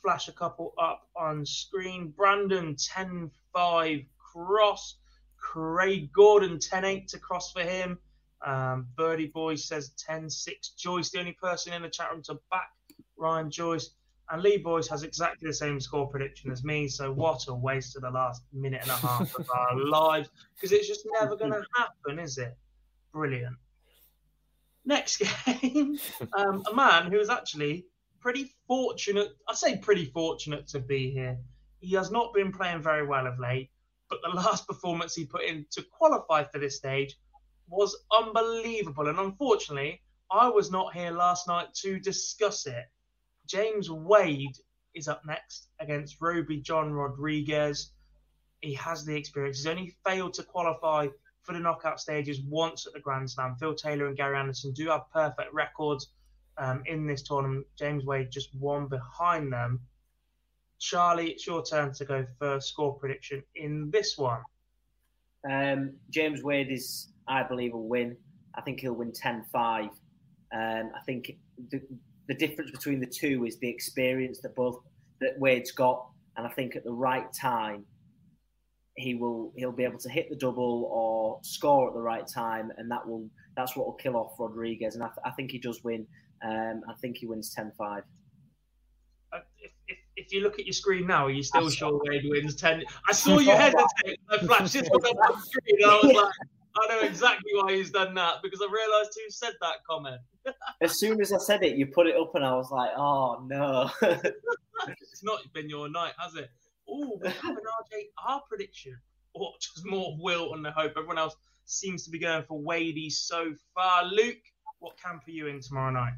flash 0.00 0.28
a 0.28 0.32
couple 0.32 0.74
up 0.78 1.08
on 1.16 1.44
screen. 1.44 2.12
Brandon 2.16 2.76
10 2.76 3.30
5 3.52 3.98
cross. 4.18 4.96
Craig 5.36 6.12
Gordon 6.12 6.58
10 6.58 6.84
8 6.84 7.08
to 7.08 7.18
cross 7.18 7.52
for 7.52 7.62
him. 7.62 7.98
Um, 8.44 8.88
Birdie 8.96 9.26
Boy 9.26 9.56
says 9.56 9.90
10 9.98 10.30
6. 10.30 10.70
Joyce, 10.70 11.10
the 11.10 11.18
only 11.18 11.32
person 11.32 11.72
in 11.72 11.82
the 11.82 11.88
chat 11.88 12.10
room 12.12 12.22
to 12.24 12.38
back 12.50 12.70
Ryan 13.16 13.50
Joyce. 13.50 13.90
And 14.32 14.42
Lee 14.42 14.56
Boyce 14.56 14.88
has 14.88 15.02
exactly 15.02 15.46
the 15.46 15.54
same 15.54 15.78
score 15.78 16.08
prediction 16.08 16.50
as 16.50 16.64
me. 16.64 16.88
So 16.88 17.12
what 17.12 17.46
a 17.48 17.54
waste 17.54 17.96
of 17.96 18.02
the 18.02 18.10
last 18.10 18.42
minute 18.50 18.80
and 18.80 18.90
a 18.90 18.96
half 18.96 19.38
of 19.38 19.46
our 19.54 19.78
lives 19.84 20.30
because 20.54 20.72
it's 20.72 20.88
just 20.88 21.06
never 21.20 21.36
going 21.36 21.52
to 21.52 21.62
happen, 21.76 22.18
is 22.18 22.38
it? 22.38 22.56
Brilliant. 23.12 23.56
Next 24.86 25.18
game, 25.46 25.98
um, 26.32 26.64
a 26.70 26.74
man 26.74 27.12
who 27.12 27.20
is 27.20 27.28
actually 27.28 27.84
pretty 28.20 28.54
fortunate. 28.66 29.36
I 29.46 29.54
say 29.54 29.76
pretty 29.76 30.06
fortunate 30.06 30.66
to 30.68 30.80
be 30.80 31.10
here. 31.10 31.36
He 31.80 31.94
has 31.96 32.10
not 32.10 32.32
been 32.32 32.52
playing 32.52 32.80
very 32.80 33.06
well 33.06 33.26
of 33.26 33.38
late, 33.38 33.70
but 34.08 34.20
the 34.22 34.34
last 34.34 34.66
performance 34.66 35.14
he 35.14 35.26
put 35.26 35.44
in 35.44 35.66
to 35.72 35.82
qualify 35.82 36.44
for 36.44 36.58
this 36.58 36.78
stage 36.78 37.18
was 37.68 37.94
unbelievable. 38.16 39.08
And 39.08 39.18
unfortunately, 39.18 40.00
I 40.30 40.48
was 40.48 40.70
not 40.70 40.94
here 40.94 41.10
last 41.10 41.46
night 41.48 41.74
to 41.82 42.00
discuss 42.00 42.66
it. 42.66 42.86
James 43.52 43.90
Wade 43.90 44.56
is 44.94 45.08
up 45.08 45.20
next 45.26 45.68
against 45.78 46.22
Rowby-John 46.22 46.90
Rodriguez. 46.90 47.90
He 48.62 48.72
has 48.72 49.04
the 49.04 49.14
experience. 49.14 49.58
He's 49.58 49.66
only 49.66 49.94
failed 50.06 50.32
to 50.34 50.42
qualify 50.42 51.08
for 51.42 51.52
the 51.52 51.58
knockout 51.58 52.00
stages 52.00 52.40
once 52.48 52.86
at 52.86 52.94
the 52.94 53.00
Grand 53.00 53.30
Slam. 53.30 53.56
Phil 53.60 53.74
Taylor 53.74 54.06
and 54.06 54.16
Gary 54.16 54.38
Anderson 54.38 54.72
do 54.72 54.88
have 54.88 55.02
perfect 55.12 55.52
records 55.52 56.12
um, 56.56 56.82
in 56.86 57.06
this 57.06 57.22
tournament. 57.24 57.66
James 57.78 58.06
Wade 58.06 58.30
just 58.30 58.54
one 58.54 58.86
behind 58.86 59.52
them. 59.52 59.80
Charlie, 60.78 61.32
it's 61.32 61.46
your 61.46 61.62
turn 61.62 61.92
to 61.92 62.06
go 62.06 62.26
first. 62.38 62.70
Score 62.70 62.94
prediction 62.94 63.42
in 63.54 63.90
this 63.90 64.16
one. 64.16 64.40
Um, 65.50 65.92
James 66.08 66.42
Wade 66.42 66.72
is, 66.72 67.12
I 67.28 67.42
believe, 67.42 67.74
will 67.74 67.86
win. 67.86 68.16
I 68.54 68.62
think 68.62 68.80
he'll 68.80 68.94
win 68.94 69.12
10 69.12 69.44
5. 69.52 69.84
Um, 69.84 69.90
I 70.54 71.00
think 71.04 71.36
the, 71.70 71.82
the 72.28 72.34
difference 72.34 72.70
between 72.70 73.00
the 73.00 73.06
two 73.06 73.44
is 73.44 73.58
the 73.58 73.68
experience 73.68 74.40
that 74.40 74.54
both 74.54 74.78
that 75.20 75.38
Wade's 75.38 75.72
got, 75.72 76.06
and 76.36 76.46
I 76.46 76.50
think 76.50 76.76
at 76.76 76.84
the 76.84 76.92
right 76.92 77.32
time 77.32 77.84
he 78.96 79.14
will 79.14 79.52
he'll 79.56 79.72
be 79.72 79.84
able 79.84 79.98
to 79.98 80.08
hit 80.08 80.28
the 80.28 80.36
double 80.36 80.88
or 80.92 81.38
score 81.42 81.88
at 81.88 81.94
the 81.94 82.00
right 82.00 82.26
time, 82.26 82.70
and 82.76 82.90
that 82.90 83.06
will 83.06 83.28
that's 83.56 83.76
what 83.76 83.86
will 83.86 83.94
kill 83.94 84.16
off 84.16 84.32
Rodriguez. 84.38 84.94
And 84.94 85.04
I, 85.04 85.08
th- 85.08 85.18
I 85.24 85.30
think 85.30 85.50
he 85.50 85.58
does 85.58 85.82
win. 85.84 86.06
Um, 86.44 86.82
I 86.88 86.94
think 87.00 87.18
he 87.18 87.26
wins 87.26 87.54
10-5. 87.54 87.98
Uh, 89.32 89.38
if, 89.58 89.70
if, 89.88 89.98
if, 90.16 90.32
you 90.32 90.40
look 90.40 90.58
at 90.58 90.66
your 90.66 90.72
screen 90.72 91.06
now, 91.06 91.26
are 91.26 91.30
you 91.30 91.42
still 91.42 91.70
sure 91.70 92.00
Wade 92.04 92.24
wins 92.24 92.56
10? 92.56 92.82
I 93.08 93.12
saw 93.12 93.38
you 93.38 93.52
hesitate. 93.52 94.18
I 94.28 94.38
flashed 94.38 94.74
it 94.74 94.90
on 94.90 95.00
the 95.00 95.40
screen, 95.40 95.82
and 95.82 95.90
I 95.90 96.00
was 96.02 96.12
like, 96.12 96.32
I 96.80 96.86
know 96.88 97.00
exactly 97.00 97.50
why 97.54 97.74
he's 97.74 97.90
done 97.90 98.14
that 98.14 98.36
because 98.42 98.60
I 98.60 98.66
realised 98.72 99.12
who 99.14 99.30
said 99.30 99.52
that 99.60 99.84
comment. 99.88 100.20
as 100.80 100.98
soon 100.98 101.20
as 101.20 101.32
I 101.32 101.38
said 101.38 101.62
it, 101.62 101.76
you 101.76 101.86
put 101.86 102.06
it 102.06 102.16
up, 102.16 102.34
and 102.34 102.44
I 102.44 102.54
was 102.54 102.70
like, 102.70 102.90
"Oh 102.96 103.44
no!" 103.46 103.90
it's 104.02 105.22
not 105.22 105.40
been 105.52 105.68
your 105.68 105.88
night, 105.88 106.14
has 106.18 106.34
it? 106.34 106.50
Oh, 106.88 107.18
we 107.22 107.28
have 107.28 107.56
an 107.56 107.62
RJR 108.26 108.40
prediction, 108.48 108.96
or 109.34 109.52
just 109.60 109.84
more 109.86 110.16
Will 110.18 110.54
and 110.54 110.64
the 110.64 110.72
hope. 110.72 110.92
Everyone 110.96 111.18
else 111.18 111.36
seems 111.64 112.04
to 112.04 112.10
be 112.10 112.18
going 112.18 112.44
for 112.44 112.60
Wadey 112.60 113.10
so 113.10 113.54
far. 113.74 114.04
Luke, 114.04 114.38
what 114.78 114.96
camp 115.00 115.22
are 115.26 115.30
you 115.30 115.46
in 115.46 115.60
tomorrow 115.60 115.90
night? 115.90 116.14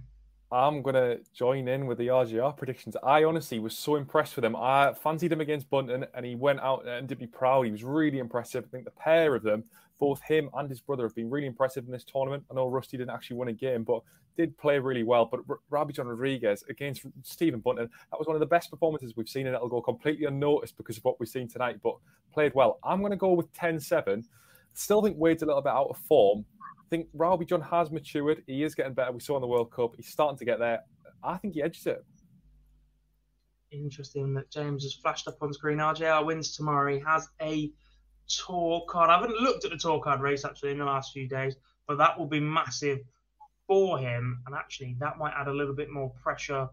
I'm 0.55 0.83
going 0.83 0.95
to 0.95 1.19
join 1.33 1.67
in 1.67 1.87
with 1.87 1.99
the 1.99 2.09
RJR 2.09 2.57
predictions. 2.57 2.97
I 3.03 3.25
honestly 3.25 3.59
was 3.59 3.77
so 3.77 3.97
impressed 3.97 4.37
with 4.37 4.45
him. 4.45 4.55
I 4.55 4.93
fancied 4.93 5.33
him 5.33 5.41
against 5.41 5.69
Bunting 5.69 6.05
and 6.15 6.25
he 6.25 6.37
went 6.37 6.61
out 6.61 6.87
and 6.87 7.09
did 7.09 7.19
me 7.19 7.27
proud. 7.27 7.63
He 7.63 7.73
was 7.73 7.83
really 7.83 8.19
impressive. 8.19 8.65
I 8.65 8.69
think 8.69 8.85
the 8.85 8.93
pair 8.93 9.35
of 9.35 9.43
them, 9.43 9.65
both 9.99 10.21
him 10.23 10.51
and 10.55 10.69
his 10.69 10.81
brother, 10.81 11.05
have 11.05 11.15
been 11.15 11.31
really 11.31 11.47
impressive 11.47 11.85
in 11.85 11.93
this 11.93 12.05
tournament. 12.05 12.45
I 12.51 12.55
know 12.55 12.69
Rusty 12.69 12.97
didn't 12.97 13.15
actually 13.15 13.37
win 13.37 13.49
a 13.49 13.53
game, 13.53 13.85
but 13.85 14.03
did 14.37 14.57
play 14.59 14.79
really 14.79 15.05
well. 15.05 15.27
But 15.27 15.41
R- 15.49 15.93
John 15.93 16.09
Rodriguez 16.09 16.65
against 16.69 17.03
Stephen 17.23 17.61
Bunting, 17.61 17.89
that 18.11 18.19
was 18.19 18.27
one 18.27 18.37
of 18.37 18.41
the 18.41 18.47
best 18.47 18.71
performances 18.71 19.15
we've 19.17 19.29
seen, 19.29 19.47
and 19.47 19.55
it'll 19.55 19.69
go 19.69 19.81
completely 19.81 20.27
unnoticed 20.27 20.77
because 20.77 20.99
of 20.99 21.05
what 21.05 21.21
we've 21.21 21.29
seen 21.29 21.49
tonight, 21.49 21.79
but 21.83 21.97
played 22.33 22.53
well. 22.55 22.79
I'm 22.83 23.01
going 23.01 23.13
to 23.13 23.17
go 23.17 23.33
with 23.33 23.53
10 23.53 23.79
7. 23.79 24.25
Still 24.73 25.03
think 25.03 25.17
Wade's 25.17 25.43
a 25.43 25.47
little 25.47 25.63
bit 25.63 25.71
out 25.71 25.87
of 25.91 25.97
form, 25.99 26.45
I 26.85 26.89
think 26.91 27.09
Rowby-John 27.15 27.63
has 27.63 27.91
matured. 27.91 28.43
He 28.47 28.63
is 28.63 28.75
getting 28.75 28.93
better. 28.93 29.13
We 29.13 29.21
saw 29.21 29.37
in 29.37 29.41
the 29.41 29.47
World 29.47 29.71
Cup. 29.71 29.95
He's 29.97 30.09
starting 30.09 30.39
to 30.39 30.45
get 30.45 30.59
there. 30.59 30.81
I 31.23 31.39
think 31.39 31.55
he 31.55 31.63
edges 31.63 31.87
it. 31.87 32.05
interesting 33.71 34.35
that 34.35 34.51
James 34.51 34.85
has 34.85 34.95
flashed 34.95 35.27
up 35.27 35.37
on 35.41 35.53
screen. 35.53 35.79
RJR 35.79 36.27
wins 36.27 36.55
tomorrow. 36.55 36.95
He 36.95 37.01
has 37.01 37.29
a 37.41 37.71
tour 38.29 38.85
card. 38.89 39.11
I 39.11 39.21
haven't 39.21 39.41
looked 39.41 39.65
at 39.65 39.71
the 39.71 39.77
tour 39.77 40.01
card 40.01 40.21
race 40.21 40.45
actually 40.45 40.73
in 40.73 40.79
the 40.79 40.85
last 40.85 41.13
few 41.13 41.29
days, 41.29 41.57
but 41.87 41.99
that 41.99 42.19
will 42.19 42.27
be 42.27 42.41
massive 42.41 43.01
for 43.67 43.99
him. 43.99 44.43
And 44.47 44.55
actually, 44.55 44.97
that 45.01 45.19
might 45.19 45.35
add 45.37 45.49
a 45.49 45.53
little 45.53 45.75
bit 45.75 45.91
more 45.91 46.11
pressure 46.23 46.69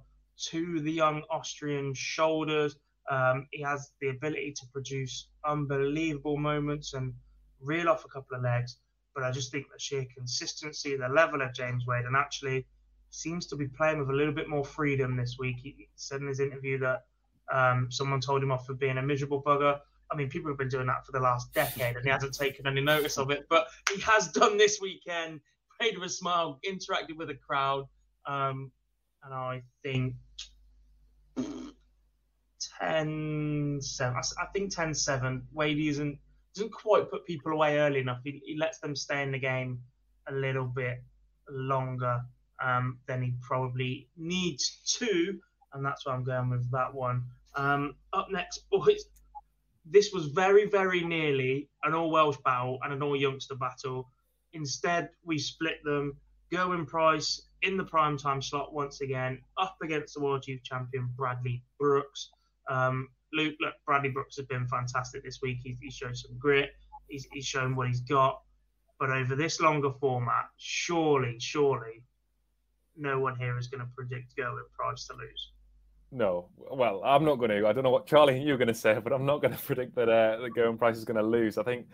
to 0.49 0.79
the 0.79 0.91
young 0.91 1.23
Austrian 1.29 1.93
shoulders. 1.93 2.75
Um, 3.09 3.47
he 3.51 3.61
has 3.61 3.91
the 3.99 4.09
ability 4.09 4.53
to 4.53 4.65
produce 4.71 5.27
unbelievable 5.45 6.37
moments 6.37 6.93
and 6.93 7.13
reel 7.59 7.89
off 7.89 8.05
a 8.05 8.09
couple 8.09 8.37
of 8.37 8.43
legs. 8.43 8.77
But 9.13 9.23
I 9.23 9.31
just 9.31 9.51
think 9.51 9.65
the 9.71 9.79
sheer 9.79 10.05
consistency, 10.15 10.95
the 10.95 11.09
level 11.09 11.41
of 11.41 11.53
James 11.53 11.85
Wade, 11.85 12.05
and 12.05 12.15
actually 12.15 12.65
seems 13.09 13.45
to 13.47 13.57
be 13.57 13.67
playing 13.67 13.99
with 13.99 14.09
a 14.09 14.13
little 14.13 14.33
bit 14.33 14.47
more 14.47 14.63
freedom 14.63 15.17
this 15.17 15.35
week. 15.37 15.57
He 15.61 15.89
said 15.95 16.21
in 16.21 16.27
his 16.27 16.39
interview 16.39 16.79
that 16.79 17.03
um, 17.51 17.87
someone 17.91 18.21
told 18.21 18.41
him 18.41 18.51
off 18.51 18.65
for 18.65 18.73
being 18.73 18.97
a 18.97 19.01
miserable 19.01 19.43
bugger. 19.43 19.79
I 20.11 20.15
mean, 20.15 20.29
people 20.29 20.51
have 20.51 20.57
been 20.57 20.69
doing 20.69 20.87
that 20.87 21.05
for 21.05 21.11
the 21.11 21.19
last 21.19 21.53
decade, 21.53 21.95
and 21.95 22.03
he 22.03 22.11
hasn't 22.11 22.33
taken 22.33 22.67
any 22.67 22.81
notice 22.81 23.17
of 23.17 23.31
it. 23.31 23.45
But 23.49 23.67
he 23.93 24.01
has 24.01 24.27
done 24.27 24.57
this 24.57 24.79
weekend. 24.81 25.39
Played 25.79 25.97
with 25.97 26.09
a 26.09 26.13
smile, 26.13 26.59
interacted 26.67 27.17
with 27.17 27.29
a 27.29 27.35
crowd, 27.35 27.85
um, 28.27 28.71
and 29.23 29.33
I 29.33 29.63
think 29.83 30.15
10 32.79 33.79
7. 33.81 34.15
I 34.17 34.45
think 34.53 34.75
10 34.75 34.93
7. 34.93 35.47
Wade 35.53 35.79
isn't, 35.79 36.19
doesn't 36.55 36.71
quite 36.71 37.09
put 37.09 37.25
people 37.25 37.51
away 37.51 37.79
early 37.79 37.99
enough. 37.99 38.19
He, 38.23 38.41
he 38.45 38.57
lets 38.57 38.79
them 38.79 38.95
stay 38.95 39.23
in 39.23 39.31
the 39.31 39.39
game 39.39 39.79
a 40.27 40.33
little 40.33 40.65
bit 40.65 41.03
longer 41.49 42.21
um, 42.63 42.99
than 43.07 43.21
he 43.21 43.33
probably 43.41 44.07
needs 44.17 44.81
to. 44.99 45.39
And 45.73 45.85
that's 45.85 46.05
why 46.05 46.13
I'm 46.13 46.23
going 46.23 46.49
with 46.49 46.69
that 46.71 46.93
one. 46.93 47.23
Um, 47.55 47.95
up 48.13 48.27
next, 48.31 48.69
boys. 48.71 49.05
This 49.85 50.11
was 50.11 50.27
very, 50.27 50.67
very 50.67 51.01
nearly 51.03 51.69
an 51.83 51.93
all 51.93 52.11
Welsh 52.11 52.37
battle 52.45 52.79
and 52.83 52.93
an 52.93 53.01
all 53.01 53.15
youngster 53.15 53.55
battle. 53.55 54.09
Instead, 54.53 55.09
we 55.23 55.39
split 55.39 55.83
them. 55.83 56.17
Gerwyn 56.51 56.85
Price 56.85 57.41
in 57.61 57.77
the 57.77 57.83
prime 57.83 58.17
time 58.17 58.41
slot 58.41 58.73
once 58.73 59.01
again, 59.01 59.39
up 59.57 59.77
against 59.81 60.15
the 60.15 60.21
world 60.21 60.45
youth 60.47 60.63
champion 60.63 61.09
Bradley 61.15 61.63
Brooks. 61.79 62.29
Um, 62.69 63.07
Luke, 63.33 63.55
look, 63.61 63.73
Bradley 63.85 64.09
Brooks 64.09 64.35
has 64.35 64.45
been 64.45 64.67
fantastic 64.67 65.23
this 65.23 65.39
week. 65.41 65.59
He's, 65.63 65.77
he's 65.81 65.93
shown 65.93 66.15
some 66.15 66.37
grit. 66.37 66.71
He's, 67.07 67.27
he's 67.31 67.45
shown 67.45 67.75
what 67.75 67.87
he's 67.87 68.01
got. 68.01 68.41
But 68.99 69.09
over 69.09 69.35
this 69.35 69.59
longer 69.61 69.91
format, 69.99 70.45
surely, 70.57 71.37
surely, 71.39 72.03
no 72.97 73.19
one 73.19 73.35
here 73.35 73.57
is 73.57 73.67
going 73.67 73.81
to 73.81 73.89
predict 73.95 74.35
Gerwyn 74.35 74.69
Price 74.73 75.07
to 75.07 75.13
lose. 75.13 75.51
No, 76.11 76.49
well, 76.57 77.01
I'm 77.05 77.23
not 77.23 77.35
going 77.35 77.51
to. 77.51 77.67
I 77.67 77.71
don't 77.71 77.83
know 77.83 77.89
what 77.89 78.05
Charlie 78.05 78.35
and 78.35 78.43
you're 78.45 78.57
going 78.57 78.67
to 78.67 78.73
say, 78.73 78.97
but 79.01 79.13
I'm 79.13 79.25
not 79.25 79.41
going 79.41 79.53
to 79.57 79.59
predict 79.59 79.95
that 79.95 80.09
uh, 80.09 80.37
that 80.41 80.75
Price 80.77 80.97
is 80.97 81.05
going 81.05 81.17
to 81.17 81.23
lose. 81.23 81.57
I 81.57 81.63
think 81.63 81.87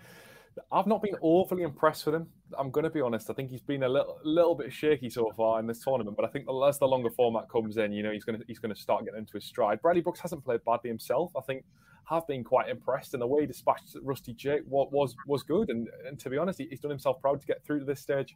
I've 0.71 0.87
not 0.87 1.01
been 1.01 1.15
overly 1.21 1.63
impressed 1.63 2.05
with 2.05 2.15
him. 2.15 2.27
I'm 2.57 2.71
going 2.71 2.83
to 2.83 2.89
be 2.89 3.01
honest. 3.01 3.29
I 3.29 3.33
think 3.33 3.49
he's 3.49 3.61
been 3.61 3.83
a 3.83 3.89
little, 3.89 4.19
little 4.23 4.55
bit 4.55 4.71
shaky 4.73 5.09
so 5.09 5.31
far 5.35 5.59
in 5.59 5.67
this 5.67 5.83
tournament. 5.83 6.17
But 6.17 6.25
I 6.25 6.29
think 6.29 6.47
as 6.67 6.79
the 6.79 6.87
longer 6.87 7.11
format 7.11 7.49
comes 7.49 7.77
in, 7.77 7.91
you 7.91 8.03
know, 8.03 8.11
he's 8.11 8.23
going 8.23 8.39
to 8.39 8.45
he's 8.47 8.59
going 8.59 8.73
to 8.73 8.79
start 8.79 9.05
getting 9.05 9.19
into 9.19 9.33
his 9.33 9.45
stride. 9.45 9.81
Bradley 9.81 10.01
Brooks 10.01 10.19
hasn't 10.19 10.43
played 10.43 10.63
badly 10.65 10.89
himself. 10.89 11.31
I 11.35 11.41
think 11.41 11.63
have 12.05 12.25
been 12.25 12.43
quite 12.43 12.69
impressed, 12.69 13.13
and 13.13 13.21
the 13.21 13.27
way 13.27 13.41
he 13.41 13.47
dispatched 13.47 13.97
Rusty 14.01 14.33
Jake 14.33 14.61
was 14.67 15.15
was, 15.27 15.43
good. 15.43 15.69
And, 15.69 15.87
and 16.07 16.17
to 16.19 16.29
be 16.29 16.37
honest, 16.37 16.59
he's 16.59 16.79
done 16.79 16.91
himself 16.91 17.21
proud 17.21 17.41
to 17.41 17.47
get 17.47 17.63
through 17.65 17.79
to 17.79 17.85
this 17.85 17.99
stage. 17.99 18.35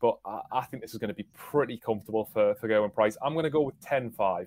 But 0.00 0.18
I, 0.24 0.40
I 0.52 0.64
think 0.66 0.82
this 0.82 0.92
is 0.92 0.98
going 0.98 1.08
to 1.08 1.14
be 1.14 1.26
pretty 1.34 1.76
comfortable 1.76 2.30
for 2.32 2.54
for 2.54 2.68
Gerwyn 2.68 2.94
Price. 2.94 3.16
I'm 3.22 3.34
going 3.34 3.44
to 3.44 3.50
go 3.50 3.62
with 3.62 3.78
10-5. 3.80 4.46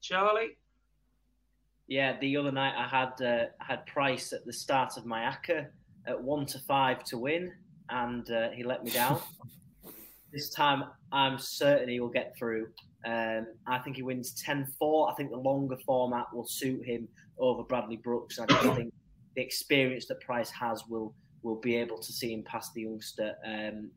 Charlie. 0.00 0.56
Yeah, 1.86 2.18
the 2.20 2.36
other 2.36 2.52
night 2.52 2.74
I 2.76 2.86
had 2.86 3.20
uh, 3.22 3.46
had 3.58 3.86
Price 3.86 4.32
at 4.32 4.44
the 4.44 4.52
start 4.52 4.96
of 4.96 5.06
my 5.06 5.20
ACCA 5.20 5.68
at 6.06 6.22
one 6.22 6.46
to 6.46 6.58
five 6.60 7.02
to 7.04 7.18
win, 7.18 7.52
and 7.88 8.30
uh, 8.30 8.50
he 8.50 8.62
let 8.62 8.84
me 8.84 8.90
down. 8.90 9.20
this 10.32 10.50
time, 10.50 10.84
I'm 11.12 11.38
certain 11.38 11.88
he 11.88 12.00
will 12.00 12.08
get 12.08 12.34
through. 12.38 12.68
Um, 13.06 13.46
I 13.66 13.78
think 13.78 13.96
he 13.96 14.02
wins 14.02 14.34
10-4. 14.42 15.10
I 15.10 15.14
think 15.14 15.30
the 15.30 15.36
longer 15.36 15.78
format 15.86 16.26
will 16.34 16.46
suit 16.46 16.84
him 16.84 17.08
over 17.38 17.62
Bradley 17.62 17.96
Brooks. 17.96 18.38
I 18.38 18.46
think 18.74 18.92
the 19.34 19.42
experience 19.42 20.06
that 20.06 20.20
Price 20.20 20.50
has 20.50 20.82
will 20.88 21.14
will 21.42 21.60
be 21.60 21.76
able 21.76 21.98
to 21.98 22.12
see 22.12 22.32
him 22.32 22.42
past 22.42 22.74
the 22.74 22.82
youngster. 22.82 23.34
Um, 23.46 23.90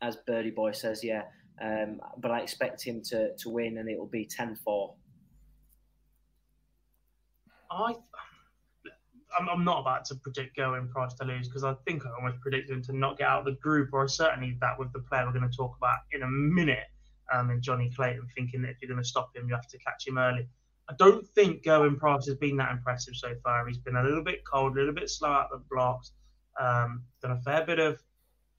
as 0.00 0.16
Birdie 0.26 0.50
Boy 0.50 0.72
says, 0.72 1.02
yeah. 1.02 1.22
Um, 1.60 2.00
but 2.18 2.30
I 2.30 2.40
expect 2.40 2.82
him 2.82 3.02
to, 3.04 3.34
to 3.36 3.50
win, 3.50 3.78
and 3.78 3.88
it 3.88 3.98
will 3.98 4.06
be 4.06 4.26
10-4. 4.26 4.94
I, 7.70 7.94
I'm, 9.38 9.48
I'm 9.48 9.64
not 9.64 9.80
about 9.80 10.04
to 10.06 10.14
predict 10.16 10.56
Gerwyn 10.56 10.90
Price 10.90 11.14
to 11.14 11.24
lose 11.24 11.48
because 11.48 11.64
I 11.64 11.74
think 11.86 12.04
I 12.04 12.10
almost 12.16 12.40
predicted 12.40 12.76
him 12.76 12.82
to 12.84 12.96
not 12.96 13.18
get 13.18 13.28
out 13.28 13.40
of 13.40 13.44
the 13.46 13.60
group, 13.60 13.90
or 13.92 14.06
certainly 14.08 14.56
that 14.60 14.78
with 14.78 14.92
the 14.92 15.00
player 15.00 15.26
we're 15.26 15.38
going 15.38 15.50
to 15.50 15.56
talk 15.56 15.76
about 15.76 15.98
in 16.12 16.22
a 16.22 16.28
minute, 16.28 16.86
um, 17.32 17.50
and 17.50 17.62
Johnny 17.62 17.90
Clayton, 17.94 18.28
thinking 18.36 18.62
that 18.62 18.70
if 18.70 18.76
you're 18.80 18.90
going 18.90 19.02
to 19.02 19.08
stop 19.08 19.34
him, 19.34 19.48
you 19.48 19.54
have 19.54 19.68
to 19.68 19.78
catch 19.78 20.06
him 20.06 20.18
early. 20.18 20.46
I 20.88 20.94
don't 20.98 21.26
think 21.28 21.64
Gerwyn 21.64 21.98
Price 21.98 22.26
has 22.26 22.36
been 22.36 22.56
that 22.58 22.70
impressive 22.70 23.16
so 23.16 23.32
far. 23.42 23.66
He's 23.66 23.78
been 23.78 23.96
a 23.96 24.02
little 24.02 24.22
bit 24.22 24.44
cold, 24.44 24.76
a 24.76 24.78
little 24.78 24.94
bit 24.94 25.10
slow 25.10 25.30
out 25.30 25.50
the 25.50 25.62
blocks, 25.70 26.12
um, 26.60 27.02
done 27.20 27.32
a 27.32 27.40
fair 27.40 27.66
bit 27.66 27.80
of 27.80 28.00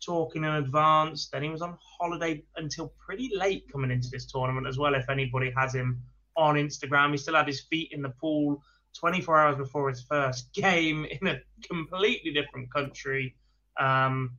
talking 0.05 0.43
in 0.43 0.51
advance. 0.51 1.29
Then 1.29 1.43
he 1.43 1.49
was 1.49 1.61
on 1.61 1.77
holiday 1.99 2.43
until 2.55 2.93
pretty 3.03 3.31
late 3.35 3.71
coming 3.71 3.91
into 3.91 4.09
this 4.09 4.25
tournament 4.25 4.67
as 4.67 4.77
well. 4.77 4.95
If 4.95 5.09
anybody 5.09 5.51
has 5.55 5.73
him 5.73 6.01
on 6.35 6.55
Instagram, 6.55 7.11
he 7.11 7.17
still 7.17 7.35
had 7.35 7.47
his 7.47 7.61
feet 7.61 7.91
in 7.91 8.01
the 8.01 8.09
pool 8.09 8.61
24 8.99 9.39
hours 9.39 9.57
before 9.57 9.89
his 9.89 10.03
first 10.03 10.51
game 10.53 11.05
in 11.05 11.27
a 11.27 11.39
completely 11.67 12.31
different 12.31 12.71
country. 12.73 13.35
Um, 13.79 14.37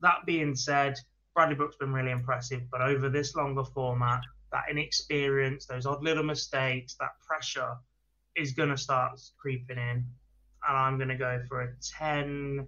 that 0.00 0.26
being 0.26 0.54
said, 0.54 0.98
Bradley 1.34 1.54
Brooks 1.54 1.76
been 1.76 1.92
really 1.92 2.10
impressive, 2.10 2.62
but 2.70 2.80
over 2.80 3.08
this 3.08 3.34
longer 3.34 3.64
format, 3.64 4.22
that 4.52 4.64
inexperience, 4.70 5.66
those 5.66 5.86
odd 5.86 6.02
little 6.02 6.24
mistakes, 6.24 6.96
that 7.00 7.10
pressure 7.26 7.74
is 8.36 8.52
going 8.52 8.70
to 8.70 8.76
start 8.76 9.20
creeping 9.40 9.78
in. 9.78 10.06
And 10.68 10.76
I'm 10.76 10.96
going 10.96 11.08
to 11.08 11.16
go 11.16 11.40
for 11.48 11.62
a 11.62 11.68
10 11.98 12.66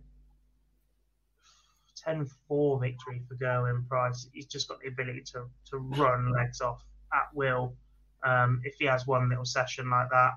10 1.97 2.27
4 2.49 2.81
victory 2.81 3.23
for 3.29 3.37
Gerwyn 3.37 3.87
Price. 3.89 4.29
He's 4.33 4.47
just 4.47 4.69
got 4.69 4.81
the 4.81 4.89
ability 4.89 5.23
to, 5.33 5.45
to 5.71 5.79
run 5.79 6.33
legs 6.33 6.61
off 6.61 6.83
at 7.13 7.35
will. 7.35 7.75
Um, 8.23 8.61
if 8.65 8.75
he 8.79 8.85
has 8.87 9.07
one 9.07 9.29
little 9.29 9.45
session 9.45 9.89
like 9.91 10.11
that, 10.11 10.33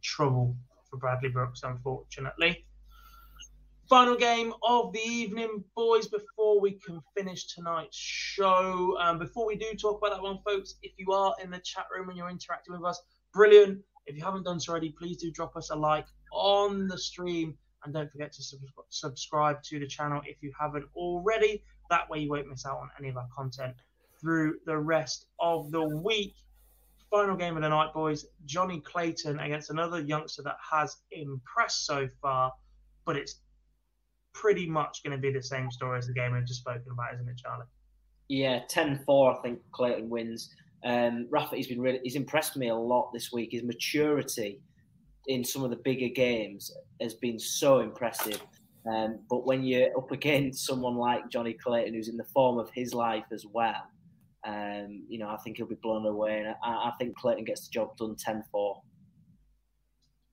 trouble 0.00 0.56
for 0.88 0.96
Bradley 0.98 1.30
Brooks, 1.30 1.62
unfortunately. 1.64 2.64
Final 3.88 4.16
game 4.16 4.54
of 4.62 4.92
the 4.92 5.00
evening, 5.00 5.64
boys, 5.74 6.08
before 6.08 6.60
we 6.60 6.72
can 6.72 7.00
finish 7.16 7.46
tonight's 7.46 7.96
show. 7.96 8.96
Um, 8.98 9.18
before 9.18 9.46
we 9.46 9.56
do 9.56 9.74
talk 9.74 9.98
about 9.98 10.16
that 10.16 10.22
one, 10.22 10.38
folks, 10.46 10.76
if 10.82 10.92
you 10.96 11.12
are 11.12 11.34
in 11.42 11.50
the 11.50 11.58
chat 11.58 11.86
room 11.94 12.08
and 12.08 12.16
you're 12.16 12.30
interacting 12.30 12.74
with 12.74 12.84
us, 12.84 13.00
brilliant. 13.34 13.80
If 14.06 14.16
you 14.16 14.24
haven't 14.24 14.44
done 14.44 14.60
so 14.60 14.72
already, 14.72 14.94
please 14.98 15.18
do 15.18 15.30
drop 15.30 15.56
us 15.56 15.70
a 15.70 15.76
like 15.76 16.06
on 16.32 16.88
the 16.88 16.98
stream. 16.98 17.56
And 17.84 17.92
don't 17.92 18.10
forget 18.10 18.32
to 18.34 18.42
sub- 18.42 18.60
subscribe 18.90 19.62
to 19.64 19.78
the 19.78 19.86
channel 19.86 20.20
if 20.24 20.42
you 20.42 20.52
haven't 20.58 20.86
already. 20.94 21.62
That 21.90 22.08
way, 22.08 22.20
you 22.20 22.30
won't 22.30 22.48
miss 22.48 22.64
out 22.64 22.78
on 22.78 22.90
any 22.98 23.08
of 23.08 23.16
our 23.16 23.28
content 23.34 23.74
through 24.20 24.56
the 24.66 24.78
rest 24.78 25.26
of 25.40 25.70
the 25.72 25.84
week 25.84 26.34
final 27.12 27.36
game 27.36 27.56
of 27.56 27.62
the 27.62 27.68
night, 27.68 27.92
boys. 27.92 28.24
Johnny 28.46 28.80
Clayton 28.80 29.38
against 29.38 29.70
another 29.70 30.00
youngster 30.00 30.42
that 30.42 30.56
has 30.68 30.96
impressed 31.12 31.84
so 31.84 32.08
far, 32.22 32.52
but 33.04 33.16
it's 33.16 33.40
pretty 34.32 34.66
much 34.66 35.02
going 35.04 35.14
to 35.14 35.20
be 35.20 35.30
the 35.30 35.42
same 35.42 35.70
story 35.70 35.98
as 35.98 36.06
the 36.06 36.14
game 36.14 36.32
we've 36.32 36.46
just 36.46 36.60
spoken 36.60 36.90
about, 36.90 37.14
isn't 37.14 37.28
it, 37.28 37.36
Charlie? 37.36 37.66
Yeah, 38.28 38.60
10-4, 38.74 39.38
I 39.38 39.42
think 39.42 39.58
Clayton 39.72 40.08
wins. 40.08 40.54
Um, 40.84 41.28
Rafa, 41.30 41.54
he's 41.54 41.68
been 41.68 41.82
really, 41.82 42.00
he's 42.02 42.16
impressed 42.16 42.56
me 42.56 42.68
a 42.68 42.74
lot 42.74 43.10
this 43.12 43.30
week. 43.30 43.50
His 43.52 43.62
maturity 43.62 44.62
in 45.26 45.44
some 45.44 45.64
of 45.64 45.70
the 45.70 45.76
bigger 45.76 46.08
games 46.08 46.70
has 47.00 47.14
been 47.14 47.38
so 47.38 47.80
impressive. 47.80 48.40
Um, 48.90 49.20
but 49.30 49.46
when 49.46 49.62
you're 49.62 49.96
up 49.96 50.10
against 50.10 50.66
someone 50.66 50.96
like 50.96 51.28
Johnny 51.28 51.52
Clayton, 51.52 51.94
who's 51.94 52.08
in 52.08 52.16
the 52.16 52.24
form 52.24 52.58
of 52.58 52.70
his 52.70 52.92
life 52.92 53.26
as 53.32 53.46
well, 53.46 53.82
um, 54.44 55.04
you 55.08 55.18
know, 55.18 55.28
I 55.28 55.36
think 55.38 55.56
he'll 55.56 55.66
be 55.66 55.76
blown 55.76 56.04
away. 56.06 56.40
And 56.40 56.48
I, 56.64 56.88
I 56.88 56.92
think 56.98 57.16
Clayton 57.16 57.44
gets 57.44 57.68
the 57.68 57.72
job 57.72 57.96
done 57.96 58.16
10 58.16 58.42
4. 58.50 58.82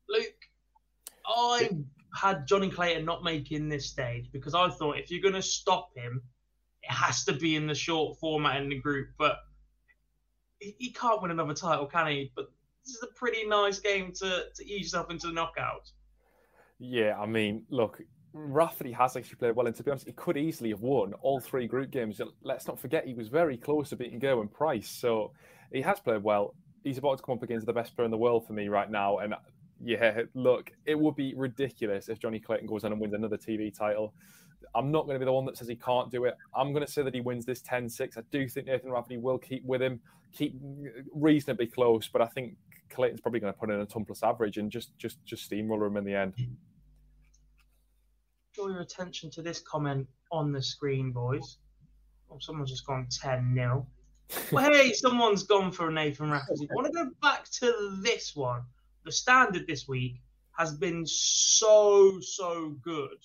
Luke, 0.09 0.25
I 1.27 1.69
had 2.15 2.47
Johnny 2.47 2.69
Clayton 2.69 3.05
not 3.05 3.23
making 3.23 3.69
this 3.69 3.87
stage 3.87 4.31
because 4.31 4.55
I 4.55 4.69
thought 4.69 4.97
if 4.97 5.11
you're 5.11 5.21
going 5.21 5.35
to 5.35 5.41
stop 5.43 5.91
him, 5.95 6.21
it 6.81 6.91
has 6.91 7.23
to 7.25 7.33
be 7.33 7.55
in 7.55 7.67
the 7.67 7.75
short 7.75 8.17
format 8.19 8.59
in 8.61 8.69
the 8.69 8.79
group. 8.79 9.09
But 9.19 9.37
he, 10.59 10.75
he 10.79 10.91
can't 10.91 11.21
win 11.21 11.29
another 11.29 11.53
title, 11.53 11.85
can 11.85 12.07
he? 12.07 12.31
But 12.35 12.47
this 12.89 12.97
is 12.97 13.03
a 13.03 13.13
pretty 13.13 13.45
nice 13.45 13.79
game 13.79 14.11
to, 14.13 14.45
to 14.53 14.65
ease 14.65 14.81
yourself 14.81 15.11
into 15.11 15.27
the 15.27 15.33
knockout. 15.33 15.91
Yeah, 16.79 17.17
I 17.19 17.25
mean, 17.25 17.63
look, 17.69 18.01
Rafferty 18.33 18.91
has 18.93 19.15
actually 19.15 19.35
played 19.35 19.55
well, 19.55 19.67
and 19.67 19.75
to 19.75 19.83
be 19.83 19.91
honest, 19.91 20.07
he 20.07 20.13
could 20.13 20.37
easily 20.37 20.69
have 20.69 20.81
won 20.81 21.13
all 21.21 21.39
three 21.39 21.67
group 21.67 21.91
games. 21.91 22.21
Let's 22.41 22.67
not 22.67 22.79
forget 22.79 23.05
he 23.05 23.13
was 23.13 23.27
very 23.27 23.57
close 23.57 23.89
to 23.89 23.95
beating 23.95 24.19
Gerwyn 24.19 24.51
Price. 24.51 24.89
So 24.89 25.33
he 25.71 25.81
has 25.81 25.99
played 25.99 26.23
well. 26.23 26.55
He's 26.83 26.97
about 26.97 27.17
to 27.17 27.23
come 27.23 27.35
up 27.35 27.43
against 27.43 27.65
the 27.65 27.73
best 27.73 27.95
player 27.95 28.05
in 28.05 28.11
the 28.11 28.17
world 28.17 28.47
for 28.47 28.53
me 28.53 28.69
right 28.69 28.89
now, 28.89 29.19
and 29.19 29.33
yeah, 29.83 30.21
look, 30.33 30.71
it 30.85 30.97
would 30.97 31.15
be 31.15 31.33
ridiculous 31.35 32.09
if 32.09 32.19
Johnny 32.19 32.39
Clayton 32.39 32.67
goes 32.67 32.83
on 32.83 32.91
and 32.91 32.99
wins 32.99 33.13
another 33.13 33.37
TV 33.37 33.75
title. 33.75 34.13
I'm 34.75 34.91
not 34.91 35.05
going 35.05 35.15
to 35.15 35.19
be 35.19 35.25
the 35.25 35.33
one 35.33 35.45
that 35.45 35.57
says 35.57 35.67
he 35.67 35.75
can't 35.75 36.11
do 36.11 36.25
it. 36.25 36.35
I'm 36.53 36.73
going 36.73 36.85
to 36.85 36.91
say 36.91 37.01
that 37.01 37.13
he 37.13 37.21
wins 37.21 37.45
this 37.45 37.61
10 37.61 37.89
6. 37.89 38.17
I 38.17 38.21
do 38.29 38.47
think 38.47 38.67
Nathan 38.67 38.91
Rafferty 38.91 39.17
will 39.17 39.37
keep 39.37 39.63
with 39.65 39.81
him, 39.81 39.99
keep 40.31 40.55
reasonably 41.13 41.67
close, 41.67 42.07
but 42.07 42.21
I 42.21 42.27
think 42.27 42.55
Clayton's 42.89 43.21
probably 43.21 43.39
going 43.39 43.53
to 43.53 43.59
put 43.59 43.69
in 43.69 43.79
a 43.79 43.85
ton 43.85 44.05
plus 44.05 44.23
average 44.23 44.57
and 44.57 44.71
just 44.71 44.97
just 44.97 45.23
just 45.25 45.43
steamroller 45.43 45.85
him 45.85 45.97
in 45.97 46.05
the 46.05 46.15
end. 46.15 46.33
Draw 48.53 48.67
your 48.67 48.81
attention 48.81 49.29
to 49.31 49.41
this 49.41 49.59
comment 49.59 50.07
on 50.31 50.51
the 50.51 50.61
screen, 50.61 51.11
boys. 51.11 51.57
Oh, 52.31 52.37
someone's 52.39 52.71
just 52.71 52.85
gone 52.85 53.07
10 53.09 53.53
0. 53.53 53.87
well, 54.51 54.71
hey, 54.71 54.93
someone's 54.93 55.43
gone 55.43 55.71
for 55.71 55.89
a 55.89 55.91
Nathan 55.91 56.29
Rafferty. 56.29 56.67
I 56.69 56.73
want 56.75 56.87
to 56.87 56.93
go 56.93 57.09
back 57.21 57.49
to 57.59 57.99
this 58.03 58.35
one. 58.35 58.61
The 59.05 59.11
standard 59.11 59.65
this 59.67 59.87
week 59.87 60.21
has 60.57 60.75
been 60.75 61.05
so, 61.05 62.19
so 62.19 62.75
good. 62.81 63.17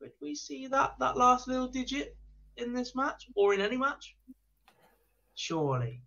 Could 0.00 0.12
we 0.20 0.34
see 0.34 0.66
that 0.66 0.98
that 0.98 1.16
last 1.16 1.48
little 1.48 1.68
digit 1.68 2.16
in 2.56 2.74
this 2.74 2.94
match 2.94 3.28
or 3.34 3.54
in 3.54 3.60
any 3.60 3.76
match? 3.76 4.16
Surely. 5.34 6.02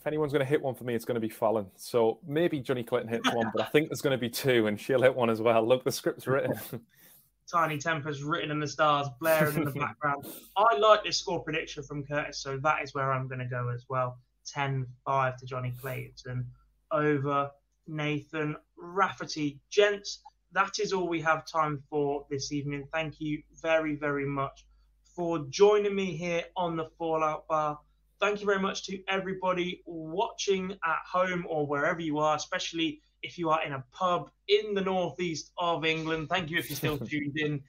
If 0.00 0.06
anyone's 0.06 0.32
going 0.32 0.40
to 0.40 0.48
hit 0.48 0.62
one 0.62 0.74
for 0.74 0.84
me, 0.84 0.94
it's 0.94 1.04
going 1.04 1.16
to 1.16 1.20
be 1.20 1.28
Fallon. 1.28 1.66
So 1.76 2.20
maybe 2.26 2.58
Johnny 2.58 2.82
Clayton 2.82 3.10
hits 3.10 3.30
one, 3.34 3.50
but 3.54 3.60
I 3.60 3.66
think 3.70 3.90
there's 3.90 4.00
going 4.00 4.16
to 4.16 4.20
be 4.20 4.30
two, 4.30 4.66
and 4.66 4.80
she'll 4.80 5.02
hit 5.02 5.14
one 5.14 5.28
as 5.28 5.42
well. 5.42 5.66
Look, 5.66 5.84
the 5.84 5.92
script's 5.92 6.26
written. 6.26 6.54
Tinie 7.52 7.76
Tempah's 7.76 8.22
written 8.22 8.50
in 8.50 8.60
the 8.60 8.66
stars, 8.66 9.08
blaring 9.20 9.56
in 9.56 9.64
the 9.66 9.72
background. 9.72 10.24
I 10.56 10.78
like 10.78 11.04
this 11.04 11.18
score 11.18 11.42
prediction 11.42 11.82
from 11.82 12.02
Curtis, 12.04 12.38
so 12.38 12.56
that 12.62 12.82
is 12.82 12.94
where 12.94 13.12
I'm 13.12 13.28
going 13.28 13.40
to 13.40 13.44
go 13.44 13.68
as 13.68 13.84
well. 13.90 14.18
10 14.46 14.86
5 15.04 15.36
to 15.36 15.46
Johnny 15.46 15.74
Clayton 15.78 16.46
over 16.92 17.50
Nathan 17.86 18.56
Rafferty. 18.78 19.60
Gents, 19.68 20.22
that 20.52 20.78
is 20.80 20.94
all 20.94 21.08
we 21.08 21.20
have 21.20 21.46
time 21.46 21.82
for 21.90 22.24
this 22.30 22.52
evening. 22.52 22.88
Thank 22.90 23.20
you 23.20 23.42
very, 23.60 23.96
very 23.96 24.24
much 24.24 24.64
for 25.14 25.44
joining 25.50 25.94
me 25.94 26.16
here 26.16 26.44
on 26.56 26.76
the 26.76 26.86
Fallout 26.96 27.46
Bar. 27.48 27.78
Thank 28.20 28.40
you 28.40 28.46
very 28.46 28.58
much 28.60 28.84
to 28.84 28.98
everybody 29.08 29.82
watching 29.86 30.72
at 30.72 30.98
home 31.10 31.46
or 31.48 31.66
wherever 31.66 32.00
you 32.00 32.18
are, 32.18 32.36
especially 32.36 33.00
if 33.22 33.38
you 33.38 33.48
are 33.48 33.62
in 33.64 33.72
a 33.72 33.84
pub 33.92 34.30
in 34.48 34.74
the 34.74 34.80
northeast 34.80 35.52
of 35.56 35.86
England. 35.86 36.28
Thank 36.28 36.50
you 36.50 36.58
if 36.58 36.68
you're 36.68 36.76
still 36.76 36.98
tuned 37.06 37.38
in 37.38 37.62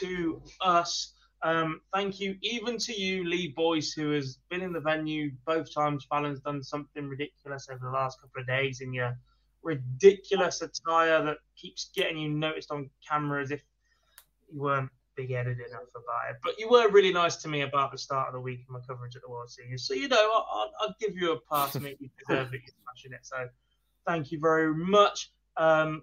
to 0.00 0.42
us. 0.60 1.14
Um, 1.44 1.80
thank 1.92 2.18
you 2.18 2.36
even 2.42 2.78
to 2.78 3.00
you, 3.00 3.24
Lee 3.24 3.52
Boyce, 3.56 3.92
who 3.92 4.10
has 4.10 4.38
been 4.50 4.60
in 4.60 4.72
the 4.72 4.80
venue 4.80 5.30
both 5.46 5.72
times. 5.72 6.04
Fallon's 6.08 6.40
done 6.40 6.62
something 6.62 7.08
ridiculous 7.08 7.68
over 7.70 7.84
the 7.84 7.90
last 7.90 8.20
couple 8.20 8.40
of 8.40 8.46
days 8.46 8.80
in 8.80 8.92
your 8.92 9.16
ridiculous 9.62 10.62
attire 10.62 11.22
that 11.24 11.38
keeps 11.56 11.90
getting 11.94 12.18
you 12.18 12.28
noticed 12.28 12.72
on 12.72 12.90
camera 13.08 13.42
as 13.42 13.52
if 13.52 13.60
you 14.52 14.60
weren't 14.60 14.90
big 15.16 15.30
headed 15.30 15.58
enough 15.58 15.88
about 15.90 16.30
it. 16.30 16.36
But 16.42 16.58
you 16.58 16.68
were 16.68 16.88
really 16.90 17.12
nice 17.12 17.36
to 17.36 17.48
me 17.48 17.62
about 17.62 17.92
the 17.92 17.98
start 17.98 18.28
of 18.28 18.34
the 18.34 18.40
week 18.40 18.64
and 18.66 18.74
my 18.74 18.80
coverage 18.86 19.16
at 19.16 19.22
the 19.22 19.30
World 19.30 19.50
Series. 19.50 19.86
So, 19.86 19.94
you 19.94 20.08
know, 20.08 20.16
I'll, 20.16 20.72
I'll 20.80 20.94
give 21.00 21.16
you 21.16 21.32
a 21.32 21.40
pass, 21.52 21.78
mate. 21.78 21.98
You 22.00 22.08
deserve 22.28 22.52
it. 22.54 22.60
You're 22.64 22.74
smashing 22.84 23.12
it. 23.12 23.20
So, 23.22 23.48
thank 24.06 24.32
you 24.32 24.38
very 24.40 24.74
much. 24.74 25.30
Um, 25.56 26.02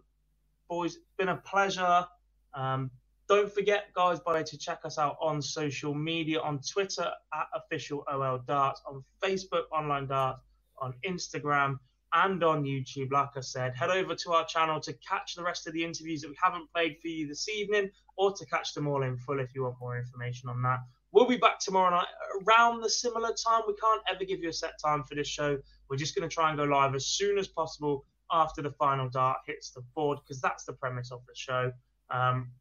boys, 0.69 0.97
been 1.17 1.29
a 1.29 1.37
pleasure. 1.37 2.05
Um, 2.53 2.91
don't 3.27 3.51
forget, 3.51 3.93
guys, 3.93 4.19
by 4.19 4.41
to 4.41 4.57
check 4.57 4.79
us 4.83 4.97
out 4.97 5.17
on 5.21 5.41
social 5.41 5.93
media 5.93 6.39
on 6.39 6.59
Twitter 6.59 7.11
at 7.33 7.47
official 7.53 8.03
OL 8.11 8.39
Darts, 8.47 8.81
on 8.87 9.03
Facebook, 9.23 9.63
Online 9.71 10.07
Darts, 10.07 10.41
on 10.79 10.93
Instagram, 11.05 11.77
and 12.13 12.43
on 12.43 12.63
YouTube. 12.63 13.11
Like 13.11 13.29
I 13.35 13.41
said, 13.41 13.75
head 13.75 13.89
over 13.89 14.15
to 14.15 14.33
our 14.33 14.45
channel 14.45 14.79
to 14.81 14.93
catch 14.93 15.35
the 15.35 15.43
rest 15.43 15.67
of 15.67 15.73
the 15.73 15.83
interviews 15.83 16.21
that 16.21 16.29
we 16.29 16.37
haven't 16.41 16.71
played 16.73 16.97
for 17.01 17.07
you 17.07 17.27
this 17.27 17.47
evening, 17.49 17.89
or 18.17 18.33
to 18.33 18.45
catch 18.45 18.73
them 18.73 18.87
all 18.87 19.03
in 19.03 19.17
full 19.17 19.39
if 19.39 19.53
you 19.53 19.63
want 19.63 19.75
more 19.79 19.97
information 19.97 20.49
on 20.49 20.61
that. 20.63 20.79
We'll 21.11 21.27
be 21.27 21.37
back 21.37 21.59
tomorrow 21.59 21.89
night 21.89 22.07
around 22.43 22.81
the 22.81 22.89
similar 22.89 23.29
time. 23.29 23.63
We 23.67 23.73
can't 23.75 24.01
ever 24.09 24.25
give 24.25 24.39
you 24.41 24.49
a 24.49 24.53
set 24.53 24.73
time 24.83 25.03
for 25.03 25.15
this 25.15 25.27
show. 25.27 25.57
We're 25.89 25.97
just 25.97 26.15
going 26.15 26.27
to 26.27 26.33
try 26.33 26.49
and 26.49 26.57
go 26.57 26.65
live 26.65 26.93
as 26.93 27.07
soon 27.07 27.37
as 27.39 27.47
possible 27.47 28.05
after 28.31 28.61
the 28.61 28.71
final 28.71 29.09
dart 29.09 29.37
hits 29.47 29.71
the 29.71 29.81
board 29.95 30.19
because 30.23 30.39
that's 30.39 30.65
the 30.65 30.73
premise 30.73 31.11
of 31.11 31.21
the 31.25 31.33
show. 31.35 31.71
Um, 32.11 32.51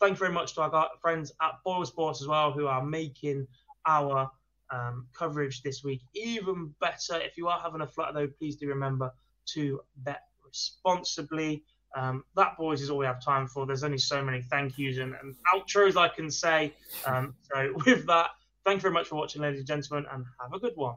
thank 0.00 0.12
you 0.12 0.18
very 0.18 0.32
much 0.32 0.54
to 0.54 0.62
our 0.62 0.88
friends 1.00 1.32
at 1.40 1.52
Boyle 1.64 1.86
Sports 1.86 2.20
as 2.20 2.28
well 2.28 2.52
who 2.52 2.66
are 2.66 2.84
making 2.84 3.46
our 3.86 4.30
um, 4.70 5.06
coverage 5.16 5.62
this 5.62 5.82
week 5.82 6.02
even 6.14 6.74
better. 6.80 7.18
If 7.20 7.36
you 7.36 7.48
are 7.48 7.60
having 7.60 7.80
a 7.80 7.86
flutter, 7.86 8.12
though, 8.12 8.32
please 8.38 8.56
do 8.56 8.68
remember 8.68 9.12
to 9.54 9.80
bet 9.98 10.22
responsibly. 10.44 11.64
Um, 11.96 12.24
that, 12.36 12.56
boys, 12.58 12.82
is 12.82 12.90
all 12.90 12.98
we 12.98 13.06
have 13.06 13.22
time 13.24 13.46
for. 13.46 13.66
There's 13.66 13.84
only 13.84 13.98
so 13.98 14.22
many 14.22 14.42
thank 14.42 14.78
yous 14.78 14.98
and, 14.98 15.14
and 15.22 15.34
outros 15.54 15.96
I 15.96 16.08
can 16.08 16.30
say. 16.30 16.74
Um, 17.06 17.34
so, 17.52 17.72
with 17.86 18.06
that, 18.06 18.30
thank 18.64 18.78
you 18.78 18.82
very 18.82 18.94
much 18.94 19.08
for 19.08 19.16
watching, 19.16 19.42
ladies 19.42 19.60
and 19.60 19.66
gentlemen, 19.66 20.06
and 20.12 20.24
have 20.40 20.52
a 20.52 20.58
good 20.58 20.74
one. 20.76 20.96